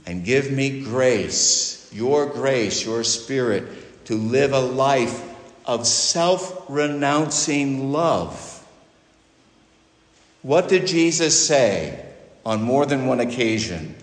And 0.06 0.24
give 0.24 0.52
me 0.52 0.84
grace, 0.84 1.90
your 1.92 2.28
grace, 2.28 2.86
your 2.86 3.04
spirit, 3.04 4.06
to 4.06 4.16
live 4.16 4.54
a 4.54 4.60
life 4.60 5.24
of 5.66 5.88
self 5.88 6.66
renouncing 6.70 7.92
love. 7.92 8.52
What 10.44 10.70
did 10.70 10.86
Jesus 10.86 11.48
say 11.48 12.06
on 12.46 12.62
more 12.62 12.86
than 12.86 13.08
one 13.08 13.20
occasion? 13.20 13.96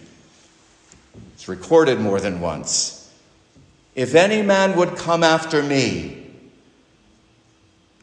It's 1.35 1.47
recorded 1.49 2.01
more 2.01 2.19
than 2.19 2.41
once. 2.41 3.02
If 3.95 4.15
any 4.15 4.43
man 4.43 4.77
would 4.77 4.97
come 4.97 5.23
after 5.23 5.63
me, 5.63 6.27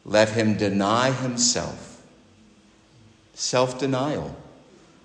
let 0.04 0.30
him 0.30 0.56
deny 0.56 1.10
himself. 1.10 2.02
Self 3.34 3.78
denial, 3.78 4.36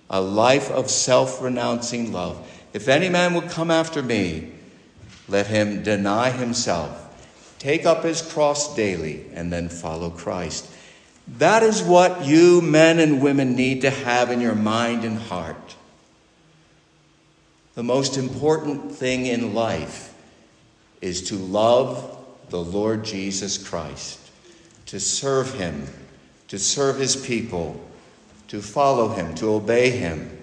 a 0.10 0.22
life 0.22 0.70
of 0.70 0.90
self 0.90 1.42
renouncing 1.42 2.12
love. 2.12 2.48
If 2.74 2.88
any 2.88 3.10
man 3.10 3.34
would 3.34 3.50
come 3.50 3.72
after 3.72 4.04
me, 4.04 4.52
let 5.28 5.48
him 5.48 5.84
deny 5.84 6.30
himself, 6.30 7.02
take 7.58 7.86
up 7.86 8.04
his 8.04 8.22
cross 8.22 8.76
daily, 8.76 9.26
and 9.34 9.52
then 9.52 9.70
follow 9.70 10.10
Christ. 10.10 10.70
That 11.28 11.64
is 11.64 11.82
what 11.82 12.26
you 12.26 12.62
men 12.62 13.00
and 13.00 13.22
women 13.22 13.56
need 13.56 13.82
to 13.82 13.90
have 13.90 14.30
in 14.30 14.42
your 14.42 14.56
mind 14.56 15.04
and 15.04 15.18
heart 15.18 15.76
the 17.76 17.84
most 17.84 18.18
important 18.18 18.92
thing 18.94 19.26
in 19.26 19.54
life 19.54 20.15
is 21.02 21.30
to 21.30 21.36
love 21.36 22.18
the 22.50 22.62
Lord 22.62 23.04
Jesus 23.04 23.58
Christ, 23.58 24.20
to 24.88 25.00
serve 25.00 25.54
him, 25.56 25.88
to 26.48 26.60
serve 26.60 26.98
his 26.98 27.16
people, 27.16 27.84
to 28.48 28.62
follow 28.62 29.10
him, 29.10 29.36
to 29.36 29.54
obey 29.54 29.90
him, 29.92 30.38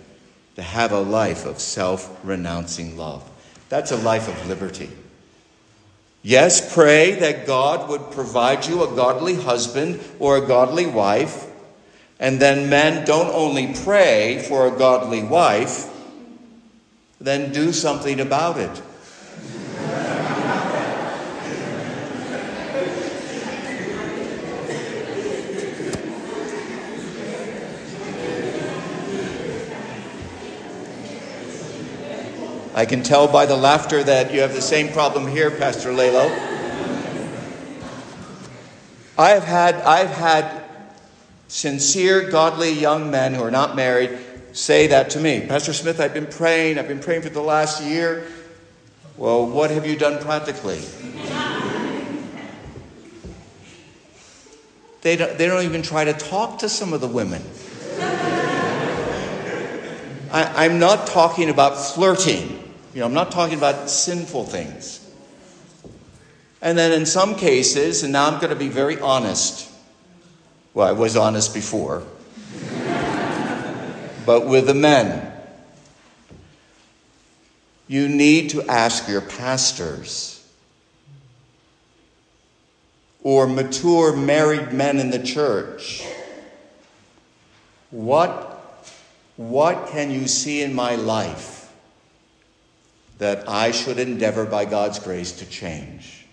to 0.56 0.62
have 0.62 0.92
a 0.92 1.00
life 1.00 1.46
of 1.46 1.58
self 1.58 2.18
renouncing 2.24 2.96
love. 2.96 3.28
That's 3.68 3.92
a 3.92 3.96
life 3.96 4.28
of 4.28 4.48
liberty. 4.48 4.90
Yes, 6.22 6.72
pray 6.72 7.12
that 7.16 7.46
God 7.46 7.88
would 7.88 8.12
provide 8.12 8.66
you 8.66 8.84
a 8.84 8.94
godly 8.94 9.34
husband 9.34 10.00
or 10.20 10.36
a 10.36 10.46
godly 10.46 10.86
wife. 10.86 11.46
And 12.20 12.38
then, 12.38 12.70
men, 12.70 13.04
don't 13.04 13.30
only 13.30 13.74
pray 13.74 14.44
for 14.48 14.68
a 14.68 14.78
godly 14.78 15.24
wife, 15.24 15.88
then 17.20 17.52
do 17.52 17.72
something 17.72 18.20
about 18.20 18.58
it. 18.58 18.82
I 32.74 32.86
can 32.86 33.02
tell 33.02 33.28
by 33.28 33.44
the 33.44 33.56
laughter 33.56 34.02
that 34.02 34.32
you 34.32 34.40
have 34.40 34.54
the 34.54 34.62
same 34.62 34.92
problem 34.92 35.26
here, 35.26 35.50
Pastor 35.50 35.92
Lalo. 35.92 36.34
I've 39.18 39.44
had, 39.44 39.74
I've 39.74 40.10
had 40.10 40.64
sincere, 41.48 42.30
godly 42.30 42.72
young 42.72 43.10
men 43.10 43.34
who 43.34 43.42
are 43.42 43.50
not 43.50 43.76
married 43.76 44.18
say 44.52 44.86
that 44.86 45.10
to 45.10 45.20
me. 45.20 45.46
Pastor 45.46 45.74
Smith, 45.74 46.00
I've 46.00 46.14
been 46.14 46.26
praying, 46.26 46.78
I've 46.78 46.88
been 46.88 47.00
praying 47.00 47.22
for 47.22 47.28
the 47.28 47.42
last 47.42 47.82
year. 47.82 48.26
Well, 49.18 49.46
what 49.46 49.70
have 49.70 49.86
you 49.86 49.96
done 49.96 50.22
practically? 50.22 50.80
They 55.02 55.16
don't, 55.16 55.36
they 55.36 55.46
don't 55.46 55.64
even 55.64 55.82
try 55.82 56.04
to 56.04 56.12
talk 56.14 56.58
to 56.60 56.68
some 56.68 56.92
of 56.92 57.00
the 57.00 57.08
women. 57.08 57.42
I, 60.32 60.64
I'm 60.64 60.78
not 60.78 61.06
talking 61.06 61.50
about 61.50 61.76
flirting. 61.76 62.58
You 62.94 63.00
know, 63.00 63.06
I'm 63.06 63.14
not 63.14 63.30
talking 63.30 63.56
about 63.56 63.88
sinful 63.90 64.46
things. 64.46 64.98
And 66.60 66.78
then 66.78 66.92
in 66.92 67.06
some 67.06 67.34
cases, 67.36 68.02
and 68.02 68.12
now 68.12 68.28
I'm 68.28 68.40
going 68.40 68.50
to 68.50 68.56
be 68.56 68.68
very 68.68 68.98
honest. 68.98 69.70
Well, 70.74 70.88
I 70.88 70.92
was 70.92 71.16
honest 71.16 71.52
before 71.52 72.02
but 74.26 74.46
with 74.46 74.66
the 74.66 74.74
men. 74.74 75.28
You 77.88 78.08
need 78.08 78.50
to 78.50 78.62
ask 78.70 79.06
your 79.08 79.20
pastors 79.20 80.42
or 83.22 83.46
mature 83.46 84.16
married 84.16 84.72
men 84.72 84.98
in 84.98 85.10
the 85.10 85.22
church 85.22 86.02
what, 87.90 88.51
what 89.48 89.88
can 89.88 90.10
you 90.10 90.28
see 90.28 90.62
in 90.62 90.74
my 90.74 90.94
life 90.94 91.72
that 93.18 93.48
I 93.48 93.70
should 93.70 93.98
endeavor 93.98 94.44
by 94.44 94.64
God's 94.64 94.98
grace 94.98 95.32
to 95.32 95.46
change? 95.46 96.26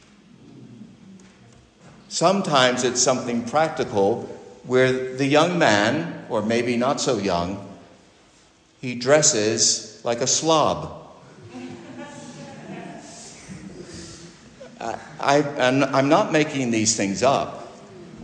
Sometimes 2.07 2.83
it's 2.83 3.01
something 3.01 3.45
practical 3.45 4.23
where 4.63 5.15
the 5.15 5.25
young 5.25 5.59
man, 5.59 6.25
or 6.29 6.41
maybe 6.41 6.77
not 6.77 6.99
so 6.99 7.17
young, 7.17 7.65
he 8.81 8.95
dresses 8.95 10.01
like 10.03 10.21
a 10.21 10.27
slob. 10.27 10.95
I, 15.19 15.37
am 15.59 16.09
not 16.09 16.31
making 16.31 16.71
these 16.71 16.95
things 16.95 17.23
up 17.23 17.71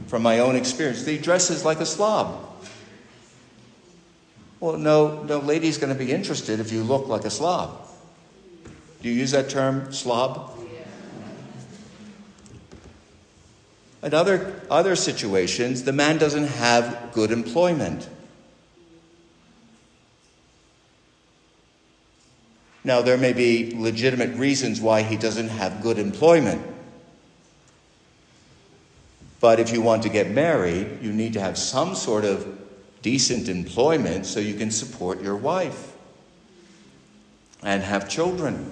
from 0.08 0.24
my 0.24 0.40
own 0.40 0.56
experience. 0.56 1.06
He 1.06 1.18
dresses 1.18 1.66
like 1.66 1.80
a 1.80 1.86
slob. 1.86 2.55
Well, 4.60 4.78
no, 4.78 5.24
no 5.24 5.40
lady's 5.40 5.78
going 5.78 5.92
to 5.92 6.00
be 6.00 6.12
interested 6.12 6.60
if 6.60 6.72
you 6.72 6.84
look 6.84 7.08
like 7.08 7.26
a 7.26 7.30
slob. 7.30 7.88
Do 9.02 9.10
you 9.10 9.16
use 9.16 9.32
that 9.32 9.50
term, 9.50 9.92
slob? 9.94 10.52
In 14.02 14.14
other, 14.14 14.62
other 14.70 14.96
situations, 14.96 15.84
the 15.84 15.92
man 15.92 16.20
doesn't 16.20 16.48
have 16.48 17.12
good 17.12 17.32
employment. 17.32 18.08
Now, 22.84 23.02
there 23.02 23.18
may 23.18 23.34
be 23.34 23.74
legitimate 23.76 24.38
reasons 24.38 24.80
why 24.80 25.02
he 25.02 25.18
doesn't 25.18 25.50
have 25.50 25.82
good 25.82 25.98
employment. 25.98 26.64
But 29.40 29.60
if 29.60 29.74
you 29.74 29.82
want 29.82 30.04
to 30.04 30.10
get 30.10 30.30
married, 30.30 31.00
you 31.02 31.12
need 31.12 31.34
to 31.34 31.40
have 31.40 31.58
some 31.58 31.96
sort 31.96 32.26
of 32.26 32.65
decent 33.06 33.48
employment 33.48 34.26
so 34.26 34.40
you 34.40 34.56
can 34.56 34.72
support 34.72 35.22
your 35.22 35.36
wife 35.36 35.94
and 37.62 37.84
have 37.84 38.10
children. 38.10 38.72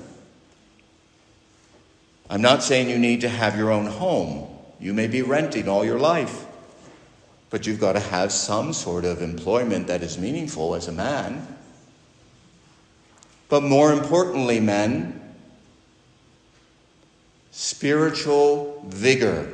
I'm 2.31 2.41
not 2.41 2.63
saying 2.63 2.89
you 2.89 2.97
need 2.97 3.21
to 3.21 3.29
have 3.29 3.55
your 3.55 3.71
own 3.71 3.85
home. 3.85 4.49
You 4.79 4.91
may 4.91 5.05
be 5.05 5.21
renting 5.21 5.69
all 5.69 5.85
your 5.85 5.99
life. 5.99 6.47
But 7.51 7.67
you've 7.67 7.79
got 7.79 7.93
to 7.93 7.99
have 7.99 8.31
some 8.31 8.73
sort 8.73 9.05
of 9.05 9.21
employment 9.21 9.85
that 9.85 10.01
is 10.01 10.17
meaningful 10.17 10.73
as 10.73 10.87
a 10.87 10.91
man. 10.91 11.45
But 13.49 13.61
more 13.61 13.93
importantly, 13.93 14.59
men, 14.59 15.21
spiritual 17.51 18.83
vigor. 18.87 19.53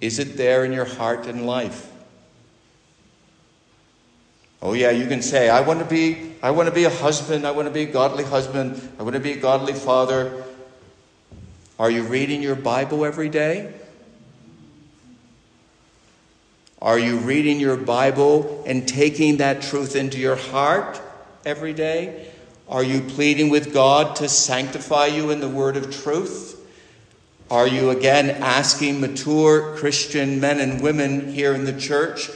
Is 0.00 0.18
it 0.18 0.38
there 0.38 0.64
in 0.64 0.72
your 0.72 0.86
heart 0.86 1.26
and 1.26 1.46
life? 1.46 1.90
Oh 4.64 4.72
yeah, 4.72 4.90
you 4.90 5.06
can 5.06 5.20
say, 5.20 5.50
I 5.50 5.60
want 5.60 5.80
to 5.80 5.84
be 5.84 6.32
I 6.42 6.50
want 6.50 6.70
to 6.70 6.74
be 6.74 6.84
a 6.84 6.90
husband, 6.90 7.46
I 7.46 7.50
want 7.50 7.68
to 7.68 7.72
be 7.72 7.82
a 7.82 7.92
godly 7.92 8.24
husband, 8.24 8.80
I 8.98 9.02
want 9.02 9.12
to 9.12 9.20
be 9.20 9.32
a 9.32 9.36
godly 9.36 9.74
father. 9.74 10.42
Are 11.78 11.90
you 11.90 12.02
reading 12.04 12.40
your 12.40 12.54
Bible 12.54 13.04
every 13.04 13.28
day? 13.28 13.74
Are 16.80 16.98
you 16.98 17.18
reading 17.18 17.60
your 17.60 17.76
Bible 17.76 18.62
and 18.66 18.88
taking 18.88 19.36
that 19.38 19.60
truth 19.60 19.96
into 19.96 20.18
your 20.18 20.36
heart 20.36 21.00
every 21.44 21.74
day? 21.74 22.30
Are 22.66 22.82
you 22.82 23.00
pleading 23.02 23.50
with 23.50 23.74
God 23.74 24.16
to 24.16 24.28
sanctify 24.30 25.06
you 25.06 25.30
in 25.30 25.40
the 25.40 25.48
word 25.48 25.76
of 25.76 25.94
truth? 25.94 26.58
Are 27.50 27.66
you 27.66 27.90
again 27.90 28.30
asking 28.30 29.00
mature 29.00 29.76
Christian 29.76 30.40
men 30.40 30.58
and 30.58 30.80
women 30.80 31.32
here 31.32 31.52
in 31.52 31.64
the 31.64 31.78
church, 31.78 32.30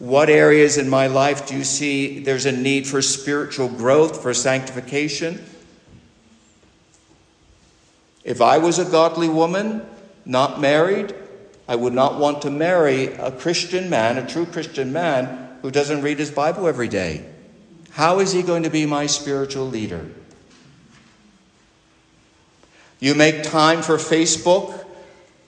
what 0.00 0.30
areas 0.30 0.78
in 0.78 0.88
my 0.88 1.06
life 1.08 1.46
do 1.46 1.54
you 1.54 1.62
see 1.62 2.20
there's 2.20 2.46
a 2.46 2.52
need 2.52 2.86
for 2.86 3.02
spiritual 3.02 3.68
growth, 3.68 4.22
for 4.22 4.32
sanctification? 4.32 5.44
If 8.24 8.40
I 8.40 8.56
was 8.56 8.78
a 8.78 8.86
godly 8.86 9.28
woman, 9.28 9.82
not 10.24 10.58
married, 10.58 11.14
I 11.68 11.76
would 11.76 11.92
not 11.92 12.18
want 12.18 12.40
to 12.42 12.50
marry 12.50 13.12
a 13.12 13.30
Christian 13.30 13.90
man, 13.90 14.16
a 14.16 14.26
true 14.26 14.46
Christian 14.46 14.90
man, 14.90 15.58
who 15.60 15.70
doesn't 15.70 16.00
read 16.00 16.18
his 16.18 16.30
Bible 16.30 16.66
every 16.66 16.88
day. 16.88 17.26
How 17.90 18.20
is 18.20 18.32
he 18.32 18.42
going 18.42 18.62
to 18.62 18.70
be 18.70 18.86
my 18.86 19.04
spiritual 19.04 19.66
leader? 19.66 20.08
You 23.00 23.14
make 23.14 23.42
time 23.42 23.82
for 23.82 23.98
Facebook, 23.98 24.82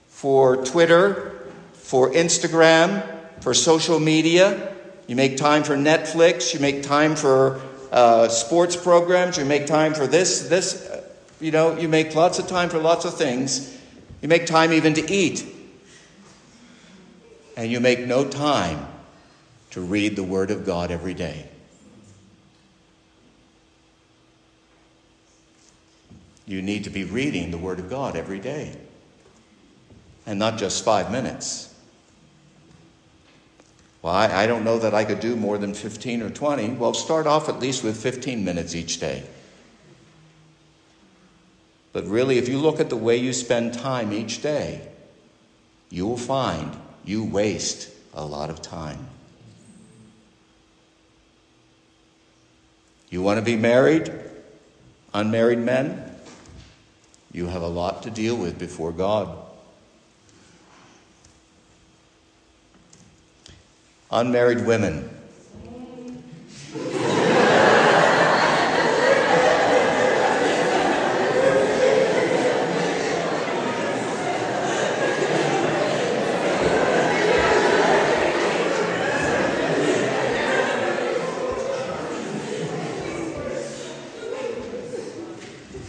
for 0.09 0.62
Twitter, 0.62 1.48
for 1.72 2.11
Instagram, 2.11 3.21
for 3.43 3.53
social 3.53 4.01
media. 4.01 4.74
You 5.07 5.16
make 5.16 5.36
time 5.36 5.62
for 5.62 5.76
Netflix. 5.76 6.55
You 6.55 6.61
make 6.61 6.82
time 6.82 7.14
for 7.16 7.61
uh, 7.90 8.28
sports 8.28 8.76
programs. 8.76 9.36
You 9.36 9.45
make 9.45 9.66
time 9.66 9.93
for 9.93 10.07
this, 10.07 10.49
this. 10.49 10.90
You 11.40 11.51
know, 11.51 11.76
you 11.76 11.88
make 11.88 12.14
lots 12.14 12.38
of 12.38 12.47
time 12.47 12.70
for 12.70 12.78
lots 12.78 13.05
of 13.05 13.14
things. 13.14 13.78
You 14.22 14.28
make 14.28 14.47
time 14.47 14.72
even 14.72 14.95
to 14.95 15.12
eat 15.12 15.45
and 17.57 17.70
you 17.70 17.80
make 17.80 18.01
no 18.01 18.24
time 18.24 18.86
to 19.70 19.80
read 19.80 20.16
the 20.16 20.22
Word 20.22 20.51
of 20.51 20.64
God 20.64 20.90
every 20.90 21.14
day. 21.14 21.49
You 26.47 26.61
need 26.61 26.84
to 26.84 26.90
be 26.90 27.05
reading 27.05 27.51
the 27.51 27.59
Word 27.59 27.78
of 27.78 27.88
God 27.88 28.16
every 28.16 28.40
day, 28.40 28.76
and 30.26 30.38
not 30.38 30.59
just 30.59 30.84
five 30.84 31.11
minutes. 31.11 31.71
Well, 34.03 34.12
I, 34.12 34.42
I, 34.42 34.46
don't 34.48 34.64
know 34.64 34.80
that 34.80 34.94
I 34.94 35.05
could 35.05 35.20
do 35.20 35.36
more 35.36 35.59
than 35.59 35.74
15 35.74 36.22
or 36.22 36.30
20. 36.30 36.70
Well, 36.70 36.92
start 36.92 37.28
off 37.28 37.48
at 37.48 37.61
least 37.61 37.84
with 37.84 37.96
15 37.96 38.44
minutes 38.44 38.74
each 38.74 38.98
day. 38.98 39.22
But 41.92 42.07
really, 42.07 42.38
if 42.38 42.48
you 42.48 42.59
look 42.59 42.80
at 42.80 42.90
the 42.90 42.96
way 42.96 43.16
you 43.16 43.32
spend 43.32 43.74
time 43.74 44.12
each 44.12 44.42
day, 44.42 44.88
you 45.88 46.07
will 46.07 46.16
find 46.16 46.76
you 47.05 47.22
waste 47.22 47.90
a 48.14 48.24
lot 48.24 48.50
of 48.50 48.61
time. 48.61 49.07
You 53.11 53.22
want 53.22 53.38
to 53.38 53.44
be 53.44 53.57
married? 53.57 54.12
Unmarried 55.12 55.59
men? 55.59 56.03
You 57.30 57.46
have 57.46 57.62
a 57.62 57.68
lot 57.68 58.03
to 58.05 58.11
deal 58.11 58.36
with 58.36 58.59
before 58.59 58.90
God. 58.90 59.36
Unmarried 64.14 64.66
women. 64.66 65.08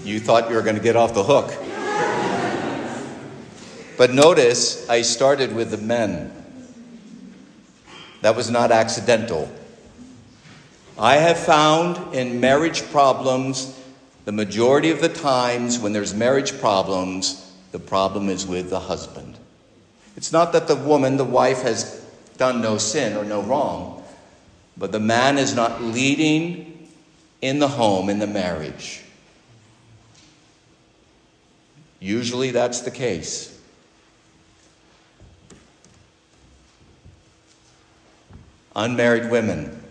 You 0.06 0.20
thought 0.22 0.50
you 0.50 0.56
were 0.56 0.62
going 0.62 0.78
to 0.78 0.82
get 0.82 0.96
off 0.96 1.14
the 1.14 1.24
hook. 1.26 1.52
But 3.98 4.14
notice 4.14 4.88
I 4.88 5.02
started 5.02 5.54
with 5.54 5.72
the 5.72 5.78
men. 5.78 6.43
That 8.24 8.38
was 8.38 8.50
not 8.50 8.72
accidental. 8.72 9.52
I 10.98 11.18
have 11.18 11.38
found 11.38 12.16
in 12.16 12.40
marriage 12.40 12.90
problems, 12.90 13.78
the 14.24 14.32
majority 14.32 14.92
of 14.92 15.02
the 15.02 15.10
times 15.10 15.78
when 15.78 15.92
there's 15.92 16.14
marriage 16.14 16.58
problems, 16.62 17.54
the 17.74 17.80
problem 17.80 18.30
is 18.30 18.48
with 18.48 18.70
the 18.70 18.80
husband. 18.80 19.38
It's 20.16 20.32
not 20.32 20.54
that 20.54 20.70
the 20.70 20.76
woman, 20.78 21.18
the 21.18 21.26
wife, 21.26 21.64
has 21.64 22.02
done 22.38 22.62
no 22.62 22.78
sin 22.78 23.18
or 23.18 23.26
no 23.26 23.42
wrong, 23.42 24.06
but 24.78 24.94
the 24.94 25.02
man 25.02 25.38
is 25.38 25.54
not 25.54 25.84
leading 25.84 26.88
in 27.42 27.60
the 27.60 27.68
home, 27.68 28.10
in 28.10 28.20
the 28.20 28.28
marriage. 28.28 29.04
Usually 32.00 32.52
that's 32.52 32.80
the 32.80 32.92
case. 32.92 33.53
Unmarried 38.76 39.30
women. 39.30 39.84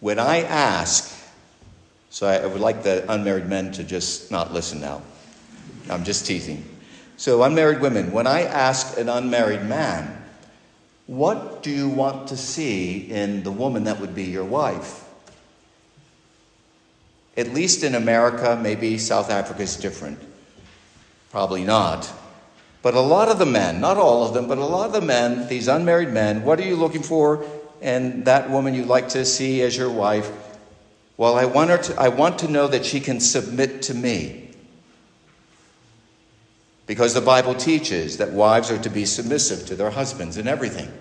When 0.00 0.18
I 0.18 0.42
ask, 0.42 1.16
so 2.10 2.26
I 2.26 2.44
would 2.44 2.60
like 2.60 2.82
the 2.82 3.10
unmarried 3.10 3.46
men 3.46 3.72
to 3.72 3.84
just 3.84 4.30
not 4.30 4.52
listen 4.52 4.80
now. 4.80 5.02
I'm 5.88 6.04
just 6.04 6.26
teasing. 6.26 6.64
So, 7.16 7.42
unmarried 7.44 7.80
women, 7.80 8.10
when 8.10 8.26
I 8.26 8.42
ask 8.42 8.98
an 8.98 9.08
unmarried 9.08 9.64
man, 9.64 10.22
what 11.06 11.62
do 11.62 11.70
you 11.70 11.88
want 11.88 12.28
to 12.28 12.36
see 12.36 13.10
in 13.10 13.42
the 13.42 13.52
woman 13.52 13.84
that 13.84 14.00
would 14.00 14.14
be 14.14 14.24
your 14.24 14.44
wife? 14.44 15.04
At 17.36 17.54
least 17.54 17.82
in 17.82 17.94
America, 17.94 18.58
maybe 18.60 18.98
South 18.98 19.30
Africa 19.30 19.62
is 19.62 19.76
different. 19.76 20.18
Probably 21.30 21.64
not. 21.64 22.12
But 22.82 22.94
a 22.94 23.00
lot 23.00 23.28
of 23.28 23.38
the 23.38 23.46
men, 23.46 23.80
not 23.80 23.96
all 23.96 24.26
of 24.26 24.34
them, 24.34 24.48
but 24.48 24.58
a 24.58 24.64
lot 24.64 24.86
of 24.86 24.92
the 24.92 25.00
men, 25.00 25.46
these 25.46 25.68
unmarried 25.68 26.10
men, 26.10 26.42
what 26.42 26.58
are 26.58 26.64
you 26.64 26.74
looking 26.74 27.02
for 27.02 27.44
in 27.80 28.24
that 28.24 28.50
woman 28.50 28.74
you'd 28.74 28.88
like 28.88 29.08
to 29.10 29.24
see 29.24 29.62
as 29.62 29.76
your 29.76 29.90
wife? 29.90 30.30
Well, 31.16 31.36
I 31.36 31.44
want, 31.44 31.70
her 31.70 31.78
to, 31.78 32.00
I 32.00 32.08
want 32.08 32.40
to 32.40 32.48
know 32.48 32.66
that 32.66 32.84
she 32.84 32.98
can 32.98 33.20
submit 33.20 33.82
to 33.82 33.94
me. 33.94 34.50
Because 36.86 37.14
the 37.14 37.20
Bible 37.20 37.54
teaches 37.54 38.16
that 38.16 38.32
wives 38.32 38.70
are 38.72 38.78
to 38.78 38.90
be 38.90 39.04
submissive 39.04 39.64
to 39.66 39.76
their 39.76 39.90
husbands 39.90 40.36
in 40.36 40.48
everything. 40.48 40.92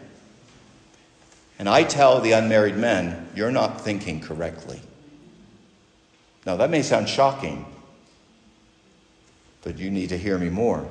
And 1.57 1.67
I 1.67 1.83
tell 1.83 2.21
the 2.21 2.33
unmarried 2.33 2.77
men, 2.77 3.27
you're 3.35 3.51
not 3.51 3.81
thinking 3.81 4.21
correctly. 4.21 4.79
Now, 6.45 6.57
that 6.57 6.69
may 6.69 6.83
sound 6.83 7.09
shocking, 7.09 7.65
but 9.63 9.79
you 9.79 9.89
need 9.89 10.09
to 10.09 10.17
hear 10.17 10.37
me 10.37 10.49
more. 10.49 10.87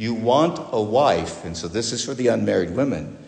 You 0.00 0.14
want 0.14 0.58
a 0.72 0.80
wife, 0.80 1.44
and 1.44 1.54
so 1.54 1.68
this 1.68 1.92
is 1.92 2.02
for 2.02 2.14
the 2.14 2.28
unmarried 2.28 2.70
women. 2.70 3.18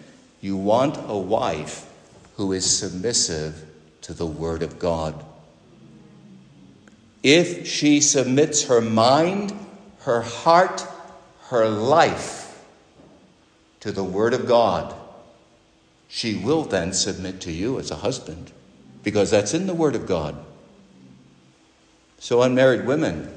You 0.40 0.56
want 0.56 0.96
a 1.06 1.18
wife 1.18 1.86
who 2.36 2.52
is 2.52 2.64
submissive 2.64 3.62
to 4.00 4.14
the 4.14 4.24
Word 4.24 4.62
of 4.62 4.78
God. 4.78 5.22
If 7.22 7.66
she 7.66 8.00
submits 8.00 8.68
her 8.68 8.80
mind, 8.80 9.52
her 10.04 10.22
heart, 10.22 10.86
her 11.48 11.68
life 11.68 12.58
to 13.80 13.92
the 13.92 14.02
Word 14.02 14.32
of 14.32 14.48
God, 14.48 14.94
she 16.08 16.36
will 16.36 16.62
then 16.62 16.94
submit 16.94 17.42
to 17.42 17.52
you 17.52 17.78
as 17.80 17.90
a 17.90 17.96
husband 17.96 18.50
because 19.02 19.30
that's 19.30 19.52
in 19.52 19.66
the 19.66 19.74
Word 19.74 19.94
of 19.94 20.06
God. 20.06 20.42
So, 22.18 22.40
unmarried 22.40 22.86
women, 22.86 23.30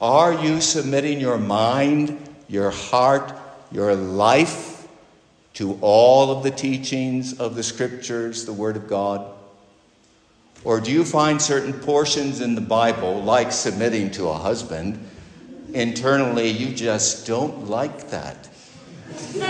are 0.00 0.32
you 0.32 0.62
submitting 0.62 1.20
your 1.20 1.36
mind, 1.36 2.18
your 2.48 2.70
heart, 2.70 3.32
your 3.70 3.94
life 3.94 4.86
to 5.54 5.78
all 5.80 6.30
of 6.30 6.42
the 6.42 6.50
teachings 6.50 7.40
of 7.40 7.54
the 7.56 7.62
Scriptures, 7.62 8.44
the 8.44 8.52
Word 8.52 8.76
of 8.76 8.88
God? 8.88 9.32
Or 10.64 10.80
do 10.80 10.90
you 10.90 11.04
find 11.04 11.40
certain 11.40 11.72
portions 11.72 12.40
in 12.40 12.54
the 12.54 12.60
Bible, 12.60 13.22
like 13.22 13.52
submitting 13.52 14.10
to 14.12 14.28
a 14.28 14.34
husband, 14.34 14.98
internally 15.72 16.48
you 16.48 16.74
just 16.74 17.26
don't 17.26 17.68
like 17.68 18.10
that? 18.10 18.48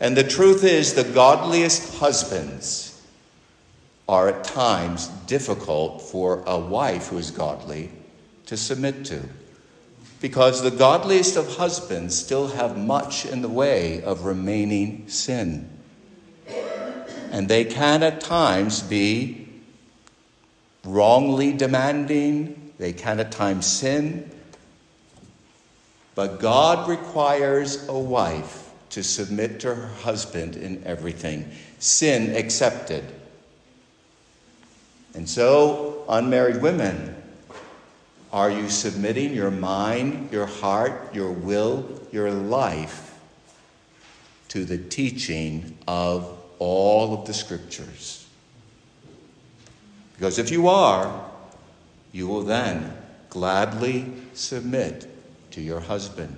and 0.00 0.16
the 0.16 0.22
truth 0.22 0.62
is, 0.62 0.94
the 0.94 1.04
godliest 1.04 1.98
husbands 1.98 3.02
are 4.08 4.28
at 4.28 4.44
times 4.44 5.08
difficult 5.26 6.02
for 6.02 6.44
a 6.46 6.58
wife 6.58 7.08
who 7.08 7.18
is 7.18 7.30
godly 7.30 7.90
to 8.46 8.56
submit 8.56 9.04
to. 9.06 9.22
Because 10.22 10.62
the 10.62 10.70
godliest 10.70 11.36
of 11.36 11.56
husbands 11.56 12.16
still 12.16 12.46
have 12.46 12.78
much 12.78 13.26
in 13.26 13.42
the 13.42 13.48
way 13.48 14.04
of 14.04 14.24
remaining 14.24 15.08
sin. 15.08 15.68
And 17.32 17.48
they 17.48 17.64
can 17.64 18.04
at 18.04 18.20
times 18.20 18.82
be 18.82 19.48
wrongly 20.84 21.52
demanding, 21.52 22.72
they 22.78 22.92
can 22.92 23.18
at 23.18 23.32
times 23.32 23.66
sin. 23.66 24.30
But 26.14 26.38
God 26.38 26.88
requires 26.88 27.88
a 27.88 27.98
wife 27.98 28.70
to 28.90 29.02
submit 29.02 29.58
to 29.60 29.74
her 29.74 29.88
husband 29.88 30.54
in 30.54 30.84
everything, 30.84 31.50
sin 31.80 32.36
accepted. 32.36 33.02
And 35.14 35.28
so, 35.28 36.04
unmarried 36.08 36.62
women, 36.62 37.21
are 38.32 38.50
you 38.50 38.70
submitting 38.70 39.34
your 39.34 39.50
mind, 39.50 40.32
your 40.32 40.46
heart, 40.46 41.14
your 41.14 41.30
will, 41.30 41.86
your 42.10 42.30
life 42.30 43.18
to 44.48 44.64
the 44.64 44.78
teaching 44.78 45.76
of 45.86 46.38
all 46.58 47.12
of 47.12 47.26
the 47.26 47.34
scriptures? 47.34 48.26
Because 50.14 50.38
if 50.38 50.50
you 50.50 50.68
are, 50.68 51.28
you 52.12 52.26
will 52.26 52.42
then 52.42 52.96
gladly 53.28 54.06
submit 54.34 55.08
to 55.50 55.60
your 55.60 55.80
husband. 55.80 56.36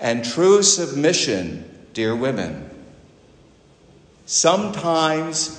And 0.00 0.24
true 0.24 0.62
submission, 0.62 1.88
dear 1.92 2.14
women, 2.14 2.68
sometimes 4.26 5.57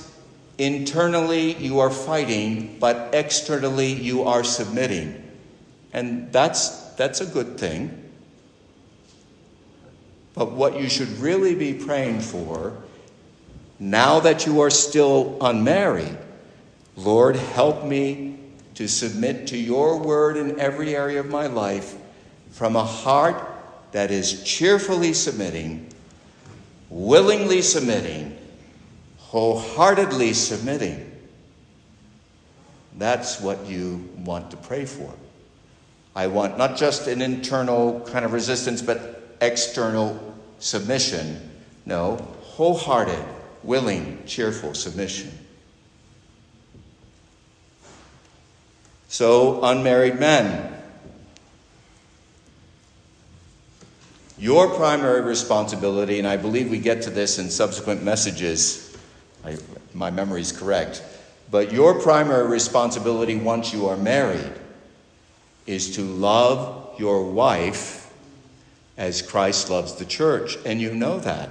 internally 0.60 1.54
you 1.54 1.80
are 1.80 1.90
fighting, 1.90 2.76
but 2.78 3.14
externally 3.14 3.92
you 3.92 4.24
are 4.24 4.44
submitting. 4.44 5.30
And 5.92 6.30
that's, 6.32 6.68
that's 6.94 7.22
a 7.22 7.26
good 7.26 7.58
thing. 7.58 8.10
But 10.34 10.52
what 10.52 10.78
you 10.78 10.88
should 10.88 11.08
really 11.18 11.54
be 11.54 11.72
praying 11.72 12.20
for, 12.20 12.76
now 13.78 14.20
that 14.20 14.44
you 14.44 14.60
are 14.60 14.70
still 14.70 15.38
unmarried, 15.40 16.16
Lord, 16.94 17.36
help 17.36 17.84
me 17.84 18.38
to 18.74 18.86
submit 18.86 19.46
to 19.48 19.56
your 19.56 19.98
word 19.98 20.36
in 20.36 20.60
every 20.60 20.94
area 20.94 21.20
of 21.20 21.26
my 21.26 21.46
life 21.46 21.96
from 22.50 22.76
a 22.76 22.84
heart 22.84 23.42
that 23.92 24.10
is 24.10 24.44
cheerfully 24.44 25.14
submitting, 25.14 25.88
willingly 26.90 27.62
submitting, 27.62 28.36
wholeheartedly 29.30 30.32
submitting. 30.32 31.08
That's 32.98 33.40
what 33.40 33.64
you 33.66 34.10
want 34.18 34.50
to 34.50 34.56
pray 34.56 34.84
for. 34.84 35.14
I 36.16 36.26
want 36.26 36.58
not 36.58 36.76
just 36.76 37.06
an 37.06 37.22
internal 37.22 38.00
kind 38.00 38.24
of 38.24 38.32
resistance, 38.32 38.82
but 38.82 39.36
external 39.40 40.34
submission. 40.58 41.48
No, 41.86 42.16
wholehearted, 42.40 43.24
willing, 43.62 44.20
cheerful 44.26 44.74
submission. 44.74 45.30
So, 49.06 49.62
unmarried 49.62 50.18
men, 50.18 50.74
your 54.36 54.68
primary 54.70 55.20
responsibility, 55.20 56.18
and 56.18 56.26
I 56.26 56.36
believe 56.36 56.68
we 56.68 56.80
get 56.80 57.02
to 57.02 57.10
this 57.10 57.38
in 57.38 57.48
subsequent 57.48 58.02
messages 58.02 58.89
I, 59.44 59.56
my 59.94 60.10
memory 60.10 60.40
is 60.40 60.52
correct. 60.52 61.02
But 61.50 61.72
your 61.72 62.00
primary 62.00 62.48
responsibility 62.48 63.36
once 63.36 63.72
you 63.72 63.88
are 63.88 63.96
married 63.96 64.52
is 65.66 65.96
to 65.96 66.02
love 66.02 66.98
your 66.98 67.30
wife 67.30 68.12
as 68.96 69.22
Christ 69.22 69.70
loves 69.70 69.94
the 69.94 70.04
church. 70.04 70.56
And 70.64 70.80
you 70.80 70.94
know 70.94 71.18
that. 71.20 71.50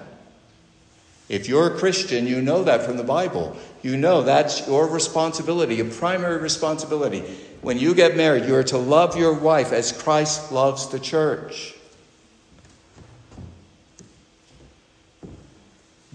If 1.28 1.48
you're 1.48 1.76
a 1.76 1.78
Christian, 1.78 2.26
you 2.26 2.42
know 2.42 2.64
that 2.64 2.84
from 2.84 2.98
the 2.98 3.04
Bible. 3.04 3.56
You 3.82 3.98
know 3.98 4.24
that's 4.24 4.68
your 4.68 4.88
responsibility, 4.88 5.76
your 5.76 5.90
primary 5.90 6.38
responsibility. 6.38 7.20
When 7.62 7.78
you 7.78 7.94
get 7.94 8.18
married, 8.18 8.46
you 8.46 8.56
are 8.56 8.64
to 8.64 8.78
love 8.78 9.18
your 9.18 9.34
wife 9.34 9.72
as 9.72 9.92
Christ 9.92 10.52
loves 10.52 10.88
the 10.88 11.00
church. 11.00 11.76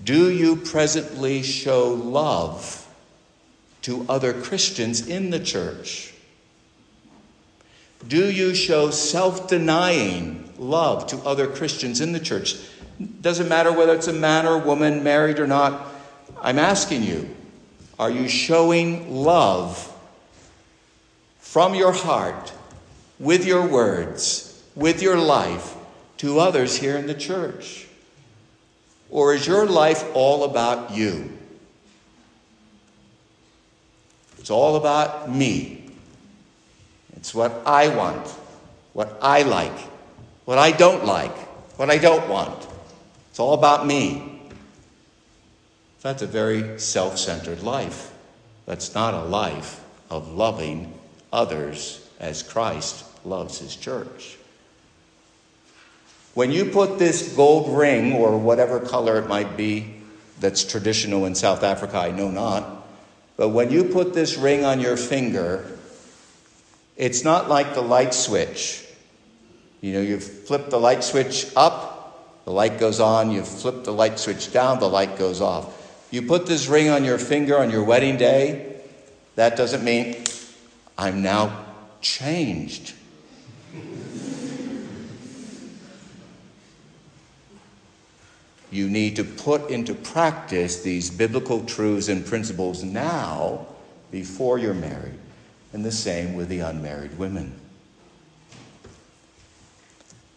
Do 0.04 0.30
you 0.30 0.56
presently 0.56 1.42
show 1.42 1.88
love 1.88 2.86
to 3.82 4.04
other 4.08 4.34
Christians 4.34 5.06
in 5.06 5.30
the 5.30 5.40
church? 5.40 6.12
Do 8.06 8.30
you 8.30 8.54
show 8.54 8.90
self 8.90 9.48
denying 9.48 10.52
love 10.58 11.06
to 11.08 11.16
other 11.18 11.46
Christians 11.46 12.02
in 12.02 12.12
the 12.12 12.20
church? 12.20 12.56
Doesn't 13.22 13.48
matter 13.48 13.72
whether 13.72 13.94
it's 13.94 14.06
a 14.06 14.12
man 14.12 14.46
or 14.46 14.58
woman, 14.58 15.02
married 15.02 15.38
or 15.38 15.46
not. 15.46 15.88
I'm 16.40 16.58
asking 16.58 17.02
you, 17.02 17.34
are 17.98 18.10
you 18.10 18.28
showing 18.28 19.14
love 19.14 19.90
from 21.38 21.74
your 21.74 21.92
heart, 21.92 22.52
with 23.18 23.46
your 23.46 23.66
words, 23.66 24.62
with 24.74 25.00
your 25.00 25.16
life 25.16 25.74
to 26.18 26.40
others 26.40 26.76
here 26.76 26.96
in 26.96 27.06
the 27.06 27.14
church? 27.14 27.83
Or 29.10 29.34
is 29.34 29.46
your 29.46 29.66
life 29.66 30.04
all 30.14 30.44
about 30.44 30.90
you? 30.92 31.30
It's 34.38 34.50
all 34.50 34.76
about 34.76 35.30
me. 35.30 35.90
It's 37.16 37.34
what 37.34 37.62
I 37.64 37.88
want, 37.88 38.26
what 38.92 39.16
I 39.22 39.42
like, 39.42 39.78
what 40.44 40.58
I 40.58 40.72
don't 40.72 41.06
like, 41.06 41.34
what 41.78 41.90
I 41.90 41.96
don't 41.96 42.28
want. 42.28 42.66
It's 43.30 43.40
all 43.40 43.54
about 43.54 43.86
me. 43.86 44.42
That's 46.02 46.20
a 46.20 46.26
very 46.26 46.78
self 46.78 47.18
centered 47.18 47.62
life. 47.62 48.12
That's 48.66 48.94
not 48.94 49.14
a 49.14 49.24
life 49.24 49.82
of 50.10 50.28
loving 50.34 50.92
others 51.32 52.06
as 52.20 52.42
Christ 52.42 53.04
loves 53.24 53.58
his 53.58 53.74
church. 53.74 54.36
When 56.34 56.50
you 56.50 56.66
put 56.66 56.98
this 56.98 57.32
gold 57.34 57.76
ring, 57.76 58.12
or 58.14 58.36
whatever 58.36 58.80
color 58.80 59.18
it 59.18 59.28
might 59.28 59.56
be 59.56 59.94
that's 60.40 60.64
traditional 60.64 61.26
in 61.26 61.34
South 61.34 61.62
Africa, 61.62 61.98
I 61.98 62.10
know 62.10 62.30
not, 62.30 62.86
but 63.36 63.50
when 63.50 63.70
you 63.70 63.84
put 63.84 64.14
this 64.14 64.36
ring 64.36 64.64
on 64.64 64.80
your 64.80 64.96
finger, 64.96 65.78
it's 66.96 67.24
not 67.24 67.48
like 67.48 67.74
the 67.74 67.82
light 67.82 68.14
switch. 68.14 68.84
You 69.80 69.94
know, 69.94 70.00
you 70.00 70.18
flip 70.18 70.70
the 70.70 70.78
light 70.78 71.04
switch 71.04 71.46
up, 71.56 72.44
the 72.44 72.52
light 72.52 72.78
goes 72.78 73.00
on. 73.00 73.30
You 73.30 73.42
flip 73.42 73.84
the 73.84 73.92
light 73.92 74.18
switch 74.18 74.52
down, 74.52 74.78
the 74.78 74.88
light 74.88 75.18
goes 75.18 75.40
off. 75.40 76.06
You 76.10 76.22
put 76.22 76.46
this 76.46 76.68
ring 76.68 76.88
on 76.88 77.04
your 77.04 77.18
finger 77.18 77.58
on 77.58 77.70
your 77.70 77.82
wedding 77.82 78.16
day, 78.16 78.76
that 79.34 79.56
doesn't 79.56 79.84
mean 79.84 80.24
I'm 80.96 81.22
now 81.22 81.64
changed. 82.00 82.94
You 88.74 88.90
need 88.90 89.14
to 89.16 89.24
put 89.24 89.70
into 89.70 89.94
practice 89.94 90.82
these 90.82 91.08
biblical 91.08 91.64
truths 91.64 92.08
and 92.08 92.26
principles 92.26 92.82
now 92.82 93.66
before 94.10 94.58
you're 94.58 94.74
married. 94.74 95.18
And 95.72 95.84
the 95.84 95.92
same 95.92 96.34
with 96.34 96.48
the 96.48 96.60
unmarried 96.60 97.16
women. 97.16 97.54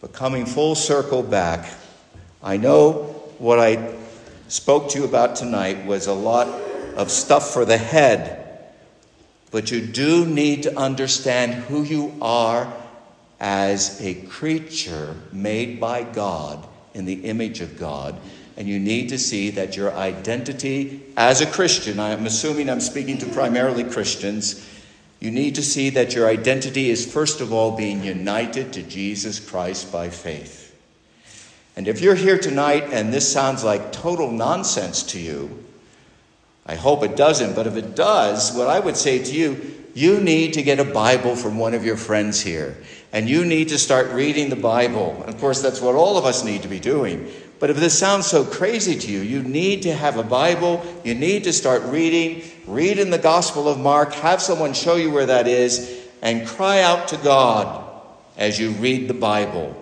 But 0.00 0.12
coming 0.12 0.46
full 0.46 0.76
circle 0.76 1.22
back, 1.22 1.68
I 2.40 2.56
know 2.56 2.92
what 3.38 3.58
I 3.58 3.94
spoke 4.46 4.90
to 4.90 5.00
you 5.00 5.04
about 5.04 5.34
tonight 5.34 5.84
was 5.84 6.06
a 6.06 6.12
lot 6.12 6.46
of 6.96 7.10
stuff 7.10 7.52
for 7.52 7.64
the 7.64 7.76
head, 7.76 8.68
but 9.50 9.72
you 9.72 9.80
do 9.80 10.24
need 10.24 10.62
to 10.62 10.76
understand 10.78 11.54
who 11.54 11.82
you 11.82 12.16
are 12.22 12.72
as 13.40 14.00
a 14.00 14.14
creature 14.14 15.16
made 15.32 15.80
by 15.80 16.04
God 16.04 16.67
in 16.94 17.04
the 17.04 17.24
image 17.24 17.60
of 17.60 17.78
God. 17.78 18.18
And 18.56 18.66
you 18.66 18.78
need 18.80 19.08
to 19.10 19.18
see 19.18 19.50
that 19.50 19.76
your 19.76 19.92
identity 19.92 21.02
as 21.16 21.40
a 21.40 21.46
Christian, 21.46 22.00
I'm 22.00 22.26
assuming 22.26 22.68
I'm 22.68 22.80
speaking 22.80 23.18
to 23.18 23.26
primarily 23.26 23.84
Christians, 23.84 24.66
you 25.20 25.30
need 25.30 25.54
to 25.56 25.62
see 25.62 25.90
that 25.90 26.14
your 26.14 26.28
identity 26.28 26.90
is 26.90 27.10
first 27.10 27.40
of 27.40 27.52
all 27.52 27.76
being 27.76 28.02
united 28.02 28.72
to 28.74 28.82
Jesus 28.82 29.40
Christ 29.40 29.92
by 29.92 30.10
faith. 30.10 30.76
And 31.76 31.86
if 31.86 32.00
you're 32.00 32.16
here 32.16 32.38
tonight 32.38 32.88
and 32.92 33.12
this 33.12 33.30
sounds 33.30 33.62
like 33.62 33.92
total 33.92 34.32
nonsense 34.32 35.04
to 35.04 35.20
you, 35.20 35.64
I 36.66 36.74
hope 36.74 37.02
it 37.02 37.16
doesn't, 37.16 37.54
but 37.54 37.66
if 37.66 37.76
it 37.76 37.94
does, 37.94 38.52
what 38.54 38.68
I 38.68 38.80
would 38.80 38.96
say 38.96 39.22
to 39.22 39.32
you, 39.32 39.74
you 39.94 40.20
need 40.20 40.54
to 40.54 40.62
get 40.62 40.80
a 40.80 40.84
Bible 40.84 41.34
from 41.34 41.58
one 41.58 41.74
of 41.74 41.84
your 41.84 41.96
friends 41.96 42.40
here. 42.40 42.76
And 43.12 43.28
you 43.28 43.44
need 43.44 43.68
to 43.68 43.78
start 43.78 44.10
reading 44.10 44.50
the 44.50 44.56
Bible. 44.56 45.22
Of 45.24 45.38
course, 45.38 45.62
that's 45.62 45.80
what 45.80 45.94
all 45.94 46.18
of 46.18 46.24
us 46.24 46.44
need 46.44 46.62
to 46.62 46.68
be 46.68 46.80
doing. 46.80 47.30
But 47.58 47.70
if 47.70 47.76
this 47.76 47.98
sounds 47.98 48.26
so 48.26 48.44
crazy 48.44 48.98
to 48.98 49.10
you, 49.10 49.20
you 49.20 49.42
need 49.42 49.82
to 49.82 49.94
have 49.94 50.16
a 50.16 50.22
Bible. 50.22 50.84
You 51.04 51.14
need 51.14 51.44
to 51.44 51.52
start 51.52 51.82
reading. 51.84 52.42
Read 52.66 52.98
in 52.98 53.10
the 53.10 53.18
Gospel 53.18 53.68
of 53.68 53.78
Mark. 53.78 54.12
Have 54.14 54.42
someone 54.42 54.74
show 54.74 54.96
you 54.96 55.10
where 55.10 55.26
that 55.26 55.48
is. 55.48 56.06
And 56.22 56.46
cry 56.46 56.82
out 56.82 57.08
to 57.08 57.16
God 57.16 57.84
as 58.36 58.58
you 58.58 58.70
read 58.72 59.08
the 59.08 59.14
Bible. 59.14 59.74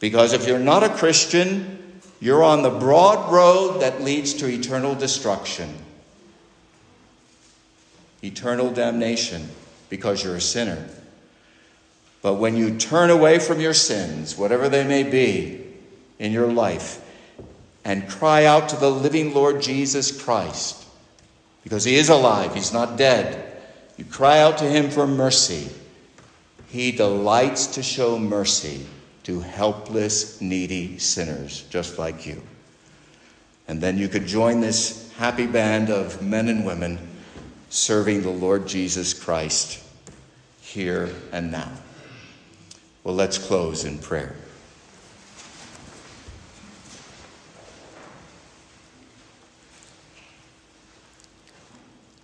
Because 0.00 0.32
if 0.32 0.46
you're 0.46 0.58
not 0.58 0.82
a 0.82 0.88
Christian, 0.88 2.00
you're 2.20 2.42
on 2.42 2.62
the 2.62 2.70
broad 2.70 3.32
road 3.32 3.80
that 3.80 4.02
leads 4.02 4.32
to 4.34 4.46
eternal 4.46 4.94
destruction, 4.94 5.74
eternal 8.22 8.70
damnation, 8.70 9.48
because 9.90 10.24
you're 10.24 10.36
a 10.36 10.40
sinner. 10.40 10.88
But 12.24 12.36
when 12.36 12.56
you 12.56 12.78
turn 12.78 13.10
away 13.10 13.38
from 13.38 13.60
your 13.60 13.74
sins, 13.74 14.38
whatever 14.38 14.70
they 14.70 14.82
may 14.82 15.02
be, 15.02 15.62
in 16.18 16.32
your 16.32 16.50
life 16.50 17.04
and 17.84 18.08
cry 18.08 18.46
out 18.46 18.70
to 18.70 18.76
the 18.76 18.90
living 18.90 19.34
Lord 19.34 19.60
Jesus 19.60 20.22
Christ 20.22 20.86
because 21.64 21.84
he 21.84 21.96
is 21.96 22.08
alive, 22.08 22.54
he's 22.54 22.72
not 22.72 22.96
dead. 22.96 23.60
You 23.98 24.06
cry 24.06 24.38
out 24.38 24.56
to 24.58 24.64
him 24.64 24.88
for 24.88 25.06
mercy. 25.06 25.68
He 26.68 26.92
delights 26.92 27.66
to 27.74 27.82
show 27.82 28.18
mercy 28.18 28.86
to 29.24 29.40
helpless, 29.40 30.40
needy 30.40 30.96
sinners 30.96 31.66
just 31.68 31.98
like 31.98 32.26
you. 32.26 32.40
And 33.68 33.82
then 33.82 33.98
you 33.98 34.08
could 34.08 34.26
join 34.26 34.62
this 34.62 35.12
happy 35.18 35.46
band 35.46 35.90
of 35.90 36.22
men 36.22 36.48
and 36.48 36.64
women 36.64 36.98
serving 37.68 38.22
the 38.22 38.30
Lord 38.30 38.66
Jesus 38.66 39.12
Christ 39.12 39.82
here 40.62 41.10
and 41.30 41.52
now. 41.52 41.70
Well, 43.04 43.14
let's 43.14 43.36
close 43.36 43.84
in 43.84 43.98
prayer. 43.98 44.34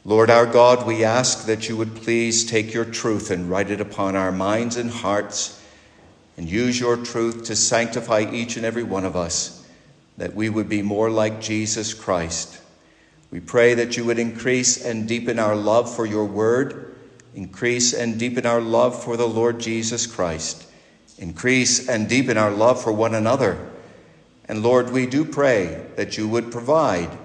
Lord 0.07 0.31
our 0.31 0.47
God, 0.47 0.87
we 0.87 1.05
ask 1.05 1.45
that 1.45 1.69
you 1.69 1.77
would 1.77 1.95
please 1.97 2.47
take 2.47 2.73
your 2.73 2.87
truth 2.87 3.31
and 3.31 3.51
write 3.51 3.71
it 3.71 3.83
upon 3.83 4.17
our 4.17 4.33
minds 4.33 4.79
and 4.79 4.91
hearts, 4.91 5.63
and 6.39 6.49
use 6.49 6.81
your 6.81 6.97
truth 6.97 7.45
to 7.45 7.55
sanctify 7.55 8.25
each 8.33 8.57
and 8.57 8.65
every 8.65 8.83
one 8.83 9.05
of 9.05 9.15
us, 9.15 9.69
that 10.17 10.35
we 10.35 10.49
would 10.49 10.71
be 10.71 10.81
more 10.81 11.11
like 11.11 11.43
Jesus 11.43 11.93
Christ. 11.93 12.59
We 13.31 13.41
pray 13.41 13.75
that 13.75 13.99
you 13.99 14.07
would 14.07 14.19
increase 14.19 14.83
and 14.83 15.07
deepen 15.07 15.39
our 15.39 15.55
love 15.55 15.95
for 15.95 16.07
your 16.07 16.25
word, 16.25 16.97
increase 17.35 17.93
and 17.93 18.19
deepen 18.19 18.47
our 18.47 18.63
love 18.63 19.05
for 19.05 19.19
the 19.19 19.29
Lord 19.29 19.61
Jesus 19.61 20.07
Christ, 20.07 20.67
increase 21.21 21.89
and 21.89 22.09
deepen 22.09 22.37
our 22.37 22.51
love 22.51 22.83
for 22.83 22.93
one 22.93 23.15
another. 23.15 23.71
And 24.47 24.63
Lord, 24.63 24.91
we 24.91 25.07
do 25.07 25.25
pray 25.25 25.87
that 25.95 26.19
you 26.19 26.27
would 26.27 26.51
provide 26.51 27.17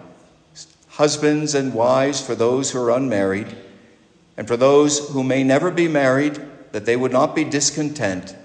husbands 0.89 1.56
and 1.56 1.74
wives 1.74 2.26
for 2.26 2.36
those 2.36 2.72
who 2.72 2.80
are 2.80 2.91
unmarried, 2.91 3.48
and 4.38 4.48
for 4.48 4.56
those 4.56 5.10
who 5.10 5.24
may 5.24 5.43
never 5.43 5.72
be 5.72 5.88
married, 5.88 6.39
that 6.72 6.86
they 6.86 6.96
would 6.96 7.12
not 7.12 7.36
be 7.36 7.43
discontent, 7.43 8.36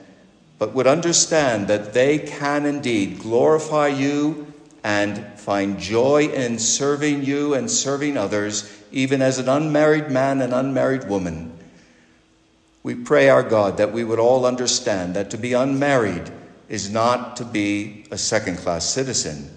but 0.59 0.73
would 0.73 0.87
understand 0.87 1.69
that 1.69 1.93
they 1.93 2.19
can 2.19 2.65
indeed 2.65 3.19
glorify 3.19 3.89
you 3.89 4.47
and 4.83 5.25
find 5.39 5.79
joy 5.79 6.27
in 6.27 6.59
serving 6.59 7.25
you 7.25 7.55
and 7.55 7.71
serving 7.71 8.17
others, 8.17 8.73
even 8.91 9.21
as 9.21 9.39
an 9.39 9.49
unmarried 9.49 10.11
man 10.11 10.41
and 10.41 10.55
unmarried 10.55 11.09
woman. 11.09 11.53
We 12.83 12.95
pray, 12.95 13.29
our 13.29 13.43
God, 13.43 13.77
that 13.77 13.93
we 13.93 14.05
would 14.05 14.19
all 14.19 14.47
understand 14.47 15.15
that 15.15 15.31
to 15.31 15.39
be 15.39 15.53
unmarried 15.53 16.31
is 16.69 16.91
not 16.91 17.37
to 17.37 17.45
be 17.45 18.07
a 18.11 18.19
second 18.19 18.59
class 18.59 18.85
citizen 18.85 19.51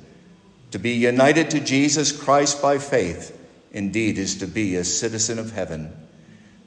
to 0.74 0.80
be 0.80 0.94
united 0.94 1.52
to 1.52 1.60
Jesus 1.60 2.12
Christ 2.12 2.60
by 2.60 2.80
faith, 2.80 3.40
indeed, 3.74 4.18
is 4.18 4.38
to 4.38 4.48
be 4.48 4.76
a 4.76 4.84
citizen 4.84 5.38
of 5.38 5.52
heaven. 5.52 5.96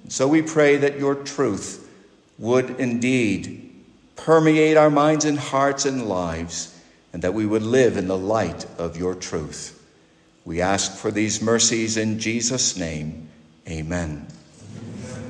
So 0.07 0.29
we 0.29 0.43
pray 0.43 0.77
that 0.77 0.97
your 0.97 1.17
truth 1.17 1.91
would 2.39 2.79
indeed 2.79 3.69
permeate 4.15 4.77
our 4.77 4.91
minds 4.91 5.25
and 5.25 5.37
hearts 5.37 5.87
and 5.87 6.07
lives, 6.07 6.73
and 7.13 7.23
that 7.23 7.35
we 7.35 7.47
would 7.47 7.65
live 7.65 7.97
in 7.97 8.07
the 8.07 8.17
light 8.17 8.65
of 8.79 8.97
your 8.97 9.17
truth. 9.17 9.73
We 10.45 10.61
ask 10.61 10.97
for 10.97 11.11
these 11.11 11.43
mercies 11.43 11.97
in 11.97 12.21
Jesus' 12.21 12.77
name. 12.77 13.29
Amen. 13.69 14.29